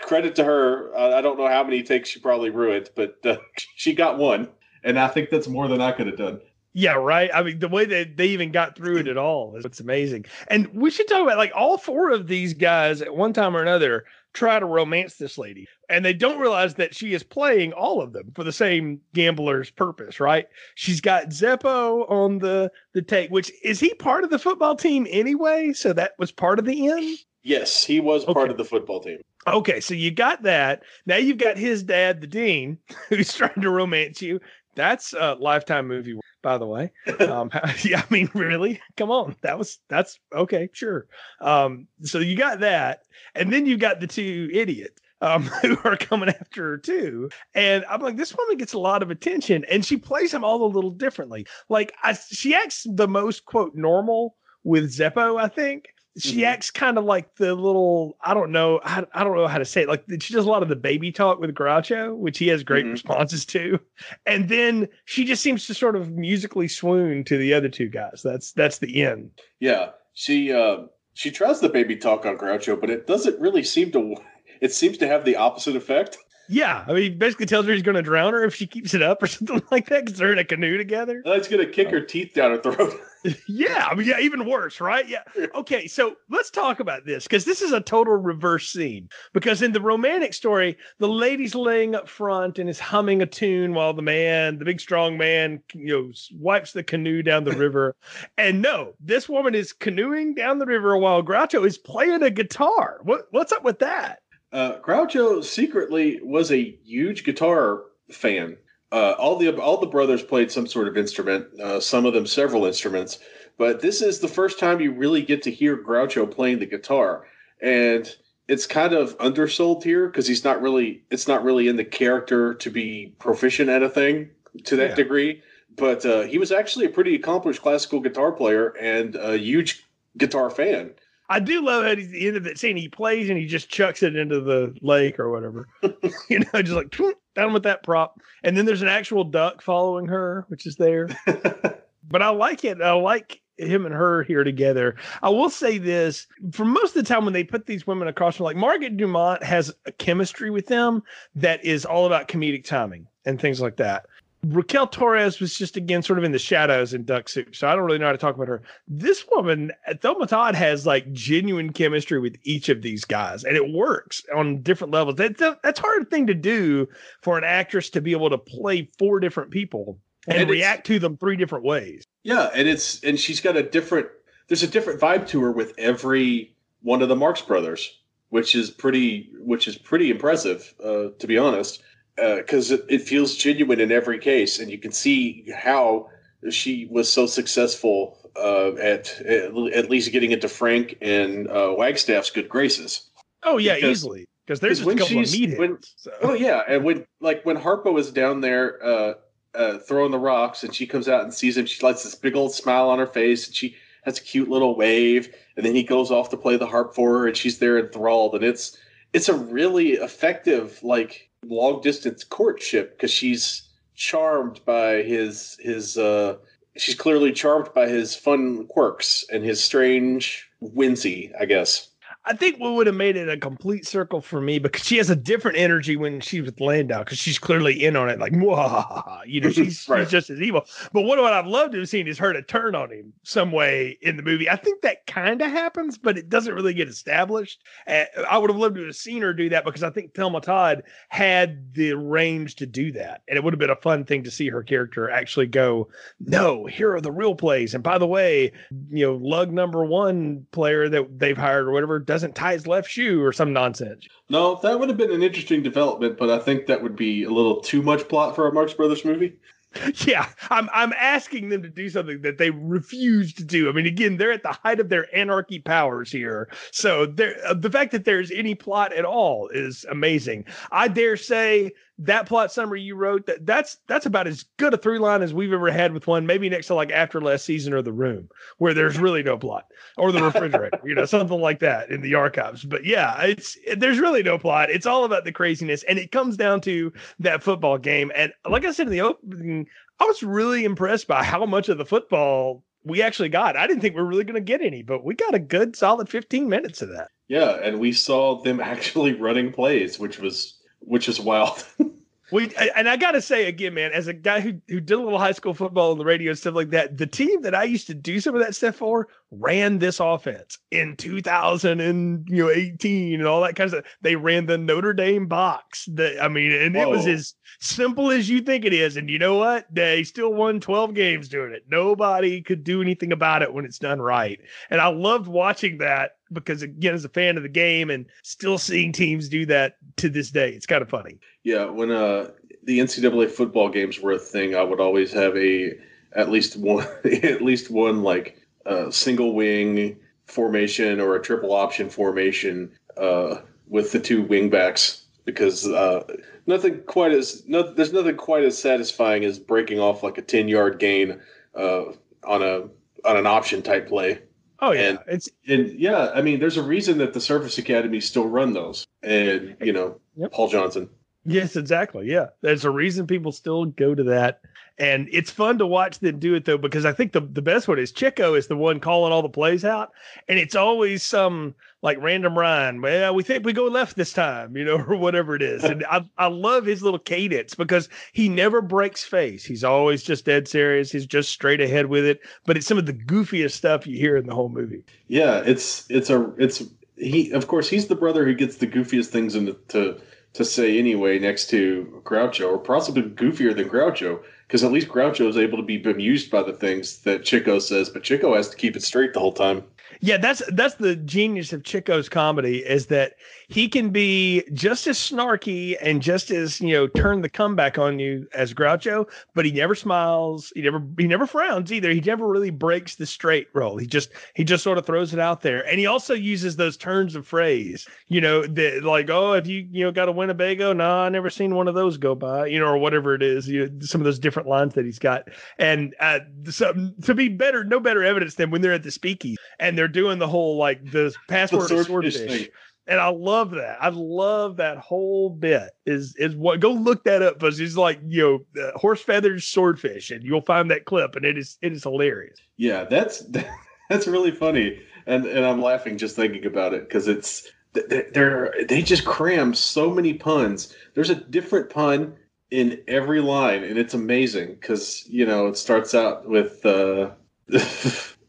credit 0.02 0.34
to 0.36 0.44
her. 0.44 0.94
I 0.96 1.20
don't 1.20 1.38
know 1.38 1.48
how 1.48 1.64
many 1.64 1.82
takes 1.82 2.10
she 2.10 2.20
probably 2.20 2.50
ruined, 2.50 2.90
but 2.94 3.16
uh, 3.24 3.36
she 3.76 3.94
got 3.94 4.18
one, 4.18 4.48
and 4.84 4.98
I 4.98 5.08
think 5.08 5.30
that's 5.30 5.48
more 5.48 5.68
than 5.68 5.80
I 5.80 5.92
could 5.92 6.06
have 6.06 6.18
done. 6.18 6.40
Yeah, 6.74 6.94
right. 6.94 7.30
I 7.34 7.42
mean, 7.42 7.58
the 7.58 7.68
way 7.68 7.84
that 7.84 8.16
they 8.16 8.28
even 8.28 8.50
got 8.50 8.76
through 8.76 8.98
it 8.98 9.08
at 9.08 9.18
all 9.18 9.54
is 9.56 9.64
what's 9.64 9.80
amazing. 9.80 10.24
And 10.48 10.68
we 10.72 10.90
should 10.90 11.06
talk 11.06 11.22
about 11.22 11.36
like 11.36 11.52
all 11.54 11.76
four 11.76 12.10
of 12.10 12.28
these 12.28 12.54
guys 12.54 13.02
at 13.02 13.14
one 13.14 13.34
time 13.34 13.54
or 13.54 13.60
another 13.60 14.04
try 14.32 14.58
to 14.58 14.64
romance 14.64 15.16
this 15.16 15.36
lady, 15.36 15.68
and 15.90 16.02
they 16.04 16.14
don't 16.14 16.38
realize 16.38 16.74
that 16.74 16.94
she 16.94 17.12
is 17.12 17.22
playing 17.22 17.72
all 17.74 18.00
of 18.00 18.14
them 18.14 18.32
for 18.34 18.44
the 18.44 18.52
same 18.52 19.00
gambler's 19.12 19.70
purpose, 19.70 20.20
right? 20.20 20.46
She's 20.74 21.02
got 21.02 21.28
Zeppo 21.28 22.10
on 22.10 22.38
the 22.38 22.70
the 22.94 23.02
take, 23.02 23.30
which 23.30 23.52
is 23.62 23.78
he 23.78 23.92
part 23.94 24.24
of 24.24 24.30
the 24.30 24.38
football 24.38 24.74
team 24.74 25.06
anyway? 25.10 25.72
So 25.74 25.92
that 25.92 26.12
was 26.18 26.32
part 26.32 26.58
of 26.58 26.64
the 26.64 26.88
end. 26.88 27.18
Yes, 27.42 27.84
he 27.84 28.00
was 28.00 28.24
part 28.24 28.50
of 28.50 28.56
the 28.56 28.64
football 28.64 29.00
team. 29.00 29.18
Okay, 29.46 29.80
so 29.80 29.94
you 29.94 30.12
got 30.12 30.44
that. 30.44 30.82
Now 31.06 31.16
you've 31.16 31.38
got 31.38 31.56
his 31.58 31.82
dad, 31.82 32.20
the 32.20 32.28
dean, 32.28 32.78
who's 33.08 33.34
trying 33.34 33.60
to 33.60 33.70
romance 33.70 34.22
you. 34.22 34.40
That's 34.74 35.12
a 35.12 35.34
lifetime 35.34 35.86
movie, 35.86 36.18
by 36.42 36.58
the 36.58 36.66
way. 36.66 36.92
Um, 37.20 37.50
yeah, 37.82 38.02
I 38.02 38.12
mean, 38.12 38.30
really? 38.34 38.80
Come 38.96 39.10
on, 39.10 39.36
that 39.42 39.58
was 39.58 39.78
that's 39.88 40.18
okay, 40.34 40.68
sure. 40.72 41.06
Um, 41.40 41.86
so 42.02 42.18
you 42.18 42.36
got 42.36 42.60
that, 42.60 43.02
and 43.34 43.52
then 43.52 43.66
you 43.66 43.76
got 43.76 44.00
the 44.00 44.06
two 44.06 44.50
idiots 44.52 45.00
um, 45.20 45.42
who 45.62 45.78
are 45.84 45.96
coming 45.96 46.28
after 46.28 46.70
her 46.70 46.78
too. 46.78 47.30
And 47.54 47.84
I'm 47.88 48.00
like, 48.00 48.16
this 48.16 48.36
woman 48.36 48.56
gets 48.58 48.72
a 48.72 48.78
lot 48.78 49.02
of 49.02 49.10
attention, 49.10 49.64
and 49.70 49.84
she 49.84 49.96
plays 49.96 50.32
them 50.32 50.44
all 50.44 50.64
a 50.64 50.66
little 50.66 50.90
differently. 50.90 51.46
Like, 51.68 51.94
I, 52.02 52.12
she 52.12 52.54
acts 52.54 52.86
the 52.92 53.08
most 53.08 53.44
quote 53.44 53.74
normal 53.74 54.36
with 54.64 54.94
Zeppo, 54.94 55.40
I 55.40 55.48
think 55.48 55.91
she 56.18 56.38
mm-hmm. 56.38 56.44
acts 56.44 56.70
kind 56.70 56.98
of 56.98 57.04
like 57.04 57.34
the 57.36 57.54
little 57.54 58.16
I 58.22 58.34
don't 58.34 58.52
know 58.52 58.80
I, 58.84 59.04
I 59.14 59.24
don't 59.24 59.36
know 59.36 59.46
how 59.46 59.58
to 59.58 59.64
say 59.64 59.82
it 59.82 59.88
like 59.88 60.04
she 60.20 60.34
does 60.34 60.44
a 60.44 60.50
lot 60.50 60.62
of 60.62 60.68
the 60.68 60.76
baby 60.76 61.10
talk 61.10 61.40
with 61.40 61.54
Groucho 61.54 62.16
which 62.16 62.38
he 62.38 62.48
has 62.48 62.62
great 62.62 62.84
mm-hmm. 62.84 62.92
responses 62.92 63.44
to 63.46 63.78
and 64.26 64.48
then 64.48 64.88
she 65.06 65.24
just 65.24 65.42
seems 65.42 65.66
to 65.66 65.74
sort 65.74 65.96
of 65.96 66.10
musically 66.10 66.68
swoon 66.68 67.24
to 67.24 67.36
the 67.38 67.54
other 67.54 67.68
two 67.68 67.88
guys 67.88 68.20
that's 68.22 68.52
that's 68.52 68.78
the 68.78 69.02
end 69.02 69.30
yeah 69.60 69.90
she 70.12 70.52
uh 70.52 70.78
she 71.14 71.30
tries 71.30 71.60
the 71.60 71.68
baby 71.68 71.96
talk 71.96 72.26
on 72.26 72.36
Groucho 72.36 72.78
but 72.80 72.90
it 72.90 73.06
doesn't 73.06 73.40
really 73.40 73.62
seem 73.62 73.90
to 73.92 74.14
it 74.60 74.72
seems 74.72 74.98
to 74.98 75.08
have 75.08 75.24
the 75.24 75.36
opposite 75.36 75.76
effect 75.76 76.18
yeah, 76.52 76.84
I 76.86 76.92
mean, 76.92 77.16
basically 77.16 77.46
tells 77.46 77.64
her 77.66 77.72
he's 77.72 77.82
going 77.82 77.96
to 77.96 78.02
drown 78.02 78.34
her 78.34 78.44
if 78.44 78.54
she 78.54 78.66
keeps 78.66 78.92
it 78.92 79.00
up 79.00 79.22
or 79.22 79.26
something 79.28 79.62
like 79.70 79.88
that 79.88 80.04
because 80.04 80.18
they're 80.18 80.32
in 80.32 80.38
a 80.38 80.44
canoe 80.44 80.76
together. 80.76 81.22
He's 81.24 81.48
going 81.48 81.64
to 81.64 81.72
kick 81.72 81.88
her 81.90 81.98
oh. 81.98 82.04
teeth 82.04 82.34
down 82.34 82.50
her 82.50 82.58
throat. 82.58 83.00
yeah, 83.48 83.88
I 83.90 83.94
mean, 83.94 84.06
yeah, 84.06 84.18
even 84.18 84.48
worse, 84.48 84.80
right? 84.80 85.08
Yeah. 85.08 85.22
Okay, 85.54 85.86
so 85.86 86.16
let's 86.28 86.50
talk 86.50 86.80
about 86.80 87.06
this 87.06 87.24
because 87.24 87.44
this 87.44 87.62
is 87.62 87.72
a 87.72 87.80
total 87.80 88.16
reverse 88.16 88.68
scene. 88.68 89.08
Because 89.32 89.62
in 89.62 89.72
the 89.72 89.80
romantic 89.80 90.34
story, 90.34 90.76
the 90.98 91.08
lady's 91.08 91.54
laying 91.54 91.94
up 91.94 92.08
front 92.08 92.58
and 92.58 92.68
is 92.68 92.80
humming 92.80 93.22
a 93.22 93.26
tune 93.26 93.74
while 93.74 93.94
the 93.94 94.02
man, 94.02 94.58
the 94.58 94.64
big 94.64 94.80
strong 94.80 95.16
man, 95.16 95.62
you 95.72 95.86
know, 95.86 96.12
wipes 96.38 96.72
the 96.72 96.82
canoe 96.82 97.22
down 97.22 97.44
the 97.44 97.52
river. 97.56 97.94
and 98.36 98.60
no, 98.60 98.92
this 99.00 99.28
woman 99.28 99.54
is 99.54 99.72
canoeing 99.72 100.34
down 100.34 100.58
the 100.58 100.66
river 100.66 100.96
while 100.98 101.22
Groucho 101.22 101.66
is 101.66 101.78
playing 101.78 102.22
a 102.22 102.30
guitar. 102.30 102.98
What 103.04 103.28
what's 103.30 103.52
up 103.52 103.64
with 103.64 103.78
that? 103.78 104.21
Uh, 104.52 104.78
Groucho 104.80 105.42
secretly 105.42 106.20
was 106.22 106.52
a 106.52 106.78
huge 106.84 107.24
guitar 107.24 107.84
fan. 108.10 108.58
Uh, 108.90 109.14
all 109.18 109.36
the 109.36 109.56
all 109.56 109.78
the 109.78 109.86
brothers 109.86 110.22
played 110.22 110.50
some 110.50 110.66
sort 110.66 110.86
of 110.86 110.98
instrument. 110.98 111.46
Uh, 111.58 111.80
some 111.80 112.04
of 112.04 112.12
them 112.12 112.26
several 112.26 112.66
instruments. 112.66 113.18
But 113.56 113.80
this 113.80 114.02
is 114.02 114.18
the 114.18 114.28
first 114.28 114.58
time 114.58 114.80
you 114.80 114.92
really 114.92 115.22
get 115.22 115.42
to 115.42 115.50
hear 115.50 115.82
Groucho 115.82 116.30
playing 116.30 116.58
the 116.58 116.66
guitar, 116.66 117.26
and 117.62 118.14
it's 118.48 118.66
kind 118.66 118.92
of 118.92 119.16
undersold 119.18 119.82
here 119.82 120.08
because 120.08 120.26
he's 120.26 120.44
not 120.44 120.60
really. 120.60 121.04
It's 121.10 121.26
not 121.26 121.42
really 121.42 121.68
in 121.68 121.76
the 121.76 121.84
character 121.84 122.52
to 122.54 122.70
be 122.70 123.14
proficient 123.18 123.70
at 123.70 123.82
a 123.82 123.88
thing 123.88 124.28
to 124.64 124.76
that 124.76 124.90
yeah. 124.90 124.94
degree. 124.96 125.42
But 125.74 126.04
uh, 126.04 126.22
he 126.22 126.36
was 126.36 126.52
actually 126.52 126.84
a 126.84 126.90
pretty 126.90 127.14
accomplished 127.14 127.62
classical 127.62 128.00
guitar 128.00 128.32
player 128.32 128.76
and 128.78 129.16
a 129.16 129.38
huge 129.38 129.86
guitar 130.18 130.50
fan. 130.50 130.92
I 131.28 131.40
do 131.40 131.64
love 131.64 131.84
how 131.84 131.90
at 131.90 131.98
the 131.98 132.26
end 132.26 132.36
of 132.36 132.44
that 132.44 132.58
scene, 132.58 132.76
he 132.76 132.88
plays 132.88 133.30
and 133.30 133.38
he 133.38 133.46
just 133.46 133.70
chucks 133.70 134.02
it 134.02 134.16
into 134.16 134.40
the 134.40 134.74
lake 134.82 135.18
or 135.18 135.30
whatever. 135.30 135.68
you 136.28 136.40
know, 136.40 136.62
just 136.62 136.72
like 136.72 136.94
down 137.34 137.52
with 137.52 137.62
that 137.62 137.82
prop. 137.82 138.20
And 138.42 138.56
then 138.56 138.66
there's 138.66 138.82
an 138.82 138.88
actual 138.88 139.24
duck 139.24 139.62
following 139.62 140.06
her, 140.06 140.44
which 140.48 140.66
is 140.66 140.76
there. 140.76 141.08
but 142.08 142.22
I 142.22 142.28
like 142.28 142.64
it. 142.64 142.82
I 142.82 142.92
like 142.92 143.40
him 143.56 143.86
and 143.86 143.94
her 143.94 144.22
here 144.24 144.44
together. 144.44 144.96
I 145.22 145.28
will 145.28 145.50
say 145.50 145.78
this 145.78 146.26
for 146.52 146.64
most 146.64 146.96
of 146.96 147.04
the 147.04 147.14
time 147.14 147.24
when 147.24 147.34
they 147.34 147.44
put 147.44 147.66
these 147.66 147.86
women 147.86 148.08
across, 148.08 148.36
from 148.36 148.44
like 148.44 148.56
Margaret 148.56 148.96
Dumont 148.96 149.42
has 149.42 149.72
a 149.86 149.92
chemistry 149.92 150.50
with 150.50 150.66
them 150.66 151.02
that 151.34 151.64
is 151.64 151.84
all 151.84 152.06
about 152.06 152.28
comedic 152.28 152.64
timing 152.64 153.06
and 153.24 153.40
things 153.40 153.60
like 153.60 153.76
that. 153.76 154.06
Raquel 154.44 154.88
Torres 154.88 155.38
was 155.38 155.54
just 155.54 155.76
again 155.76 156.02
sort 156.02 156.18
of 156.18 156.24
in 156.24 156.32
the 156.32 156.38
shadows 156.38 156.92
in 156.92 157.04
Duck 157.04 157.28
Soup, 157.28 157.54
so 157.54 157.68
I 157.68 157.76
don't 157.76 157.84
really 157.84 157.98
know 157.98 158.06
how 158.06 158.12
to 158.12 158.18
talk 158.18 158.34
about 158.34 158.48
her. 158.48 158.62
This 158.88 159.24
woman, 159.30 159.70
Thelma 160.00 160.26
Todd, 160.26 160.56
has 160.56 160.84
like 160.84 161.12
genuine 161.12 161.72
chemistry 161.72 162.18
with 162.18 162.36
each 162.42 162.68
of 162.68 162.82
these 162.82 163.04
guys, 163.04 163.44
and 163.44 163.56
it 163.56 163.72
works 163.72 164.24
on 164.34 164.60
different 164.62 164.92
levels. 164.92 165.16
That's 165.16 165.40
a, 165.40 165.58
that's 165.62 165.78
a 165.78 165.82
hard 165.82 166.10
thing 166.10 166.26
to 166.26 166.34
do 166.34 166.88
for 167.22 167.38
an 167.38 167.44
actress 167.44 167.88
to 167.90 168.00
be 168.00 168.10
able 168.10 168.30
to 168.30 168.38
play 168.38 168.90
four 168.98 169.20
different 169.20 169.52
people 169.52 170.00
and, 170.26 170.38
and 170.38 170.50
react 170.50 170.86
to 170.88 170.98
them 170.98 171.16
three 171.16 171.36
different 171.36 171.64
ways. 171.64 172.04
Yeah, 172.24 172.50
and 172.52 172.66
it's 172.66 173.02
and 173.04 173.20
she's 173.20 173.40
got 173.40 173.56
a 173.56 173.62
different. 173.62 174.08
There's 174.48 174.64
a 174.64 174.68
different 174.68 175.00
vibe 175.00 175.28
to 175.28 175.40
her 175.42 175.52
with 175.52 175.72
every 175.78 176.56
one 176.82 177.00
of 177.00 177.08
the 177.08 177.16
Marx 177.16 177.40
brothers, 177.40 178.00
which 178.30 178.56
is 178.56 178.72
pretty, 178.72 179.30
which 179.38 179.68
is 179.68 179.78
pretty 179.78 180.10
impressive, 180.10 180.74
uh, 180.84 181.10
to 181.20 181.26
be 181.28 181.38
honest 181.38 181.80
because 182.16 182.70
uh, 182.70 182.76
it, 182.76 182.84
it, 182.88 183.02
feels 183.02 183.36
genuine 183.36 183.80
in 183.80 183.90
every 183.90 184.18
case, 184.18 184.58
and 184.58 184.70
you 184.70 184.78
can 184.78 184.92
see 184.92 185.50
how 185.54 186.08
she 186.50 186.86
was 186.90 187.10
so 187.10 187.26
successful 187.26 188.18
uh, 188.36 188.74
at, 188.76 189.20
at 189.22 189.90
least 189.90 190.12
getting 190.12 190.32
into 190.32 190.48
Frank 190.48 190.96
and 191.00 191.48
uh, 191.48 191.74
Wagstaff's 191.76 192.30
good 192.30 192.48
graces. 192.48 193.10
Oh 193.42 193.58
yeah, 193.58 193.74
because, 193.76 193.90
easily 193.90 194.26
because 194.46 194.60
there's 194.60 194.78
just 194.78 194.90
a 194.90 194.96
couple 194.96 195.20
of 195.20 195.32
meetings. 195.32 195.58
When, 195.58 195.78
so. 195.96 196.10
Oh 196.22 196.34
yeah, 196.34 196.62
and 196.68 196.84
when 196.84 197.06
like 197.20 197.44
when 197.44 197.56
Harpo 197.56 197.98
is 197.98 198.10
down 198.10 198.40
there 198.40 198.84
uh, 198.84 199.14
uh, 199.54 199.78
throwing 199.78 200.10
the 200.10 200.18
rocks, 200.18 200.64
and 200.64 200.74
she 200.74 200.86
comes 200.86 201.08
out 201.08 201.24
and 201.24 201.32
sees 201.32 201.56
him, 201.56 201.66
she 201.66 201.84
lights 201.84 202.04
this 202.04 202.14
big 202.14 202.36
old 202.36 202.54
smile 202.54 202.88
on 202.88 202.98
her 202.98 203.06
face, 203.06 203.46
and 203.46 203.56
she 203.56 203.76
has 204.04 204.18
a 204.18 204.22
cute 204.22 204.48
little 204.48 204.76
wave, 204.76 205.34
and 205.56 205.64
then 205.64 205.74
he 205.74 205.82
goes 205.82 206.10
off 206.10 206.30
to 206.30 206.36
play 206.36 206.56
the 206.56 206.66
harp 206.66 206.94
for 206.94 207.18
her, 207.18 207.26
and 207.26 207.36
she's 207.36 207.58
there 207.58 207.78
enthralled, 207.78 208.34
and 208.34 208.44
it's 208.44 208.76
it's 209.12 209.28
a 209.28 209.34
really 209.34 209.92
effective 209.92 210.82
like 210.82 211.30
long 211.44 211.80
distance 211.80 212.24
courtship 212.24 212.96
because 212.96 213.10
she's 213.10 213.68
charmed 213.94 214.60
by 214.64 215.02
his 215.02 215.56
his 215.60 215.98
uh 215.98 216.36
she's 216.76 216.94
clearly 216.94 217.32
charmed 217.32 217.68
by 217.74 217.88
his 217.88 218.14
fun 218.16 218.66
quirks 218.66 219.24
and 219.30 219.44
his 219.44 219.62
strange 219.62 220.48
whimsy, 220.60 221.32
I 221.38 221.44
guess. 221.44 221.88
I 222.24 222.34
think 222.34 222.60
what 222.60 222.74
would 222.74 222.86
have 222.86 222.94
made 222.94 223.16
it 223.16 223.28
a 223.28 223.36
complete 223.36 223.84
circle 223.84 224.20
for 224.20 224.40
me 224.40 224.60
because 224.60 224.84
she 224.84 224.96
has 224.98 225.10
a 225.10 225.16
different 225.16 225.58
energy 225.58 225.96
when 225.96 226.20
she's 226.20 226.42
with 226.42 226.60
Landau 226.60 227.00
because 227.00 227.18
she's 227.18 227.38
clearly 227.38 227.84
in 227.84 227.96
on 227.96 228.08
it, 228.08 228.20
like 228.20 228.32
you 229.26 229.40
know, 229.40 229.50
she's, 229.50 229.88
right. 229.88 230.02
she's 230.02 230.10
just 230.10 230.30
as 230.30 230.40
evil. 230.40 230.64
But 230.92 231.02
what, 231.02 231.18
what 231.18 231.32
I've 231.32 231.48
loved 231.48 231.72
to 231.72 231.80
have 231.80 231.88
seen 231.88 232.06
is 232.06 232.18
her 232.18 232.32
to 232.32 232.40
turn 232.40 232.76
on 232.76 232.92
him 232.92 233.12
some 233.24 233.50
way 233.50 233.98
in 234.02 234.16
the 234.16 234.22
movie. 234.22 234.48
I 234.48 234.54
think 234.54 234.82
that 234.82 235.04
kind 235.08 235.42
of 235.42 235.50
happens, 235.50 235.98
but 235.98 236.16
it 236.16 236.28
doesn't 236.28 236.54
really 236.54 236.74
get 236.74 236.88
established. 236.88 237.64
Uh, 237.88 238.04
I 238.30 238.38
would 238.38 238.50
have 238.50 238.58
loved 238.58 238.76
to 238.76 238.86
have 238.86 238.94
seen 238.94 239.22
her 239.22 239.32
do 239.32 239.48
that 239.48 239.64
because 239.64 239.82
I 239.82 239.90
think 239.90 240.14
Thelma 240.14 240.40
Todd 240.40 240.84
had 241.08 241.74
the 241.74 241.94
range 241.94 242.54
to 242.56 242.66
do 242.66 242.92
that, 242.92 243.22
and 243.26 243.36
it 243.36 243.42
would 243.42 243.52
have 243.52 243.60
been 243.60 243.70
a 243.70 243.76
fun 243.76 244.04
thing 244.04 244.22
to 244.22 244.30
see 244.30 244.48
her 244.48 244.62
character 244.62 245.10
actually 245.10 245.46
go, 245.46 245.88
"No, 246.20 246.66
here 246.66 246.94
are 246.94 247.00
the 247.00 247.10
real 247.10 247.34
plays." 247.34 247.74
And 247.74 247.82
by 247.82 247.98
the 247.98 248.06
way, 248.06 248.52
you 248.90 249.06
know, 249.06 249.16
lug 249.16 249.50
number 249.50 249.84
one 249.84 250.46
player 250.52 250.88
that 250.88 251.18
they've 251.18 251.36
hired 251.36 251.66
or 251.66 251.72
whatever 251.72 251.98
doesn't 252.12 252.34
tie 252.34 252.52
his 252.52 252.66
left 252.66 252.90
shoe 252.90 253.22
or 253.22 253.32
some 253.32 253.54
nonsense. 253.54 254.06
No, 254.28 254.56
that 254.62 254.78
would 254.78 254.90
have 254.90 254.98
been 254.98 255.10
an 255.10 255.22
interesting 255.22 255.62
development, 255.62 256.18
but 256.18 256.28
I 256.28 256.38
think 256.38 256.66
that 256.66 256.82
would 256.82 256.94
be 256.94 257.24
a 257.24 257.30
little 257.30 257.62
too 257.62 257.80
much 257.80 258.06
plot 258.06 258.36
for 258.36 258.46
a 258.46 258.52
Marx 258.52 258.74
Brothers 258.74 259.02
movie. 259.04 259.34
Yeah, 260.06 260.28
I'm 260.50 260.68
I'm 260.74 260.92
asking 260.92 261.48
them 261.48 261.62
to 261.62 261.70
do 261.70 261.88
something 261.88 262.20
that 262.20 262.36
they 262.36 262.50
refuse 262.50 263.32
to 263.32 263.42
do. 263.42 263.70
I 263.70 263.72
mean, 263.72 263.86
again, 263.86 264.18
they're 264.18 264.30
at 264.30 264.42
the 264.42 264.52
height 264.52 264.80
of 264.80 264.90
their 264.90 265.06
anarchy 265.16 265.60
powers 265.60 266.12
here. 266.12 266.50
So 266.72 267.04
uh, 267.04 267.54
the 267.54 267.70
fact 267.72 267.90
that 267.92 268.04
there's 268.04 268.30
any 268.30 268.54
plot 268.54 268.92
at 268.92 269.06
all 269.06 269.48
is 269.48 269.86
amazing. 269.90 270.44
I 270.72 270.88
dare 270.88 271.16
say 271.16 271.72
that 272.04 272.26
plot 272.26 272.50
summary 272.50 272.80
you 272.80 272.96
wrote 272.96 273.26
that 273.26 273.46
that's 273.46 273.76
that's 273.86 274.06
about 274.06 274.26
as 274.26 274.44
good 274.56 274.74
a 274.74 274.76
through 274.76 274.98
line 274.98 275.22
as 275.22 275.32
we've 275.32 275.52
ever 275.52 275.70
had 275.70 275.92
with 275.92 276.08
one 276.08 276.26
maybe 276.26 276.48
next 276.48 276.66
to 276.66 276.74
like 276.74 276.90
after 276.90 277.20
last 277.20 277.44
season 277.44 277.72
or 277.72 277.80
the 277.80 277.92
room 277.92 278.28
where 278.58 278.74
there's 278.74 278.98
really 278.98 279.22
no 279.22 279.38
plot 279.38 279.66
or 279.96 280.10
the 280.10 280.22
refrigerator 280.22 280.80
you 280.84 280.94
know 280.94 281.04
something 281.04 281.40
like 281.40 281.60
that 281.60 281.90
in 281.90 282.00
the 282.00 282.14
archives. 282.14 282.64
But 282.64 282.84
yeah 282.84 283.22
it's 283.22 283.56
there's 283.76 284.00
really 284.00 284.22
no 284.22 284.38
plot. 284.38 284.70
It's 284.70 284.86
all 284.86 285.04
about 285.04 285.24
the 285.24 285.32
craziness 285.32 285.84
and 285.84 285.98
it 285.98 286.10
comes 286.10 286.36
down 286.36 286.60
to 286.62 286.92
that 287.20 287.42
football 287.42 287.78
game. 287.78 288.10
And 288.14 288.32
like 288.48 288.64
i 288.64 288.72
said 288.72 288.86
in 288.86 288.92
the 288.92 289.00
opening 289.00 289.68
i 290.00 290.04
was 290.04 290.22
really 290.22 290.64
impressed 290.64 291.06
by 291.06 291.22
how 291.22 291.46
much 291.46 291.68
of 291.68 291.78
the 291.78 291.86
football 291.86 292.64
we 292.84 293.00
actually 293.00 293.28
got. 293.28 293.56
I 293.56 293.68
didn't 293.68 293.80
think 293.80 293.94
we 293.94 294.02
were 294.02 294.08
really 294.08 294.24
going 294.24 294.34
to 294.34 294.40
get 294.40 294.60
any 294.60 294.82
but 294.82 295.04
we 295.04 295.14
got 295.14 295.34
a 295.34 295.38
good 295.38 295.76
solid 295.76 296.08
15 296.08 296.48
minutes 296.48 296.82
of 296.82 296.88
that. 296.88 297.08
Yeah 297.28 297.60
and 297.62 297.78
we 297.78 297.92
saw 297.92 298.42
them 298.42 298.58
actually 298.74 299.14
running 299.14 299.52
plays 299.52 300.00
which 300.00 300.18
was 300.18 300.58
which 300.84 301.08
is 301.08 301.20
wild 301.20 301.64
We 302.32 302.50
and 302.74 302.88
I 302.88 302.96
gotta 302.96 303.20
say 303.20 303.46
again, 303.46 303.74
man, 303.74 303.92
as 303.92 304.06
a 304.06 304.14
guy 304.14 304.40
who 304.40 304.54
who 304.66 304.80
did 304.80 304.94
a 304.94 305.02
little 305.02 305.18
high 305.18 305.32
school 305.32 305.52
football 305.52 305.92
on 305.92 305.98
the 305.98 306.04
radio 306.04 306.30
and 306.30 306.38
stuff 306.38 306.54
like 306.54 306.70
that, 306.70 306.96
the 306.96 307.06
team 307.06 307.42
that 307.42 307.54
I 307.54 307.64
used 307.64 307.86
to 307.88 307.94
do 307.94 308.20
some 308.20 308.34
of 308.34 308.40
that 308.40 308.54
stuff 308.54 308.76
for 308.76 309.08
ran 309.30 309.78
this 309.78 310.00
offense 310.00 310.56
in 310.70 310.96
2000 310.96 311.80
and 311.80 312.26
you 312.30 312.44
know 312.44 312.50
18 312.50 313.20
and 313.20 313.28
all 313.28 313.42
that 313.42 313.54
kind 313.54 313.66
of 313.66 313.80
stuff. 313.80 313.92
They 314.00 314.16
ran 314.16 314.46
the 314.46 314.56
Notre 314.56 314.94
Dame 314.94 315.26
box. 315.26 315.86
That 315.92 316.22
I 316.22 316.28
mean, 316.28 316.52
and 316.52 316.74
Whoa. 316.74 316.82
it 316.82 316.88
was 316.88 317.06
as 317.06 317.34
simple 317.60 318.10
as 318.10 318.30
you 318.30 318.40
think 318.40 318.64
it 318.64 318.72
is. 318.72 318.96
And 318.96 319.10
you 319.10 319.18
know 319.18 319.36
what? 319.36 319.66
They 319.70 320.02
still 320.02 320.32
won 320.32 320.58
12 320.58 320.94
games 320.94 321.28
doing 321.28 321.52
it. 321.52 321.64
Nobody 321.68 322.40
could 322.40 322.64
do 322.64 322.80
anything 322.80 323.12
about 323.12 323.42
it 323.42 323.52
when 323.52 323.66
it's 323.66 323.78
done 323.78 324.00
right. 324.00 324.40
And 324.70 324.80
I 324.80 324.88
loved 324.88 325.26
watching 325.26 325.78
that 325.78 326.12
because 326.32 326.62
again, 326.62 326.94
as 326.94 327.04
a 327.04 327.08
fan 327.08 327.36
of 327.36 327.42
the 327.42 327.48
game 327.48 327.90
and 327.90 328.06
still 328.22 328.58
seeing 328.58 328.92
teams 328.92 329.28
do 329.28 329.46
that 329.46 329.76
to 329.96 330.08
this 330.08 330.30
day, 330.30 330.50
it's 330.50 330.66
kind 330.66 330.82
of 330.82 330.88
funny. 330.88 331.18
Yeah, 331.44 331.66
when 331.66 331.90
uh, 331.90 332.30
the 332.64 332.78
NCAA 332.78 333.30
football 333.30 333.68
games 333.68 334.00
were 334.00 334.12
a 334.12 334.18
thing, 334.18 334.54
I 334.54 334.62
would 334.62 334.80
always 334.80 335.12
have 335.12 335.36
a 335.36 335.72
at 336.14 336.30
least 336.30 336.56
one 336.56 336.86
at 337.04 337.42
least 337.42 337.70
one 337.70 338.02
like 338.02 338.38
uh, 338.66 338.90
single 338.90 339.34
wing 339.34 339.96
formation 340.26 341.00
or 341.00 341.16
a 341.16 341.22
triple 341.22 341.52
option 341.52 341.90
formation 341.90 342.70
uh, 342.96 343.36
with 343.68 343.92
the 343.92 343.98
two 343.98 344.22
wing 344.22 344.50
backs 344.50 345.04
because 345.24 345.66
uh, 345.68 346.02
nothing 346.46 346.80
quite 346.86 347.12
as 347.12 347.46
no, 347.46 347.62
there's 347.72 347.92
nothing 347.92 348.16
quite 348.16 348.44
as 348.44 348.58
satisfying 348.58 349.24
as 349.24 349.38
breaking 349.38 349.80
off 349.80 350.02
like 350.02 350.18
a 350.18 350.22
ten 350.22 350.48
yard 350.48 350.78
gain 350.78 351.20
uh, 351.54 351.84
on 352.24 352.42
a 352.42 352.62
on 353.04 353.16
an 353.16 353.26
option 353.26 353.62
type 353.62 353.88
play. 353.88 354.20
Oh 354.62 354.70
yeah, 354.70 354.90
and, 354.90 354.98
it's 355.08 355.28
and 355.48 355.72
yeah. 355.72 356.12
I 356.14 356.22
mean, 356.22 356.38
there's 356.38 356.56
a 356.56 356.62
reason 356.62 356.98
that 356.98 357.12
the 357.12 357.20
Service 357.20 357.58
Academy 357.58 358.00
still 358.00 358.28
run 358.28 358.52
those, 358.52 358.86
and 359.02 359.56
you 359.60 359.72
know, 359.72 359.98
yep. 360.16 360.30
Paul 360.30 360.48
Johnson. 360.48 360.88
Yes, 361.24 361.56
exactly. 361.56 362.06
Yeah, 362.06 362.26
there's 362.42 362.64
a 362.64 362.70
reason 362.70 363.08
people 363.08 363.32
still 363.32 363.64
go 363.64 363.92
to 363.92 364.04
that, 364.04 364.40
and 364.78 365.08
it's 365.12 365.30
fun 365.30 365.58
to 365.58 365.66
watch 365.66 365.98
them 365.98 366.18
do 366.18 366.34
it 366.34 366.44
though 366.44 366.58
because 366.58 366.84
I 366.84 366.92
think 366.92 367.12
the 367.12 367.20
the 367.20 367.42
best 367.42 367.68
one 367.68 367.78
is 367.78 367.92
Chico 367.92 368.34
is 368.34 368.46
the 368.46 368.56
one 368.56 368.80
calling 368.80 369.12
all 369.12 369.22
the 369.22 369.28
plays 369.28 369.64
out, 369.64 369.92
and 370.28 370.38
it's 370.38 370.54
always 370.54 371.02
some 371.02 371.54
like 371.82 371.98
random 372.00 372.38
Ryan. 372.38 372.80
Well, 372.80 373.14
we 373.14 373.22
think 373.22 373.44
we 373.44 373.52
go 373.52 373.64
left 373.64 373.96
this 373.96 374.12
time, 374.12 374.56
you 374.56 374.64
know, 374.64 374.76
or 374.88 374.96
whatever 374.96 375.34
it 375.34 375.42
is. 375.42 375.64
And 375.64 375.84
I, 375.90 376.04
I 376.16 376.28
love 376.28 376.64
his 376.64 376.82
little 376.82 376.98
cadence 376.98 377.54
because 377.54 377.88
he 378.12 378.28
never 378.28 378.62
breaks 378.62 379.04
face. 379.04 379.44
He's 379.44 379.64
always 379.64 380.02
just 380.02 380.24
dead 380.24 380.48
serious. 380.48 380.92
He's 380.92 381.06
just 381.06 381.30
straight 381.30 381.60
ahead 381.60 381.86
with 381.86 382.04
it. 382.04 382.20
But 382.46 382.56
it's 382.56 382.66
some 382.66 382.78
of 382.78 382.86
the 382.86 382.92
goofiest 382.92 383.52
stuff 383.52 383.86
you 383.86 383.98
hear 383.98 384.16
in 384.16 384.26
the 384.26 384.34
whole 384.34 384.48
movie. 384.48 384.84
Yeah, 385.08 385.42
it's 385.44 385.90
it's 385.90 386.08
a 386.08 386.32
it's 386.38 386.62
he. 386.96 387.30
Of 387.32 387.48
course, 387.48 387.68
he's 387.68 387.88
the 387.88 387.96
brother 387.96 388.24
who 388.24 388.34
gets 388.34 388.56
the 388.56 388.66
goofiest 388.66 389.06
things 389.06 389.34
in 389.34 389.46
the, 389.46 389.52
to 389.68 390.00
to 390.34 390.44
say 390.44 390.78
anyway 390.78 391.18
next 391.18 391.50
to 391.50 392.02
Groucho, 392.04 392.52
or 392.52 392.58
possibly 392.58 393.02
goofier 393.02 393.54
than 393.54 393.68
Groucho, 393.68 394.22
because 394.52 394.64
at 394.64 394.70
least 394.70 394.88
Groucho 394.88 395.26
is 395.28 395.38
able 395.38 395.56
to 395.56 395.64
be 395.64 395.78
bemused 395.78 396.30
by 396.30 396.42
the 396.42 396.52
things 396.52 396.98
that 397.04 397.24
Chico 397.24 397.58
says, 397.58 397.88
but 397.88 398.02
Chico 398.02 398.34
has 398.34 398.50
to 398.50 398.56
keep 398.58 398.76
it 398.76 398.82
straight 398.82 399.14
the 399.14 399.18
whole 399.18 399.32
time. 399.32 399.64
Yeah, 400.00 400.18
that's 400.18 400.42
that's 400.52 400.74
the 400.74 400.94
genius 400.94 401.54
of 401.54 401.62
Chico's 401.62 402.10
comedy 402.10 402.58
is 402.58 402.86
that 402.88 403.16
he 403.52 403.68
can 403.68 403.90
be 403.90 404.42
just 404.54 404.86
as 404.86 404.98
snarky 404.98 405.76
and 405.82 406.00
just 406.00 406.30
as 406.30 406.60
you 406.60 406.72
know 406.72 406.86
turn 406.86 407.20
the 407.20 407.28
comeback 407.28 407.78
on 407.78 407.98
you 407.98 408.26
as 408.32 408.54
Groucho, 408.54 409.06
but 409.34 409.44
he 409.44 409.52
never 409.52 409.74
smiles. 409.74 410.52
He 410.54 410.62
never 410.62 410.82
he 410.96 411.06
never 411.06 411.26
frowns 411.26 411.70
either. 411.70 411.90
He 411.90 412.00
never 412.00 412.26
really 412.26 412.50
breaks 412.50 412.96
the 412.96 413.04
straight 413.04 413.48
role. 413.52 413.76
He 413.76 413.86
just 413.86 414.10
he 414.34 414.42
just 414.42 414.64
sort 414.64 414.78
of 414.78 414.86
throws 414.86 415.12
it 415.12 415.20
out 415.20 415.42
there, 415.42 415.66
and 415.68 415.78
he 415.78 415.86
also 415.86 416.14
uses 416.14 416.56
those 416.56 416.78
turns 416.78 417.14
of 417.14 417.26
phrase. 417.26 417.86
You 418.08 418.22
know, 418.22 418.46
that 418.46 418.84
like 418.84 419.10
oh, 419.10 419.34
if 419.34 419.46
you 419.46 419.68
you 419.70 419.84
know 419.84 419.92
got 419.92 420.08
a 420.08 420.12
Winnebago, 420.12 420.72
nah, 420.72 421.04
I 421.04 421.08
never 421.10 421.28
seen 421.28 421.54
one 421.54 421.68
of 421.68 421.74
those 421.74 421.98
go 421.98 422.14
by. 422.14 422.46
You 422.46 422.58
know, 422.58 422.66
or 422.66 422.78
whatever 422.78 423.14
it 423.14 423.22
is. 423.22 423.46
You 423.48 423.66
know, 423.66 423.72
some 423.80 424.00
of 424.00 424.06
those 424.06 424.18
different 424.18 424.48
lines 424.48 424.72
that 424.74 424.86
he's 424.86 424.98
got, 424.98 425.28
and 425.58 425.94
uh, 426.00 426.20
so 426.48 426.72
to 427.02 427.14
be 427.14 427.28
better, 427.28 427.64
no 427.64 427.80
better 427.80 428.02
evidence 428.02 428.36
than 428.36 428.50
when 428.50 428.62
they're 428.62 428.72
at 428.72 428.82
the 428.82 428.90
speakeasy 428.90 429.36
and 429.58 429.76
they're 429.76 429.88
doing 429.88 430.18
the 430.18 430.28
whole 430.28 430.56
like 430.56 430.90
the 430.90 431.14
password 431.28 431.68
the 431.68 431.84
swordfish. 431.84 432.16
swordfish 432.16 432.48
and 432.86 433.00
I 433.00 433.08
love 433.08 433.52
that. 433.52 433.78
I 433.80 433.90
love 433.90 434.56
that 434.56 434.78
whole 434.78 435.30
bit. 435.30 435.70
Is 435.86 436.14
is 436.16 436.34
what 436.34 436.60
go 436.60 436.72
look 436.72 437.04
that 437.04 437.22
up 437.22 437.38
because 437.38 437.60
it's 437.60 437.76
like 437.76 438.00
you 438.06 438.46
know 438.56 438.62
uh, 438.62 438.78
horse 438.78 439.00
feathers 439.00 439.44
swordfish, 439.44 440.10
and 440.10 440.22
you'll 440.22 440.42
find 440.42 440.70
that 440.70 440.84
clip, 440.84 441.16
and 441.16 441.24
it 441.24 441.38
is 441.38 441.58
it 441.62 441.72
is 441.72 441.82
hilarious. 441.82 442.38
Yeah, 442.56 442.84
that's 442.84 443.24
that's 443.88 444.06
really 444.06 444.32
funny, 444.32 444.80
and 445.06 445.26
and 445.26 445.44
I'm 445.44 445.62
laughing 445.62 445.98
just 445.98 446.16
thinking 446.16 446.46
about 446.46 446.74
it 446.74 446.88
because 446.88 447.08
it's 447.08 447.48
they're 447.72 448.54
they 448.68 448.82
just 448.82 449.04
cram 449.04 449.54
so 449.54 449.90
many 449.90 450.14
puns. 450.14 450.74
There's 450.94 451.10
a 451.10 451.14
different 451.14 451.70
pun 451.70 452.16
in 452.50 452.82
every 452.88 453.20
line, 453.20 453.64
and 453.64 453.78
it's 453.78 453.94
amazing 453.94 454.54
because 454.60 455.04
you 455.08 455.24
know 455.26 455.46
it 455.46 455.56
starts 455.56 455.94
out 455.94 456.28
with. 456.28 456.64
uh 456.66 457.10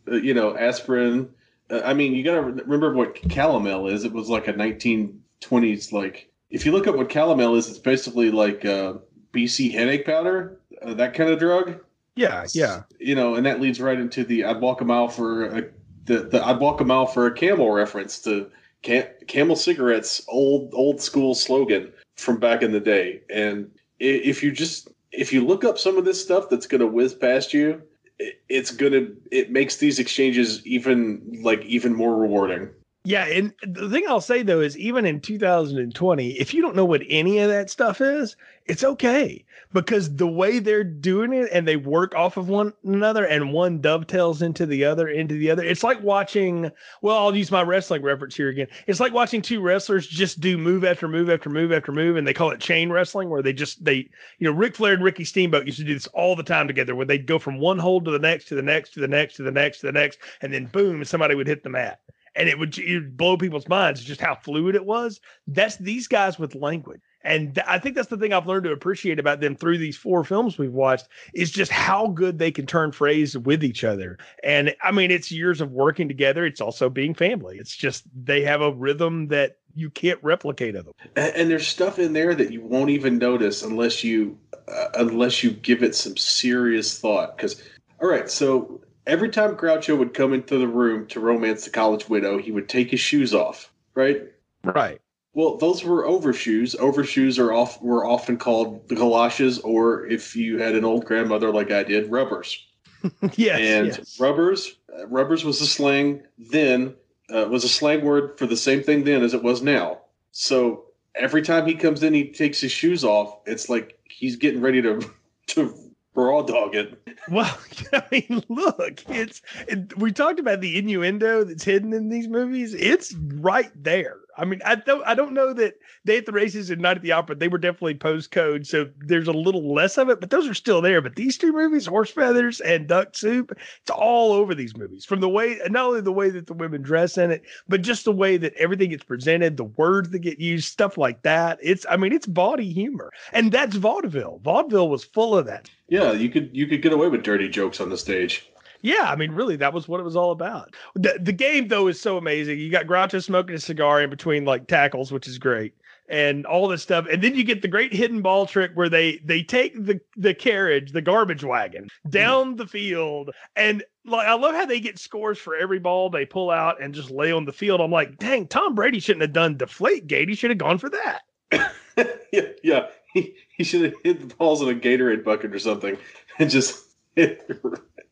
you 0.07 0.33
know, 0.33 0.57
aspirin. 0.57 1.29
Uh, 1.73 1.81
I 1.83 1.93
mean, 1.93 2.13
you 2.13 2.23
got 2.23 2.35
to 2.35 2.41
remember 2.41 2.93
what 2.93 3.15
calomel 3.15 3.91
is. 3.91 4.03
It 4.03 4.13
was 4.13 4.29
like 4.29 4.47
a 4.47 4.53
1920s, 4.53 5.91
like, 5.91 6.29
if 6.51 6.65
you 6.65 6.71
look 6.71 6.85
up 6.85 6.95
what 6.95 7.09
calomel 7.09 7.57
is, 7.57 7.67
it's 7.67 7.79
basically 7.79 8.29
like 8.29 8.63
uh, 8.63 8.95
BC 9.33 9.71
headache 9.71 10.05
powder, 10.05 10.59
uh, 10.83 10.93
that 10.93 11.15
kind 11.15 11.31
of 11.31 11.39
drug. 11.39 11.79
Yeah, 12.15 12.45
yeah. 12.53 12.83
You 12.99 13.15
know, 13.15 13.35
and 13.35 13.45
that 13.47 13.59
leads 13.59 13.81
right 13.81 13.99
into 13.99 14.23
the 14.23 14.45
I'd 14.45 14.61
walk 14.61 14.81
a 14.81 14.85
mile 14.85 15.07
for 15.07 15.45
a, 15.45 15.63
the, 16.05 16.19
the 16.19 16.45
I'd 16.45 16.59
walk 16.59 16.79
a 16.79 16.85
mile 16.85 17.07
for 17.07 17.25
a 17.25 17.33
camel 17.33 17.71
reference 17.71 18.19
to 18.21 18.51
Cam, 18.83 19.05
Camel 19.25 19.55
cigarettes, 19.55 20.23
old 20.27 20.71
old 20.75 21.01
school 21.01 21.33
slogan 21.33 21.91
from 22.17 22.39
back 22.39 22.61
in 22.61 22.71
the 22.71 22.79
day. 22.79 23.21
And 23.31 23.71
if 23.99 24.43
you 24.43 24.51
just 24.51 24.89
if 25.11 25.33
you 25.33 25.43
look 25.43 25.63
up 25.63 25.79
some 25.79 25.97
of 25.97 26.05
this 26.05 26.21
stuff 26.21 26.49
that's 26.49 26.67
going 26.67 26.81
to 26.81 26.87
whiz 26.87 27.15
past 27.15 27.51
you, 27.51 27.81
it's 28.19 28.71
gonna 28.71 29.07
it 29.31 29.51
makes 29.51 29.77
these 29.77 29.99
exchanges 29.99 30.65
even 30.65 31.39
like 31.43 31.63
even 31.65 31.93
more 31.95 32.15
rewarding. 32.15 32.69
Yeah, 33.05 33.25
and 33.25 33.53
the 33.63 33.89
thing 33.89 34.05
I'll 34.07 34.21
say 34.21 34.43
though 34.43 34.61
is 34.61 34.77
even 34.77 35.05
in 35.05 35.19
2020, 35.19 36.39
if 36.39 36.53
you 36.53 36.61
don't 36.61 36.75
know 36.75 36.85
what 36.85 37.01
any 37.09 37.39
of 37.39 37.49
that 37.49 37.69
stuff 37.69 37.99
is, 37.99 38.37
it's 38.65 38.85
okay. 38.85 39.43
Because 39.73 40.15
the 40.15 40.27
way 40.27 40.59
they're 40.59 40.85
doing 40.85 41.33
it 41.33 41.49
and 41.51 41.67
they 41.67 41.75
work 41.75 42.15
off 42.15 42.37
of 42.37 42.47
one 42.47 42.71
another 42.85 43.25
and 43.25 43.51
one 43.51 43.81
dovetails 43.81 44.41
into 44.41 44.65
the 44.65 44.85
other 44.85 45.09
into 45.09 45.35
the 45.35 45.49
other 45.49 45.63
it's 45.63 45.83
like 45.83 46.01
watching 46.01 46.71
well 47.01 47.17
i'll 47.17 47.35
use 47.35 47.51
my 47.51 47.61
wrestling 47.61 48.03
reference 48.03 48.35
here 48.35 48.49
again. 48.49 48.67
It's 48.87 48.99
like 48.99 49.11
watching 49.11 49.41
two 49.41 49.59
wrestlers 49.59 50.07
just 50.07 50.39
do 50.39 50.57
move 50.57 50.85
after 50.85 51.07
move 51.09 51.29
after 51.29 51.49
move 51.49 51.73
after 51.73 51.91
move 51.91 52.15
and 52.15 52.25
they 52.25 52.33
call 52.33 52.51
it 52.51 52.61
chain 52.61 52.89
wrestling 52.89 53.29
where 53.29 53.41
they 53.41 53.51
just 53.51 53.83
they 53.83 53.95
you 54.37 54.47
know 54.47 54.51
Ric 54.51 54.75
Flair 54.75 54.93
and 54.93 55.03
Ricky 55.03 55.25
Steamboat 55.25 55.65
used 55.65 55.79
to 55.79 55.83
do 55.83 55.93
this 55.93 56.07
all 56.07 56.35
the 56.37 56.43
time 56.43 56.67
together 56.67 56.95
where 56.95 57.05
they'd 57.05 57.27
go 57.27 57.39
from 57.39 57.59
one 57.59 57.79
hold 57.79 58.05
to 58.05 58.11
the 58.11 58.19
next 58.19 58.45
to 58.45 58.55
the 58.55 58.61
next 58.61 58.93
to 58.93 59.01
the 59.01 59.07
next 59.07 59.35
to 59.35 59.43
the 59.43 59.51
next 59.51 59.79
to 59.79 59.87
the 59.87 59.91
next 59.91 60.19
and 60.41 60.53
then 60.53 60.67
boom 60.67 61.03
somebody 61.03 61.35
would 61.35 61.47
hit 61.47 61.63
the 61.63 61.69
mat 61.69 61.99
and 62.35 62.49
it 62.49 62.57
would, 62.57 62.77
it 62.77 62.93
would 62.95 63.17
blow 63.17 63.37
people's 63.37 63.67
minds 63.67 64.03
just 64.03 64.21
how 64.21 64.35
fluid 64.35 64.75
it 64.75 64.85
was 64.85 65.19
that's 65.47 65.77
these 65.77 66.07
guys 66.07 66.37
with 66.39 66.55
language 66.55 67.01
and 67.23 67.55
th- 67.55 67.65
I 67.67 67.79
think 67.79 67.95
that's 67.95 68.09
the 68.09 68.17
thing 68.17 68.33
I've 68.33 68.47
learned 68.47 68.65
to 68.65 68.71
appreciate 68.71 69.19
about 69.19 69.39
them 69.39 69.55
through 69.55 69.77
these 69.77 69.97
four 69.97 70.23
films 70.23 70.57
we've 70.57 70.73
watched 70.73 71.07
is 71.33 71.51
just 71.51 71.71
how 71.71 72.07
good 72.07 72.37
they 72.37 72.51
can 72.51 72.65
turn 72.65 72.91
phrase 72.91 73.37
with 73.37 73.63
each 73.63 73.83
other. 73.83 74.17
And 74.43 74.75
I 74.83 74.91
mean, 74.91 75.09
it's 75.11 75.31
years 75.31 75.61
of 75.61 75.71
working 75.71 76.07
together. 76.07 76.45
It's 76.45 76.61
also 76.61 76.89
being 76.89 77.13
family. 77.13 77.57
It's 77.57 77.75
just 77.75 78.03
they 78.13 78.41
have 78.41 78.61
a 78.61 78.73
rhythm 78.73 79.27
that 79.27 79.57
you 79.73 79.89
can't 79.89 80.19
replicate 80.21 80.75
of 80.75 80.85
them. 80.85 80.93
And, 81.15 81.35
and 81.35 81.49
there's 81.49 81.67
stuff 81.67 81.97
in 81.97 82.13
there 82.13 82.35
that 82.35 82.51
you 82.51 82.61
won't 82.61 82.89
even 82.89 83.17
notice 83.17 83.63
unless 83.63 84.03
you 84.03 84.37
uh, 84.67 84.89
unless 84.95 85.43
you 85.43 85.51
give 85.51 85.81
it 85.81 85.95
some 85.95 86.17
serious 86.17 86.99
thought. 86.99 87.37
Because 87.37 87.61
all 88.01 88.09
right, 88.09 88.29
so 88.29 88.81
every 89.05 89.29
time 89.29 89.55
Groucho 89.55 89.97
would 89.97 90.13
come 90.13 90.33
into 90.33 90.57
the 90.57 90.67
room 90.67 91.07
to 91.07 91.19
romance 91.19 91.65
the 91.65 91.71
college 91.71 92.09
widow, 92.09 92.37
he 92.37 92.51
would 92.51 92.69
take 92.69 92.91
his 92.91 92.99
shoes 92.99 93.33
off. 93.33 93.71
Right. 93.95 94.23
Right. 94.63 94.99
Well, 95.33 95.57
those 95.57 95.83
were 95.83 96.05
overshoes. 96.05 96.75
Overshoes 96.75 97.39
are 97.39 97.51
off 97.51 97.81
were 97.81 98.05
often 98.05 98.37
called 98.37 98.87
the 98.87 98.95
galoshes, 98.95 99.59
or 99.59 100.05
if 100.05 100.35
you 100.35 100.59
had 100.59 100.75
an 100.75 100.85
old 100.85 101.05
grandmother 101.05 101.51
like 101.51 101.71
I 101.71 101.83
did, 101.83 102.11
rubbers. 102.11 102.63
yes, 103.33 103.59
and 103.59 103.87
yes. 103.87 104.19
rubbers, 104.19 104.75
uh, 104.95 105.07
rubbers 105.07 105.43
was 105.43 105.59
a 105.59 105.67
slang 105.67 106.23
then. 106.37 106.95
Uh, 107.33 107.47
was 107.49 107.63
a 107.63 107.69
slang 107.69 108.03
word 108.05 108.37
for 108.37 108.45
the 108.45 108.57
same 108.57 108.83
thing 108.83 109.05
then 109.05 109.23
as 109.23 109.33
it 109.33 109.41
was 109.41 109.61
now. 109.61 109.97
So 110.33 110.85
every 111.15 111.41
time 111.41 111.65
he 111.65 111.73
comes 111.73 112.03
in, 112.03 112.13
he 112.13 112.31
takes 112.31 112.59
his 112.59 112.71
shoes 112.71 113.03
off. 113.03 113.39
It's 113.45 113.69
like 113.69 113.97
he's 114.03 114.35
getting 114.35 114.61
ready 114.61 114.81
to 114.83 115.01
to 115.47 115.92
raw 116.15 116.41
dog 116.41 116.75
it. 116.75 116.97
Well, 117.29 117.57
I 117.93 118.03
mean, 118.11 118.43
look, 118.49 119.03
it's 119.09 119.41
it, 119.67 119.97
we 119.97 120.11
talked 120.11 120.39
about 120.39 120.61
the 120.61 120.77
innuendo 120.77 121.43
that's 121.43 121.63
hidden 121.63 121.93
in 121.93 122.09
these 122.09 122.27
movies. 122.27 122.73
It's 122.73 123.13
right 123.15 123.71
there. 123.81 124.17
I 124.37 124.45
mean, 124.45 124.61
I 124.65 124.75
don't, 124.75 125.05
I 125.05 125.13
don't 125.13 125.33
know 125.33 125.53
that 125.53 125.75
Day 126.05 126.17
at 126.17 126.25
the 126.25 126.31
Races 126.31 126.69
and 126.69 126.81
Night 126.81 126.97
at 126.97 127.03
the 127.03 127.11
Opera 127.11 127.35
they 127.35 127.47
were 127.47 127.57
definitely 127.57 127.95
post 127.95 128.31
code, 128.31 128.65
so 128.65 128.89
there's 128.97 129.27
a 129.27 129.33
little 129.33 129.73
less 129.73 129.97
of 129.97 130.09
it, 130.09 130.19
but 130.19 130.29
those 130.29 130.47
are 130.47 130.53
still 130.53 130.81
there. 130.81 131.01
But 131.01 131.15
these 131.15 131.37
two 131.37 131.53
movies, 131.53 131.85
Horse 131.85 132.11
Feathers 132.11 132.59
and 132.61 132.87
Duck 132.87 133.15
Soup, 133.15 133.51
it's 133.81 133.91
all 133.91 134.31
over 134.31 134.55
these 134.55 134.75
movies. 134.75 135.05
From 135.05 135.19
the 135.19 135.29
way, 135.29 135.59
not 135.69 135.85
only 135.85 136.01
the 136.01 136.11
way 136.11 136.29
that 136.29 136.47
the 136.47 136.53
women 136.53 136.81
dress 136.81 137.17
in 137.17 137.31
it, 137.31 137.43
but 137.67 137.81
just 137.81 138.05
the 138.05 138.11
way 138.11 138.37
that 138.37 138.53
everything 138.55 138.89
gets 138.89 139.03
presented, 139.03 139.57
the 139.57 139.65
words 139.65 140.09
that 140.09 140.19
get 140.19 140.39
used, 140.39 140.71
stuff 140.71 140.97
like 140.97 141.21
that. 141.23 141.59
It's, 141.61 141.85
I 141.89 141.97
mean, 141.97 142.13
it's 142.13 142.27
body 142.27 142.71
humor, 142.71 143.11
and 143.31 143.51
that's 143.51 143.75
vaudeville. 143.75 144.39
Vaudeville 144.43 144.89
was 144.89 145.03
full 145.03 145.37
of 145.37 145.45
that. 145.45 145.69
Yeah, 145.89 146.11
you 146.11 146.29
could 146.29 146.49
you 146.53 146.65
could 146.65 146.81
get 146.81 146.93
away 146.93 147.07
with 147.07 147.23
dirty 147.23 147.49
jokes 147.49 147.79
on 147.79 147.89
the 147.89 147.97
stage. 147.97 148.49
Yeah, 148.83 149.03
I 149.03 149.15
mean, 149.15 149.31
really, 149.31 149.55
that 149.55 149.73
was 149.73 149.87
what 149.87 150.01
it 150.01 150.03
was 150.03 150.17
all 150.17 150.31
about. 150.31 150.75
The 150.93 151.17
the 151.19 151.31
game 151.31 151.69
though 151.69 151.87
is 151.87 151.99
so 151.99 152.17
amazing. 152.17 152.59
You 152.59 152.69
got 152.69 152.85
Groucho 152.85 153.23
smoking 153.23 153.55
a 153.55 153.59
cigar 153.59 154.01
in 154.01 154.09
between 154.09 154.43
like 154.43 154.67
tackles, 154.67 155.09
which 155.09 155.25
is 155.25 155.37
great, 155.37 155.73
and 156.09 156.45
all 156.45 156.67
this 156.67 156.83
stuff. 156.83 157.05
And 157.09 157.21
then 157.21 157.33
you 157.33 157.45
get 157.45 157.61
the 157.61 157.69
great 157.69 157.93
hidden 157.93 158.21
ball 158.21 158.45
trick 158.45 158.71
where 158.73 158.89
they 158.89 159.21
they 159.23 159.41
take 159.41 159.73
the 159.85 160.01
the 160.17 160.33
carriage, 160.33 160.91
the 160.91 161.01
garbage 161.01 161.45
wagon, 161.45 161.87
mm. 162.05 162.11
down 162.11 162.57
the 162.57 162.67
field, 162.67 163.31
and 163.55 163.85
like 164.05 164.27
I 164.27 164.33
love 164.33 164.53
how 164.53 164.65
they 164.65 164.81
get 164.81 164.99
scores 164.99 165.37
for 165.37 165.55
every 165.55 165.79
ball 165.79 166.09
they 166.09 166.25
pull 166.25 166.51
out 166.51 166.81
and 166.81 166.93
just 166.93 167.09
lay 167.09 167.31
on 167.31 167.45
the 167.45 167.53
field. 167.53 167.79
I'm 167.79 167.89
like, 167.89 168.17
dang, 168.17 168.47
Tom 168.47 168.75
Brady 168.75 168.99
shouldn't 168.99 169.21
have 169.21 169.33
done 169.33 169.55
deflate 169.55 170.07
gate. 170.07 170.27
He 170.27 170.35
should 170.35 170.51
have 170.51 170.57
gone 170.57 170.77
for 170.77 170.89
that. 170.89 171.21
yeah, 172.33 172.49
yeah. 172.63 172.87
He, 173.13 173.35
he 173.55 173.63
should 173.63 173.83
have 173.83 173.93
hit 174.03 174.27
the 174.27 174.35
balls 174.35 174.61
in 174.61 174.69
a 174.69 174.73
Gatorade 174.73 175.23
bucket 175.23 175.53
or 175.53 175.59
something 175.59 175.97
and 176.39 176.49
just 176.49 176.83
hit 177.15 177.47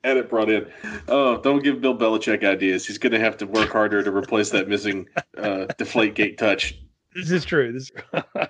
had 0.04 0.18
it 0.18 0.30
brought 0.30 0.50
in. 0.50 0.68
Oh, 1.08 1.40
don't 1.42 1.64
give 1.64 1.82
Bill 1.82 1.98
Belichick 1.98 2.44
ideas. 2.44 2.86
He's 2.86 2.98
going 2.98 3.14
to 3.14 3.20
have 3.20 3.38
to 3.38 3.48
work 3.48 3.70
harder 3.70 4.04
to 4.04 4.12
replace 4.12 4.50
that 4.52 4.68
missing 4.68 5.08
uh, 5.38 5.66
deflate 5.78 6.16
gate 6.16 6.38
touch. 6.38 6.80
This 7.16 7.32
is 7.32 7.46
true. 7.46 7.72
This 7.74 7.92
is... 8.14 8.48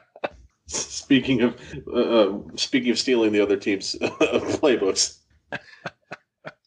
speaking 0.68 1.42
of 1.42 1.60
uh, 1.88 2.00
uh, 2.00 2.40
speaking 2.56 2.92
of 2.92 3.00
stealing 3.00 3.32
the 3.32 3.42
other 3.42 3.58
team's 3.58 3.96
uh, 4.02 4.10
playbooks. 4.60 5.20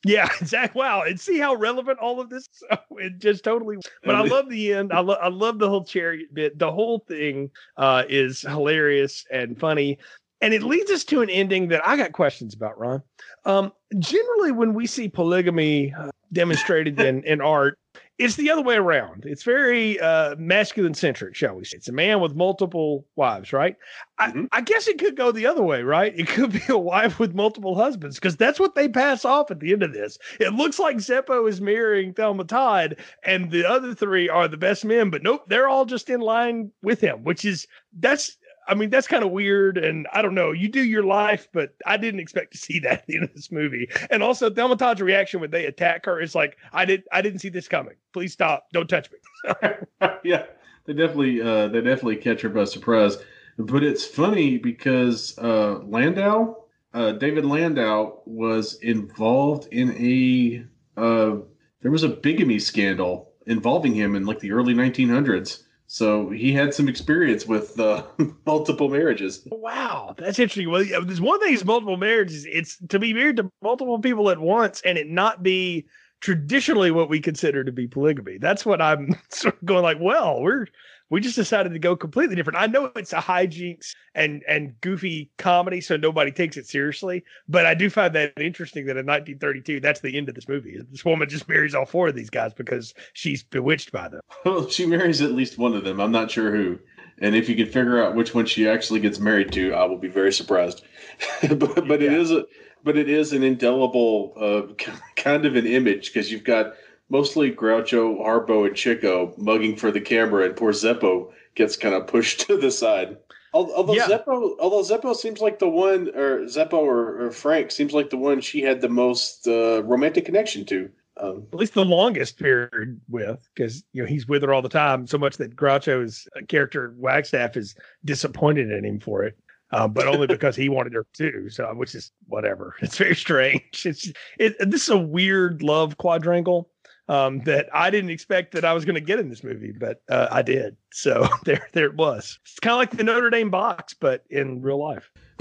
Yeah, 0.05 0.29
exactly. 0.41 0.79
Wow, 0.79 1.03
and 1.03 1.19
see 1.19 1.39
how 1.39 1.55
relevant 1.55 1.99
all 1.99 2.21
of 2.21 2.31
this. 2.31 2.49
So 2.71 2.79
it 2.99 3.19
just 3.19 3.45
totally. 3.45 3.79
But 4.05 4.15
I 4.15 4.23
love 4.23 4.49
the 4.49 4.73
end. 4.75 4.93
I 4.93 5.01
love. 5.01 5.19
I 5.21 5.29
love 5.29 5.59
the 5.59 5.69
whole 5.69 5.85
chariot 5.85 6.33
bit. 6.33 6.59
The 6.59 6.71
whole 6.71 7.01
thing 7.01 7.51
uh, 7.77 8.05
is 8.09 8.43
hilarious 8.43 9.27
and 9.31 9.59
funny, 9.59 9.99
and 10.41 10.55
it 10.55 10.63
leads 10.63 10.91
us 10.91 11.05
to 11.05 11.23
an 11.23 11.31
ending 11.31 11.69
that 11.69 11.87
I 11.87 11.97
got 11.97 12.13
questions 12.13 12.55
about. 12.55 12.79
Ron, 12.79 13.03
um, 13.45 13.73
generally 13.99 14.53
when 14.53 14.75
we 14.75 14.87
see 14.87 15.09
polygamy 15.09 15.93
uh, 15.93 16.11
demonstrated 16.33 17.01
in 17.01 17.23
in 17.25 17.41
art, 17.41 17.79
it's 18.19 18.37
the 18.37 18.51
other 18.51 18.63
way 18.63 18.77
around. 18.77 19.25
It's 19.27 19.43
very 19.43 19.99
uh, 19.99 20.37
masculine 20.37 20.95
centric, 20.95 21.35
shall 21.35 21.55
we 21.55 21.65
say. 21.65 21.79
It's 21.79 21.89
a 21.89 21.93
man 21.93 22.21
with 22.21 22.37
multiple 22.37 23.07
wives, 23.17 23.53
right? 23.53 23.77
Mm-hmm. 24.21 24.45
I, 24.53 24.59
I, 24.59 24.61
guess 24.61 24.87
it 24.87 24.99
could 24.99 25.17
go 25.17 25.33
the 25.33 25.47
other 25.47 25.63
way, 25.63 25.83
right? 25.83 26.17
It 26.17 26.29
could 26.29 26.53
be 26.53 26.63
a 26.69 26.79
wife 26.79 27.19
with 27.19 27.35
multiple 27.35 27.75
husbands 27.75 28.17
because 28.17 28.37
that's 28.37 28.61
what 28.61 28.77
they 28.77 28.89
pass 28.89 29.25
off 29.25 29.51
at 29.51 29.59
the 29.59 29.73
end 29.73 29.83
of 29.83 29.93
this. 29.93 30.17
It 30.39 30.53
looks 30.53 30.79
like 30.79 30.99
Zeppo 30.99 31.49
is 31.49 31.61
marrying 31.61 32.15
Thelma 32.15 32.45
Todd, 32.45 32.97
and 33.25 33.51
the 33.51 33.69
other 33.69 33.95
three 33.95 34.29
are 34.29 34.47
the 34.47 34.57
best 34.57 34.85
men, 34.85 35.11
but 35.11 35.25
nope, 35.25 35.45
they're 35.49 35.69
all 35.69 35.85
just 35.85 36.09
in 36.09 36.21
line 36.21 36.71
with 36.83 37.01
him, 37.01 37.25
which 37.25 37.45
is 37.45 37.67
that's 37.99 38.37
I 38.67 38.75
mean, 38.75 38.91
that's 38.91 39.07
kind 39.07 39.25
of 39.25 39.31
weird. 39.31 39.79
And 39.79 40.07
I 40.13 40.23
don't 40.23 40.35
know. 40.35 40.53
You 40.53 40.69
do 40.69 40.83
your 40.83 41.03
life, 41.03 41.49
but 41.53 41.75
I 41.87 41.97
didn't 41.97 42.21
expect 42.21 42.53
to 42.53 42.59
see 42.59 42.79
that 42.81 43.05
of 43.09 43.35
this 43.35 43.51
movie. 43.53 43.89
And 44.11 44.23
also, 44.23 44.51
Thelma 44.51 44.77
Todd's 44.77 45.03
reaction 45.03 45.41
when 45.41 45.51
they 45.51 45.67
attack 45.67 46.07
her 46.07 46.21
is 46.21 46.35
like, 46.35 46.57
"I 46.73 46.85
did, 46.85 47.05
I 47.13 47.23
didn't 47.23 47.41
see 47.41 47.49
this 47.49 47.69
coming. 47.69 47.95
Please 48.13 48.33
stop. 48.33 48.69
Don't 48.73 48.89
touch 48.89 49.11
me." 49.11 49.19
yeah, 50.25 50.45
they 50.87 50.93
definitely, 50.93 51.41
uh, 51.41 51.69
they 51.69 51.81
definitely 51.81 52.17
catch 52.17 52.41
her 52.43 52.49
by 52.49 52.65
surprise. 52.65 53.19
But 53.59 53.85
it's 53.85 54.05
funny 54.05 54.59
because 54.59 55.39
uh, 55.39 55.79
Landau, 55.85 56.57
uh, 56.93 57.13
David 57.13 57.45
Landau, 57.45 58.21
was 58.27 58.75
involved 58.81 59.69
in 59.73 59.93
a. 59.93 60.65
Uh, 61.01 61.41
there 61.83 61.91
was 61.91 62.03
a 62.03 62.09
bigamy 62.09 62.59
scandal 62.59 63.33
involving 63.47 63.95
him 63.95 64.17
in 64.17 64.25
like 64.25 64.41
the 64.41 64.53
early 64.53 64.73
1900s 64.73 65.64
so 65.95 66.29
he 66.29 66.53
had 66.53 66.75
some 66.75 66.89
experience 66.89 67.47
with 67.47 67.79
uh, 67.79 68.03
multiple 68.47 68.89
marriages. 68.89 69.47
Wow, 69.47 70.17
that's 70.19 70.41
interesting. 70.41 70.69
Well, 70.69 70.85
there's 70.85 71.21
one 71.21 71.39
thing 71.39 71.55
is 71.55 71.65
multiple 71.65 71.97
marriages. 71.97 72.45
It's 72.51 72.79
to 72.89 72.99
be 72.99 73.15
married 73.15 73.37
to 73.37 73.49
multiple 73.63 74.01
people 74.01 74.29
at 74.29 74.41
once 74.41 74.83
and 74.85 74.99
it 74.99 75.09
not 75.09 75.45
be 75.45 75.87
traditionally 76.21 76.91
what 76.91 77.09
we 77.09 77.21
consider 77.21 77.63
to 77.63 77.71
be 77.71 77.87
polygamy. 77.87 78.39
That's 78.39 78.67
what 78.67 78.83
I'm 78.83 79.15
sort 79.29 79.55
of 79.55 79.65
going 79.65 79.85
like. 79.85 79.99
Well, 80.01 80.43
we're 80.43 80.67
we 81.15 81.21
just 81.21 81.37
decided 81.37 81.73
to 81.73 81.79
go 81.79 81.95
completely 81.95 82.35
different. 82.35 82.59
I 82.59 82.67
know 82.67 82.91
it's 82.97 83.13
a 83.13 83.19
hijinks 83.19 83.95
and 84.17 84.43
and 84.49 84.75
goofy 84.81 85.31
comedy, 85.39 85.81
so 85.81 85.97
nobody 85.97 86.33
takes 86.33 86.57
it 86.57 86.67
seriously. 86.67 87.23
But 87.49 87.67
I 87.67 87.75
do 87.75 87.89
find 87.89 88.13
that 88.17 88.33
interesting 88.37 88.87
that 88.87 88.97
in 88.97 89.07
1932, 89.07 89.79
that's 89.79 90.01
the 90.01 90.19
end 90.19 90.29
of 90.29 90.35
this 90.35 90.49
movie. 90.49 90.77
This 90.91 91.05
woman 91.05 91.29
just 91.29 91.49
marries 91.49 91.73
all 91.73 91.87
four 91.87 92.09
of 92.09 92.17
these 92.17 92.31
guys 92.31 92.53
because 92.53 92.95
she's 93.13 93.45
bewitched 93.45 93.93
by 93.93 94.09
them. 94.09 94.23
Well, 94.45 94.69
she 94.69 94.87
marries 94.87 95.23
at 95.23 95.31
least 95.31 95.57
one 95.57 95.75
of 95.75 95.85
them. 95.85 96.01
I'm 96.01 96.11
not 96.11 96.33
sure 96.33 96.51
who. 96.51 96.81
And 97.19 97.37
if 97.37 97.49
you 97.49 97.55
can 97.55 97.67
figure 97.67 98.03
out 98.03 98.17
which 98.17 98.35
one 98.35 98.45
she 98.45 98.69
actually 98.69 98.99
gets 98.99 99.21
married 99.21 99.53
to, 99.53 99.73
I 99.73 99.85
will 99.85 99.99
be 99.99 100.09
very 100.09 100.33
surprised. 100.33 100.85
but 101.49 101.87
but 101.87 102.01
yeah. 102.01 102.09
it 102.09 102.13
is 102.13 102.33
a 102.33 102.45
but 102.83 102.99
it 102.99 103.09
is 103.09 103.33
an 103.33 103.45
indelible 103.45 104.33
uh, 104.37 104.93
kind 105.17 105.47
of 105.47 105.55
an 105.55 105.67
image 105.67 106.13
because 106.13 106.33
you've 106.33 106.43
got 106.43 106.75
mostly 107.09 107.51
Groucho, 107.51 108.19
Harpo, 108.19 108.67
and 108.67 108.77
Chico 108.77 109.35
mugging 109.37 109.77
for 109.77 109.91
the 109.91 110.01
camera, 110.01 110.45
and 110.47 110.57
poor 110.57 110.73
Zeppo 110.73 111.31
gets 111.55 111.77
kind 111.77 111.95
of 111.95 112.07
pushed 112.07 112.41
to 112.47 112.57
the 112.57 112.71
side. 112.71 113.17
Although 113.53 113.95
yeah. 113.95 114.07
Zeppo, 114.07 114.57
although 114.59 114.83
Zeppo 114.83 115.15
seems 115.15 115.41
like 115.41 115.61
the 115.61 115.69
one, 115.69 116.09
or 116.15 116.41
Zeppo 116.47 116.75
or, 116.75 117.27
or 117.27 117.31
Frank 117.31 117.71
seems 117.71 117.93
like 117.93 118.11
the 118.11 118.17
one 118.17 118.41
she 118.41 118.63
had 118.63 118.81
the 118.81 118.89
most 118.89 119.47
uh, 119.47 119.83
romantic 119.85 120.25
connection 120.25 120.65
to. 120.67 120.91
Um, 121.17 121.47
At 121.53 121.61
least 121.61 121.75
the 121.75 121.85
longest 121.85 122.37
period 122.37 123.01
with, 123.09 123.49
because 123.55 123.85
you 123.93 124.03
know 124.03 124.09
he's 124.09 124.27
with 124.27 124.43
her 124.43 124.53
all 124.53 124.63
the 124.63 124.69
time, 124.69 125.07
so 125.07 125.19
much 125.19 125.37
that 125.37 125.55
Groucho's 125.55 126.27
uh, 126.37 126.41
character 126.49 126.95
Wagstaff 126.99 127.57
is 127.57 127.77
disappointed 128.05 128.73
in 128.73 128.85
him 128.85 128.99
for 128.99 129.23
it. 129.23 129.39
Uh, 129.71 129.87
but 129.87 130.09
only 130.09 130.27
because 130.37 130.57
he 130.57 130.69
wanted 130.69 130.93
her 130.93 131.07
too. 131.13 131.49
So, 131.49 131.73
which 131.75 131.95
is 131.95 132.11
whatever. 132.27 132.75
It's 132.83 132.99
very 132.99 133.15
strange. 133.15 133.87
It's 133.87 134.11
it, 134.41 134.57
this 134.69 134.83
is 134.83 134.89
a 134.89 134.99
weird 134.99 135.63
love 135.63 135.97
quadrangle 135.97 136.69
um, 137.09 137.41
that 137.41 137.69
I 137.73 137.91
didn't 137.91 138.11
expect 138.11 138.53
that 138.53 138.65
I 138.65 138.73
was 138.73 138.85
going 138.85 138.95
to 138.95 139.01
get 139.01 139.19
in 139.19 139.29
this 139.29 139.45
movie, 139.45 139.73
but 139.73 140.03
uh, 140.09 140.29
I 140.31 140.43
did. 140.43 140.77
So 140.93 141.29
there, 141.45 141.69
there 141.73 141.87
it 141.87 141.97
was. 141.97 142.39
It's 142.43 142.61
kind 142.61 142.73
of 142.73 142.79
like 142.79 142.91
the 142.93 143.05
Notre 143.05 143.31
Dame 143.31 143.51
box, 143.51 143.95
but 143.95 144.25
in 144.31 144.63
real 144.63 144.83
life. 144.83 145.11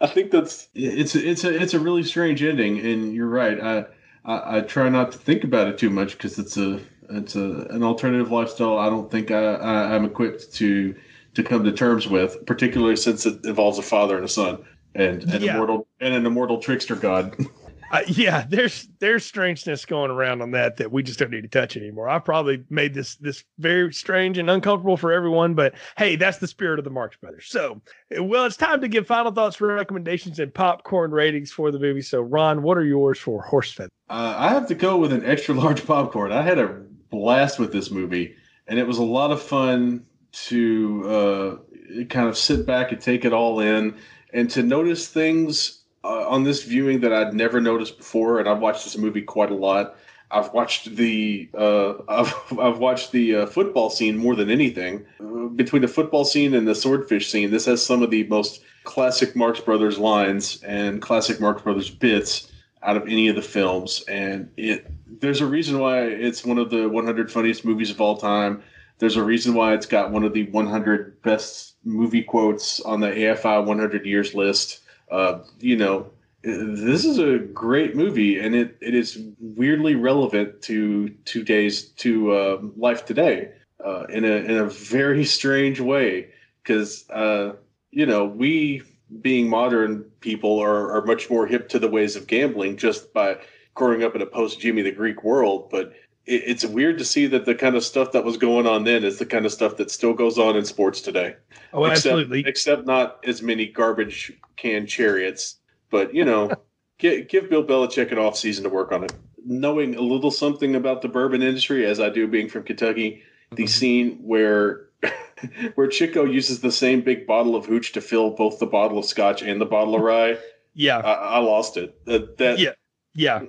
I 0.00 0.06
think 0.06 0.30
that's 0.30 0.68
it's 0.74 1.14
it's 1.14 1.44
a 1.44 1.62
it's 1.62 1.74
a 1.74 1.80
really 1.80 2.02
strange 2.02 2.42
ending, 2.42 2.78
and 2.78 3.12
you're 3.12 3.28
right. 3.28 3.60
I 3.60 3.86
I, 4.24 4.58
I 4.58 4.60
try 4.60 4.88
not 4.88 5.12
to 5.12 5.18
think 5.18 5.44
about 5.44 5.68
it 5.68 5.78
too 5.78 5.90
much 5.90 6.12
because 6.12 6.38
it's 6.38 6.56
a 6.56 6.80
it's 7.10 7.36
a 7.36 7.66
an 7.70 7.82
alternative 7.82 8.30
lifestyle. 8.30 8.78
I 8.78 8.90
don't 8.90 9.10
think 9.10 9.30
I, 9.30 9.54
I 9.54 9.94
I'm 9.94 10.04
equipped 10.04 10.52
to 10.54 10.94
to 11.34 11.42
come 11.42 11.64
to 11.64 11.72
terms 11.72 12.08
with, 12.08 12.44
particularly 12.46 12.96
since 12.96 13.26
it 13.26 13.44
involves 13.44 13.78
a 13.78 13.82
father 13.82 14.16
and 14.16 14.24
a 14.24 14.28
son 14.28 14.64
and 14.94 15.22
an 15.24 15.42
yeah. 15.42 15.54
immortal 15.54 15.86
and 16.00 16.14
an 16.14 16.26
immortal 16.26 16.58
trickster 16.58 16.96
god. 16.96 17.36
Uh, 17.90 18.02
yeah, 18.06 18.44
there's 18.48 18.88
there's 18.98 19.24
strangeness 19.24 19.84
going 19.84 20.10
around 20.10 20.42
on 20.42 20.50
that 20.50 20.76
that 20.76 20.92
we 20.92 21.02
just 21.02 21.18
don't 21.18 21.30
need 21.30 21.42
to 21.42 21.48
touch 21.48 21.76
anymore. 21.76 22.08
I 22.08 22.18
probably 22.18 22.64
made 22.68 22.94
this 22.94 23.16
this 23.16 23.44
very 23.58 23.92
strange 23.92 24.38
and 24.38 24.50
uncomfortable 24.50 24.96
for 24.96 25.12
everyone, 25.12 25.54
but 25.54 25.74
hey, 25.96 26.16
that's 26.16 26.38
the 26.38 26.46
spirit 26.46 26.78
of 26.78 26.84
the 26.84 26.90
Marx 26.90 27.16
Brothers. 27.16 27.46
So, 27.48 27.80
well, 28.20 28.44
it's 28.44 28.56
time 28.56 28.80
to 28.82 28.88
give 28.88 29.06
final 29.06 29.32
thoughts, 29.32 29.56
for 29.56 29.68
recommendations, 29.68 30.38
and 30.38 30.52
popcorn 30.52 31.10
ratings 31.12 31.50
for 31.50 31.70
the 31.70 31.78
movie. 31.78 32.02
So, 32.02 32.20
Ron, 32.20 32.62
what 32.62 32.76
are 32.76 32.84
yours 32.84 33.18
for 33.18 33.42
Horse 33.42 33.72
Feather? 33.72 33.90
Uh, 34.10 34.34
I 34.36 34.48
have 34.50 34.66
to 34.68 34.74
go 34.74 34.96
with 34.98 35.12
an 35.12 35.24
extra 35.24 35.54
large 35.56 35.86
popcorn. 35.86 36.32
I 36.32 36.42
had 36.42 36.58
a 36.58 36.82
blast 37.10 37.58
with 37.58 37.72
this 37.72 37.90
movie, 37.90 38.34
and 38.66 38.78
it 38.78 38.86
was 38.86 38.98
a 38.98 39.04
lot 39.04 39.30
of 39.30 39.42
fun 39.42 40.04
to 40.30 41.08
uh, 41.08 42.04
kind 42.10 42.28
of 42.28 42.36
sit 42.36 42.66
back 42.66 42.92
and 42.92 43.00
take 43.00 43.24
it 43.24 43.32
all 43.32 43.60
in, 43.60 43.96
and 44.34 44.50
to 44.50 44.62
notice 44.62 45.08
things 45.08 45.77
uh, 46.04 46.28
on 46.28 46.44
this 46.44 46.62
viewing 46.62 47.00
that 47.00 47.12
I'd 47.12 47.34
never 47.34 47.60
noticed 47.60 47.98
before, 47.98 48.40
and 48.40 48.48
I've 48.48 48.60
watched 48.60 48.84
this 48.84 48.96
movie 48.96 49.22
quite 49.22 49.50
a 49.50 49.54
lot. 49.54 49.96
I've 50.30 50.52
watched 50.52 50.96
the 50.96 51.48
uh, 51.56 51.94
I've, 52.08 52.58
I've 52.58 52.78
watched 52.78 53.12
the 53.12 53.36
uh, 53.36 53.46
football 53.46 53.90
scene 53.90 54.16
more 54.16 54.36
than 54.36 54.50
anything. 54.50 55.06
Uh, 55.20 55.48
between 55.48 55.82
the 55.82 55.88
football 55.88 56.24
scene 56.24 56.54
and 56.54 56.66
the 56.66 56.74
swordfish 56.74 57.30
scene, 57.30 57.50
this 57.50 57.66
has 57.66 57.84
some 57.84 58.02
of 58.02 58.10
the 58.10 58.24
most 58.24 58.62
classic 58.84 59.36
Marx 59.36 59.60
Brothers 59.60 59.98
lines 59.98 60.62
and 60.62 61.02
classic 61.02 61.40
Marx 61.40 61.62
Brothers 61.62 61.90
bits 61.90 62.50
out 62.82 62.96
of 62.96 63.02
any 63.04 63.28
of 63.28 63.36
the 63.36 63.42
films. 63.42 64.04
And 64.08 64.50
it 64.56 64.90
there's 65.20 65.40
a 65.40 65.46
reason 65.46 65.78
why 65.78 66.02
it's 66.02 66.44
one 66.44 66.58
of 66.58 66.70
the 66.70 66.88
100 66.88 67.30
funniest 67.32 67.64
movies 67.64 67.90
of 67.90 68.00
all 68.00 68.16
time. 68.16 68.62
There's 68.98 69.16
a 69.16 69.22
reason 69.22 69.54
why 69.54 69.74
it's 69.74 69.86
got 69.86 70.10
one 70.10 70.24
of 70.24 70.32
the 70.32 70.44
100 70.44 71.22
best 71.22 71.74
movie 71.84 72.22
quotes 72.22 72.80
on 72.80 73.00
the 73.00 73.08
AFI 73.08 73.64
100 73.64 74.06
years 74.06 74.34
list. 74.34 74.80
Uh, 75.10 75.40
you 75.60 75.76
know, 75.76 76.10
this 76.42 77.04
is 77.04 77.18
a 77.18 77.38
great 77.38 77.96
movie, 77.96 78.38
and 78.38 78.54
it, 78.54 78.76
it 78.80 78.94
is 78.94 79.20
weirdly 79.40 79.94
relevant 79.94 80.62
to 80.62 81.08
today's 81.24 81.88
to 81.90 82.32
uh, 82.32 82.58
life 82.76 83.04
today 83.04 83.50
uh, 83.84 84.04
in 84.04 84.24
a 84.24 84.36
in 84.36 84.56
a 84.56 84.66
very 84.66 85.24
strange 85.24 85.80
way. 85.80 86.28
Because 86.62 87.08
uh, 87.10 87.54
you 87.90 88.06
know, 88.06 88.24
we 88.24 88.82
being 89.20 89.48
modern 89.48 90.02
people 90.20 90.58
are, 90.58 90.92
are 90.92 91.04
much 91.04 91.30
more 91.30 91.46
hip 91.46 91.68
to 91.70 91.78
the 91.78 91.88
ways 91.88 92.14
of 92.14 92.26
gambling 92.26 92.76
just 92.76 93.12
by 93.12 93.38
growing 93.74 94.02
up 94.02 94.14
in 94.14 94.22
a 94.22 94.26
post 94.26 94.60
Jimmy 94.60 94.82
the 94.82 94.90
Greek 94.92 95.24
world, 95.24 95.70
but 95.70 95.94
it, 96.26 96.42
it's 96.46 96.64
weird 96.64 96.98
to 96.98 97.04
see 97.04 97.26
that 97.26 97.46
the 97.46 97.54
kind 97.54 97.74
of 97.74 97.84
stuff 97.84 98.12
that 98.12 98.24
was 98.24 98.36
going 98.36 98.66
on 98.66 98.84
then 98.84 99.04
is 99.04 99.18
the 99.18 99.26
kind 99.26 99.46
of 99.46 99.52
stuff 99.52 99.76
that 99.78 99.90
still 99.90 100.12
goes 100.12 100.38
on 100.38 100.56
in 100.56 100.64
sports 100.64 101.00
today. 101.00 101.36
Oh, 101.72 101.84
except, 101.84 102.06
absolutely. 102.06 102.44
Except 102.46 102.86
not 102.86 103.18
as 103.26 103.42
many 103.42 103.66
garbage 103.66 104.32
can 104.58 104.86
chariots. 104.86 105.56
But 105.90 106.14
you 106.14 106.24
know, 106.24 106.50
give, 106.98 107.28
give 107.28 107.48
Bill 107.48 107.64
Belichick 107.64 108.12
an 108.12 108.18
off 108.18 108.36
season 108.36 108.64
to 108.64 108.70
work 108.70 108.92
on 108.92 109.04
it. 109.04 109.12
Knowing 109.44 109.94
a 109.94 110.02
little 110.02 110.30
something 110.30 110.74
about 110.74 111.00
the 111.00 111.08
bourbon 111.08 111.42
industry, 111.42 111.86
as 111.86 112.00
I 112.00 112.10
do 112.10 112.26
being 112.26 112.48
from 112.48 112.64
Kentucky, 112.64 113.22
the 113.50 113.62
mm-hmm. 113.62 113.66
scene 113.66 114.18
where 114.22 114.88
where 115.74 115.86
Chico 115.86 116.24
uses 116.24 116.60
the 116.60 116.72
same 116.72 117.00
big 117.00 117.26
bottle 117.26 117.56
of 117.56 117.66
hooch 117.66 117.92
to 117.92 118.00
fill 118.00 118.30
both 118.30 118.58
the 118.58 118.66
bottle 118.66 118.98
of 118.98 119.04
scotch 119.04 119.42
and 119.42 119.60
the 119.60 119.66
bottle 119.66 119.94
of 119.94 120.02
rye. 120.02 120.38
Yeah, 120.74 120.98
I, 120.98 121.12
I 121.12 121.38
lost 121.38 121.76
it. 121.76 122.04
That, 122.04 122.36
that 122.36 122.60
yeah, 122.60 122.70
yeah, 123.12 123.40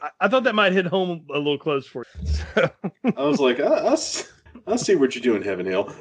I, 0.00 0.10
I, 0.20 0.28
thought 0.28 0.44
that 0.44 0.54
might 0.54 0.72
hit 0.72 0.86
home 0.86 1.26
a 1.34 1.38
little 1.38 1.58
close 1.58 1.88
for 1.88 2.06
you. 2.54 2.70
I 3.16 3.22
was 3.24 3.40
like, 3.40 3.58
I, 3.58 3.88
I, 3.88 3.96
I, 4.64 4.76
see 4.76 4.94
what 4.94 5.12
you're 5.16 5.22
doing, 5.22 5.42
Heaven 5.42 5.66
Hill. 5.66 5.92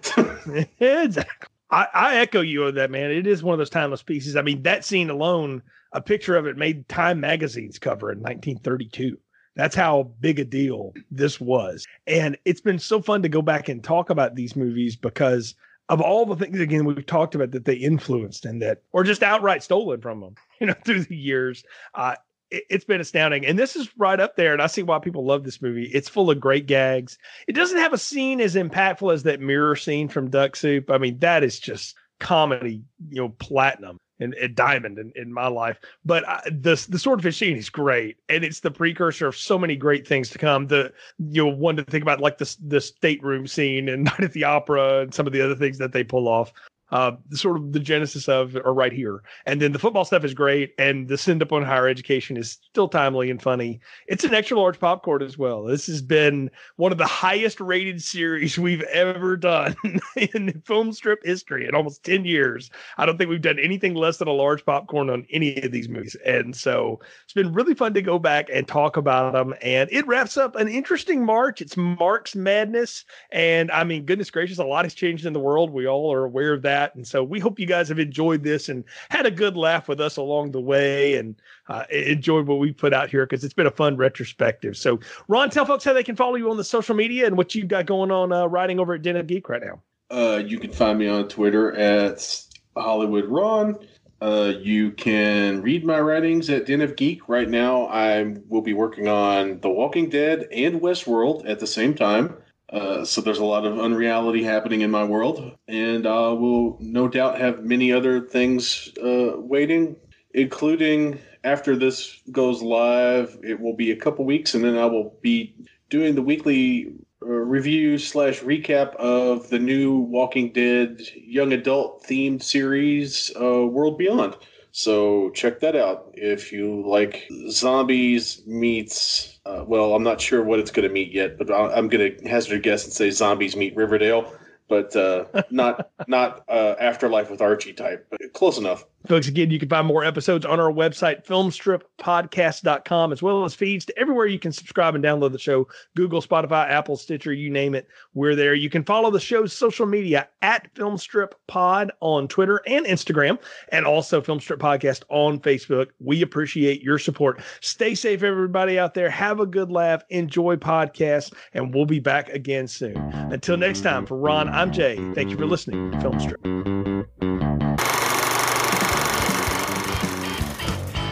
exactly. 0.80 1.50
I, 1.70 1.88
I 1.94 2.16
echo 2.18 2.42
you 2.42 2.66
on 2.66 2.76
that, 2.76 2.92
man. 2.92 3.12
It 3.12 3.28
is 3.28 3.44
one 3.44 3.54
of 3.54 3.60
those 3.60 3.70
timeless 3.70 4.04
pieces. 4.04 4.36
I 4.36 4.42
mean, 4.42 4.64
that 4.64 4.86
scene 4.86 5.10
alone, 5.10 5.62
a 5.92 6.02
picture 6.02 6.36
of 6.36 6.46
it 6.46 6.58
made 6.58 6.88
Time 6.88 7.20
Magazine's 7.20 7.80
cover 7.80 8.12
in 8.12 8.20
1932. 8.20 9.18
That's 9.56 9.76
how 9.76 10.12
big 10.20 10.40
a 10.40 10.46
deal 10.46 10.94
this 11.10 11.42
was. 11.42 11.86
And 12.06 12.38
it's 12.46 12.62
been 12.62 12.80
so 12.80 13.02
fun 13.02 13.24
to 13.24 13.30
go 13.30 13.42
back 13.42 13.70
and 13.70 13.84
talk 13.84 14.10
about 14.10 14.36
these 14.36 14.56
movies 14.56 14.96
because 14.96 15.56
of 15.90 16.02
all 16.02 16.26
the 16.26 16.36
things 16.36 16.60
again 16.60 16.86
we've 16.86 17.06
talked 17.06 17.34
about 17.34 17.52
that 17.52 17.66
they 17.66 17.76
influenced 17.76 18.46
and 18.46 18.62
that 18.62 18.82
or 18.92 19.04
just 19.04 19.24
outright 19.24 19.64
stolen 19.64 20.02
from 20.02 20.20
them 20.20 20.36
you 20.60 20.68
know 20.68 20.76
through 20.86 21.04
the 21.04 21.16
years 21.16 21.64
uh, 21.96 22.16
it, 22.52 22.64
has 22.70 22.86
been 22.86 23.02
astounding. 23.02 23.46
And 23.46 23.58
this 23.58 23.76
is 23.76 23.90
right 23.98 24.20
up 24.20 24.36
there. 24.36 24.54
And 24.54 24.62
I 24.62 24.68
see 24.68 24.84
why 24.84 25.00
people 25.00 25.26
love 25.26 25.44
this 25.44 25.62
movie. 25.62 25.90
It's 25.94 26.10
full 26.10 26.30
of 26.30 26.40
great 26.40 26.68
gags. 26.68 27.18
It 27.48 27.54
doesn't 27.54 27.78
have 27.78 27.94
a 27.94 27.98
scene 27.98 28.42
as 28.42 28.56
impactful 28.56 29.14
as 29.14 29.24
that 29.24 29.42
mirror 29.42 29.76
scene 29.76 30.08
from 30.08 30.30
Duck 30.30 30.56
Soup. 30.56 30.90
I 30.90 30.98
mean, 30.98 31.20
that 31.20 31.44
is 31.44 31.60
just 31.60 31.96
comedy, 32.20 32.82
you 33.10 33.22
know, 33.22 33.30
platinum 33.30 33.98
and, 34.20 34.34
and 34.36 34.56
diamond 34.56 34.98
in, 34.98 35.12
in 35.16 35.32
my 35.32 35.48
life. 35.48 35.80
But 36.06 36.28
I, 36.28 36.42
the 36.46 36.84
the 36.90 37.00
swordfish 37.00 37.38
scene 37.38 37.58
is 37.58 37.70
great, 37.70 38.18
and 38.30 38.44
it's 38.44 38.62
the 38.62 38.72
precursor 38.72 39.28
of 39.28 39.38
so 39.38 39.58
many 39.58 39.76
great 39.76 40.08
things 40.08 40.30
to 40.32 40.38
come. 40.38 40.68
The 40.68 40.92
you 41.20 41.46
know 41.46 41.52
one 41.52 41.76
to 41.78 41.84
think 41.84 42.02
about 42.02 42.20
like 42.20 42.38
the 42.38 42.56
the 42.66 42.82
stateroom 42.82 43.48
scene 43.48 43.90
and 43.90 44.04
Night 44.08 44.22
at 44.24 44.34
the 44.34 44.44
Opera 44.44 45.02
and 45.02 45.14
some 45.14 45.28
of 45.28 45.34
the 45.34 45.42
other 45.42 45.56
things 45.56 45.78
that 45.78 45.92
they 45.92 46.04
pull 46.04 46.28
off 46.28 46.52
uh, 46.92 47.12
sort 47.32 47.58
of 47.58 47.74
the 47.74 47.80
genesis 47.80 48.30
of 48.30 48.56
are 48.56 48.74
right 48.74 48.94
here. 48.94 49.22
And 49.46 49.62
then 49.62 49.72
the 49.72 49.80
football 49.80 50.06
stuff 50.06 50.24
is 50.24 50.34
great, 50.34 50.74
and 50.78 51.08
the 51.08 51.18
send 51.18 51.42
up 51.42 51.52
on 51.52 51.64
higher 51.64 51.88
education 51.88 52.38
is 52.38 52.60
still 52.70 52.88
timely 52.88 53.30
and 53.30 53.42
funny. 53.42 53.80
It's 54.08 54.24
an 54.24 54.34
extra 54.34 54.58
large 54.58 54.80
popcorn 54.80 55.22
as 55.22 55.38
well. 55.38 55.64
This 55.64 55.88
has 55.88 56.02
been 56.02 56.50
one 56.78 56.92
of 56.92 56.98
the 56.98 57.06
highest 57.06 57.60
rated 57.60 58.02
series 58.02 58.58
we've 58.58 58.84
ever 58.84 59.36
done 59.36 59.76
in 60.16 60.62
film 60.66 60.94
strip 60.94 61.20
history 61.24 61.68
in 61.68 61.76
almost 61.76 62.04
10 62.04 62.26
years. 62.26 62.70
I 62.98 63.06
don't 63.06 63.18
think 63.18 63.30
we've 63.30 63.42
done 63.42 63.60
anything 63.60 63.96
less 63.96 64.18
than 64.18 64.28
a 64.28 64.34
large 64.34 64.66
popcorn 64.66 65.10
on 65.10 65.26
any 65.32 65.62
of 65.62 65.72
these 65.72 65.90
movies. 65.90 66.16
And 66.26 66.56
so 66.56 67.00
it's 67.24 67.34
been 67.34 67.54
really 67.54 67.74
fun 67.74 67.94
to 67.96 68.02
go 68.02 68.20
back 68.20 68.48
and 68.54 68.68
talk 68.68 68.98
about 68.98 69.34
them. 69.34 69.54
And 69.62 69.90
it 69.92 70.08
wraps 70.08 70.38
up 70.38 70.56
an 70.56 70.68
interesting 70.68 71.26
March. 71.26 71.62
It's 71.62 71.76
Marx 71.76 72.36
Madness. 72.36 73.04
And 73.32 73.72
I 73.72 73.84
mean, 73.84 74.06
goodness 74.06 74.32
gracious, 74.32 74.58
a 74.58 74.64
lot 74.64 74.86
has 74.86 74.94
changed 74.94 75.26
in 75.26 75.34
the 75.34 75.40
world. 75.40 75.72
We 75.72 75.88
all 75.88 76.14
are 76.14 76.24
aware 76.24 76.54
of 76.54 76.62
that 76.62 76.77
that. 76.78 76.96
And 76.96 77.08
so 77.08 77.24
we 77.24 77.40
hope 77.40 77.60
you 77.60 77.66
guys 77.66 77.90
have 77.90 78.00
enjoyed 78.00 78.44
this 78.44 78.70
and 78.70 78.84
had 79.10 79.26
a 79.26 79.32
good 79.32 79.58
laugh 79.58 79.88
with 79.88 80.00
us 80.00 80.18
along 80.18 80.52
the 80.52 80.62
way 80.62 81.16
and 81.16 81.36
uh, 81.70 81.86
enjoyed 81.90 82.48
what 82.48 82.60
we 82.60 82.72
put 82.72 82.94
out 82.94 83.10
here 83.10 83.26
because 83.26 83.44
it's 83.44 83.54
been 83.54 83.68
a 83.68 83.72
fun 83.72 83.98
retrospective. 83.98 84.78
So, 84.78 85.00
Ron, 85.28 85.50
tell 85.50 85.66
folks 85.66 85.84
how 85.84 85.94
they 85.94 86.04
can 86.04 86.16
follow 86.16 86.36
you 86.36 86.50
on 86.52 86.58
the 86.58 86.64
social 86.64 86.96
media 86.96 87.26
and 87.26 87.38
what 87.38 87.56
you've 87.56 87.68
got 87.68 87.86
going 87.86 88.12
on 88.12 88.32
uh, 88.32 88.46
writing 88.46 88.80
over 88.80 88.94
at 88.94 89.02
Den 89.02 89.16
of 89.16 89.28
Geek 89.28 89.50
right 89.50 89.64
now. 89.64 89.82
Uh, 90.10 90.38
you 90.38 90.60
can 90.60 90.72
find 90.72 91.00
me 91.00 91.08
on 91.08 91.28
Twitter 91.28 91.74
at 91.74 92.46
Hollywood 92.76 93.26
Ron. 93.26 93.78
Uh, 94.22 94.54
you 94.60 94.92
can 94.92 95.62
read 95.62 95.86
my 95.86 96.00
writings 96.00 96.50
at 96.50 96.66
Den 96.66 96.82
of 96.82 96.96
Geek. 96.96 97.28
Right 97.28 97.50
now, 97.50 97.88
I 97.88 98.36
will 98.48 98.62
be 98.62 98.74
working 98.74 99.08
on 99.08 99.60
The 99.60 99.70
Walking 99.70 100.10
Dead 100.10 100.48
and 100.52 100.82
Westworld 100.82 101.48
at 101.48 101.60
the 101.60 101.68
same 101.68 101.94
time. 101.94 102.36
Uh, 102.72 103.06
so 103.06 103.22
there's 103.22 103.40
a 103.40 103.46
lot 103.46 103.66
of 103.66 103.80
unreality 103.80 104.44
happening 104.44 104.82
in 104.82 104.92
my 104.92 105.04
world, 105.04 105.58
and 105.68 106.06
uh, 106.06 106.36
we'll 106.38 106.78
no 106.82 107.08
doubt 107.08 107.40
have 107.40 107.64
many 107.64 107.94
other 107.94 108.20
things 108.20 108.90
uh, 109.02 109.34
waiting, 109.38 109.96
including 110.34 111.18
after 111.46 111.78
this 111.78 112.22
goes 112.32 112.62
live. 112.62 113.38
It 113.42 113.60
will 113.60 113.76
be 113.76 113.92
a 113.92 113.96
couple 113.96 114.26
weeks, 114.26 114.54
and 114.54 114.66
then 114.66 114.78
I 114.78 114.86
will 114.86 115.16
be 115.22 115.56
doing 115.90 116.16
the 116.16 116.22
weekly 116.22 116.94
uh, 117.22 117.28
review 117.28 117.98
slash 117.98 118.42
recap 118.42 118.96
of 118.96 119.50
the 119.50 119.60
new 119.60 120.00
Walking 120.00 120.52
Dead 120.52 121.02
young 121.16 121.54
adult 121.54 122.04
themed 122.06 122.44
series, 122.44 123.32
World 123.40 123.98
Beyond. 123.98 124.36
So 124.78 125.32
check 125.32 125.60
that 125.62 125.76
out 125.76 126.12
if 126.14 126.52
you 126.52 126.88
like 126.88 127.28
zombies 127.50 128.44
meets 128.46 129.40
uh, 129.44 129.64
well, 129.66 129.96
I'm 129.96 130.04
not 130.04 130.22
sure 130.22 130.44
what 130.44 130.60
it's 130.60 130.70
going 130.70 130.88
to 130.88 130.94
meet 130.94 131.12
yet, 131.12 131.36
but 131.40 131.52
I'm 131.52 131.88
going 131.88 132.16
to 132.16 132.30
hazard 132.30 132.58
a 132.58 132.60
guess 132.60 132.84
and 132.84 132.94
say 132.94 133.10
zombies 133.10 133.56
meet 133.56 133.76
Riverdale, 133.76 134.32
but 134.70 134.96
uh, 134.96 135.26
not 135.50 135.90
not 136.08 136.44
uh, 136.48 136.76
afterlife 136.80 137.32
with 137.32 137.42
Archie 137.42 137.74
type, 137.74 138.06
but 138.12 138.22
close 138.34 138.60
enough. 138.60 138.86
Folks, 139.06 139.28
again, 139.28 139.52
you 139.52 139.60
can 139.60 139.70
find 139.70 139.88
more 139.88 140.04
episodes 140.04 140.46
on 140.46 140.60
our 140.60 140.72
website, 140.72 141.26
filmstrippodcast.com, 141.26 143.14
as 143.14 143.22
well 143.22 143.46
as 143.46 143.54
feeds 143.54 143.86
to 143.86 143.98
everywhere 143.98 144.26
you 144.26 144.40
can 144.40 144.52
subscribe 144.52 144.96
and 144.96 145.04
download 145.04 145.32
the 145.32 145.40
show 145.40 145.68
Google, 145.96 146.22
Spotify, 146.22 146.70
Apple, 146.70 146.98
Stitcher, 146.98 147.32
you 147.32 147.50
name 147.50 147.74
it. 147.74 147.88
We're 148.16 148.36
there. 148.36 148.54
You 148.54 148.70
can 148.70 148.84
follow 148.84 149.10
the 149.10 149.20
show's 149.20 149.54
social 149.54 149.86
media 149.86 150.28
at 150.42 150.74
FilmstripPod 150.74 151.90
on 152.02 152.28
Twitter 152.28 152.62
and 152.68 152.86
Instagram, 152.86 153.40
and 153.72 153.86
also 153.86 154.20
Filmstrip 154.20 154.58
Podcast 154.58 155.04
on 155.10 155.40
Facebook. 155.40 155.88
We 156.00 156.22
appreciate 156.22 156.82
your 156.82 157.00
support. 157.00 157.42
Stay 157.62 157.96
safe, 157.96 158.24
everybody 158.24 158.78
out 158.78 158.94
there. 158.94 159.10
Have 159.10 159.40
a 159.40 159.46
good 159.46 159.72
laugh. 159.72 160.04
Enjoy 160.10 160.58
podcasts, 160.58 161.34
and 161.54 161.74
we'll 161.74 161.86
be 161.86 162.00
back 162.00 162.30
again 162.30 162.68
soon. 162.68 162.98
Until 162.98 163.58
next 163.58 163.82
time, 163.82 164.06
for 164.06 164.18
Ron, 164.18 164.50
I'm 164.50 164.74
Jay. 164.74 164.98
Thank 165.14 165.30
you 165.30 165.38
for 165.38 165.46
listening 165.46 165.92
to 165.92 165.98
Filmstrip. 166.00 166.87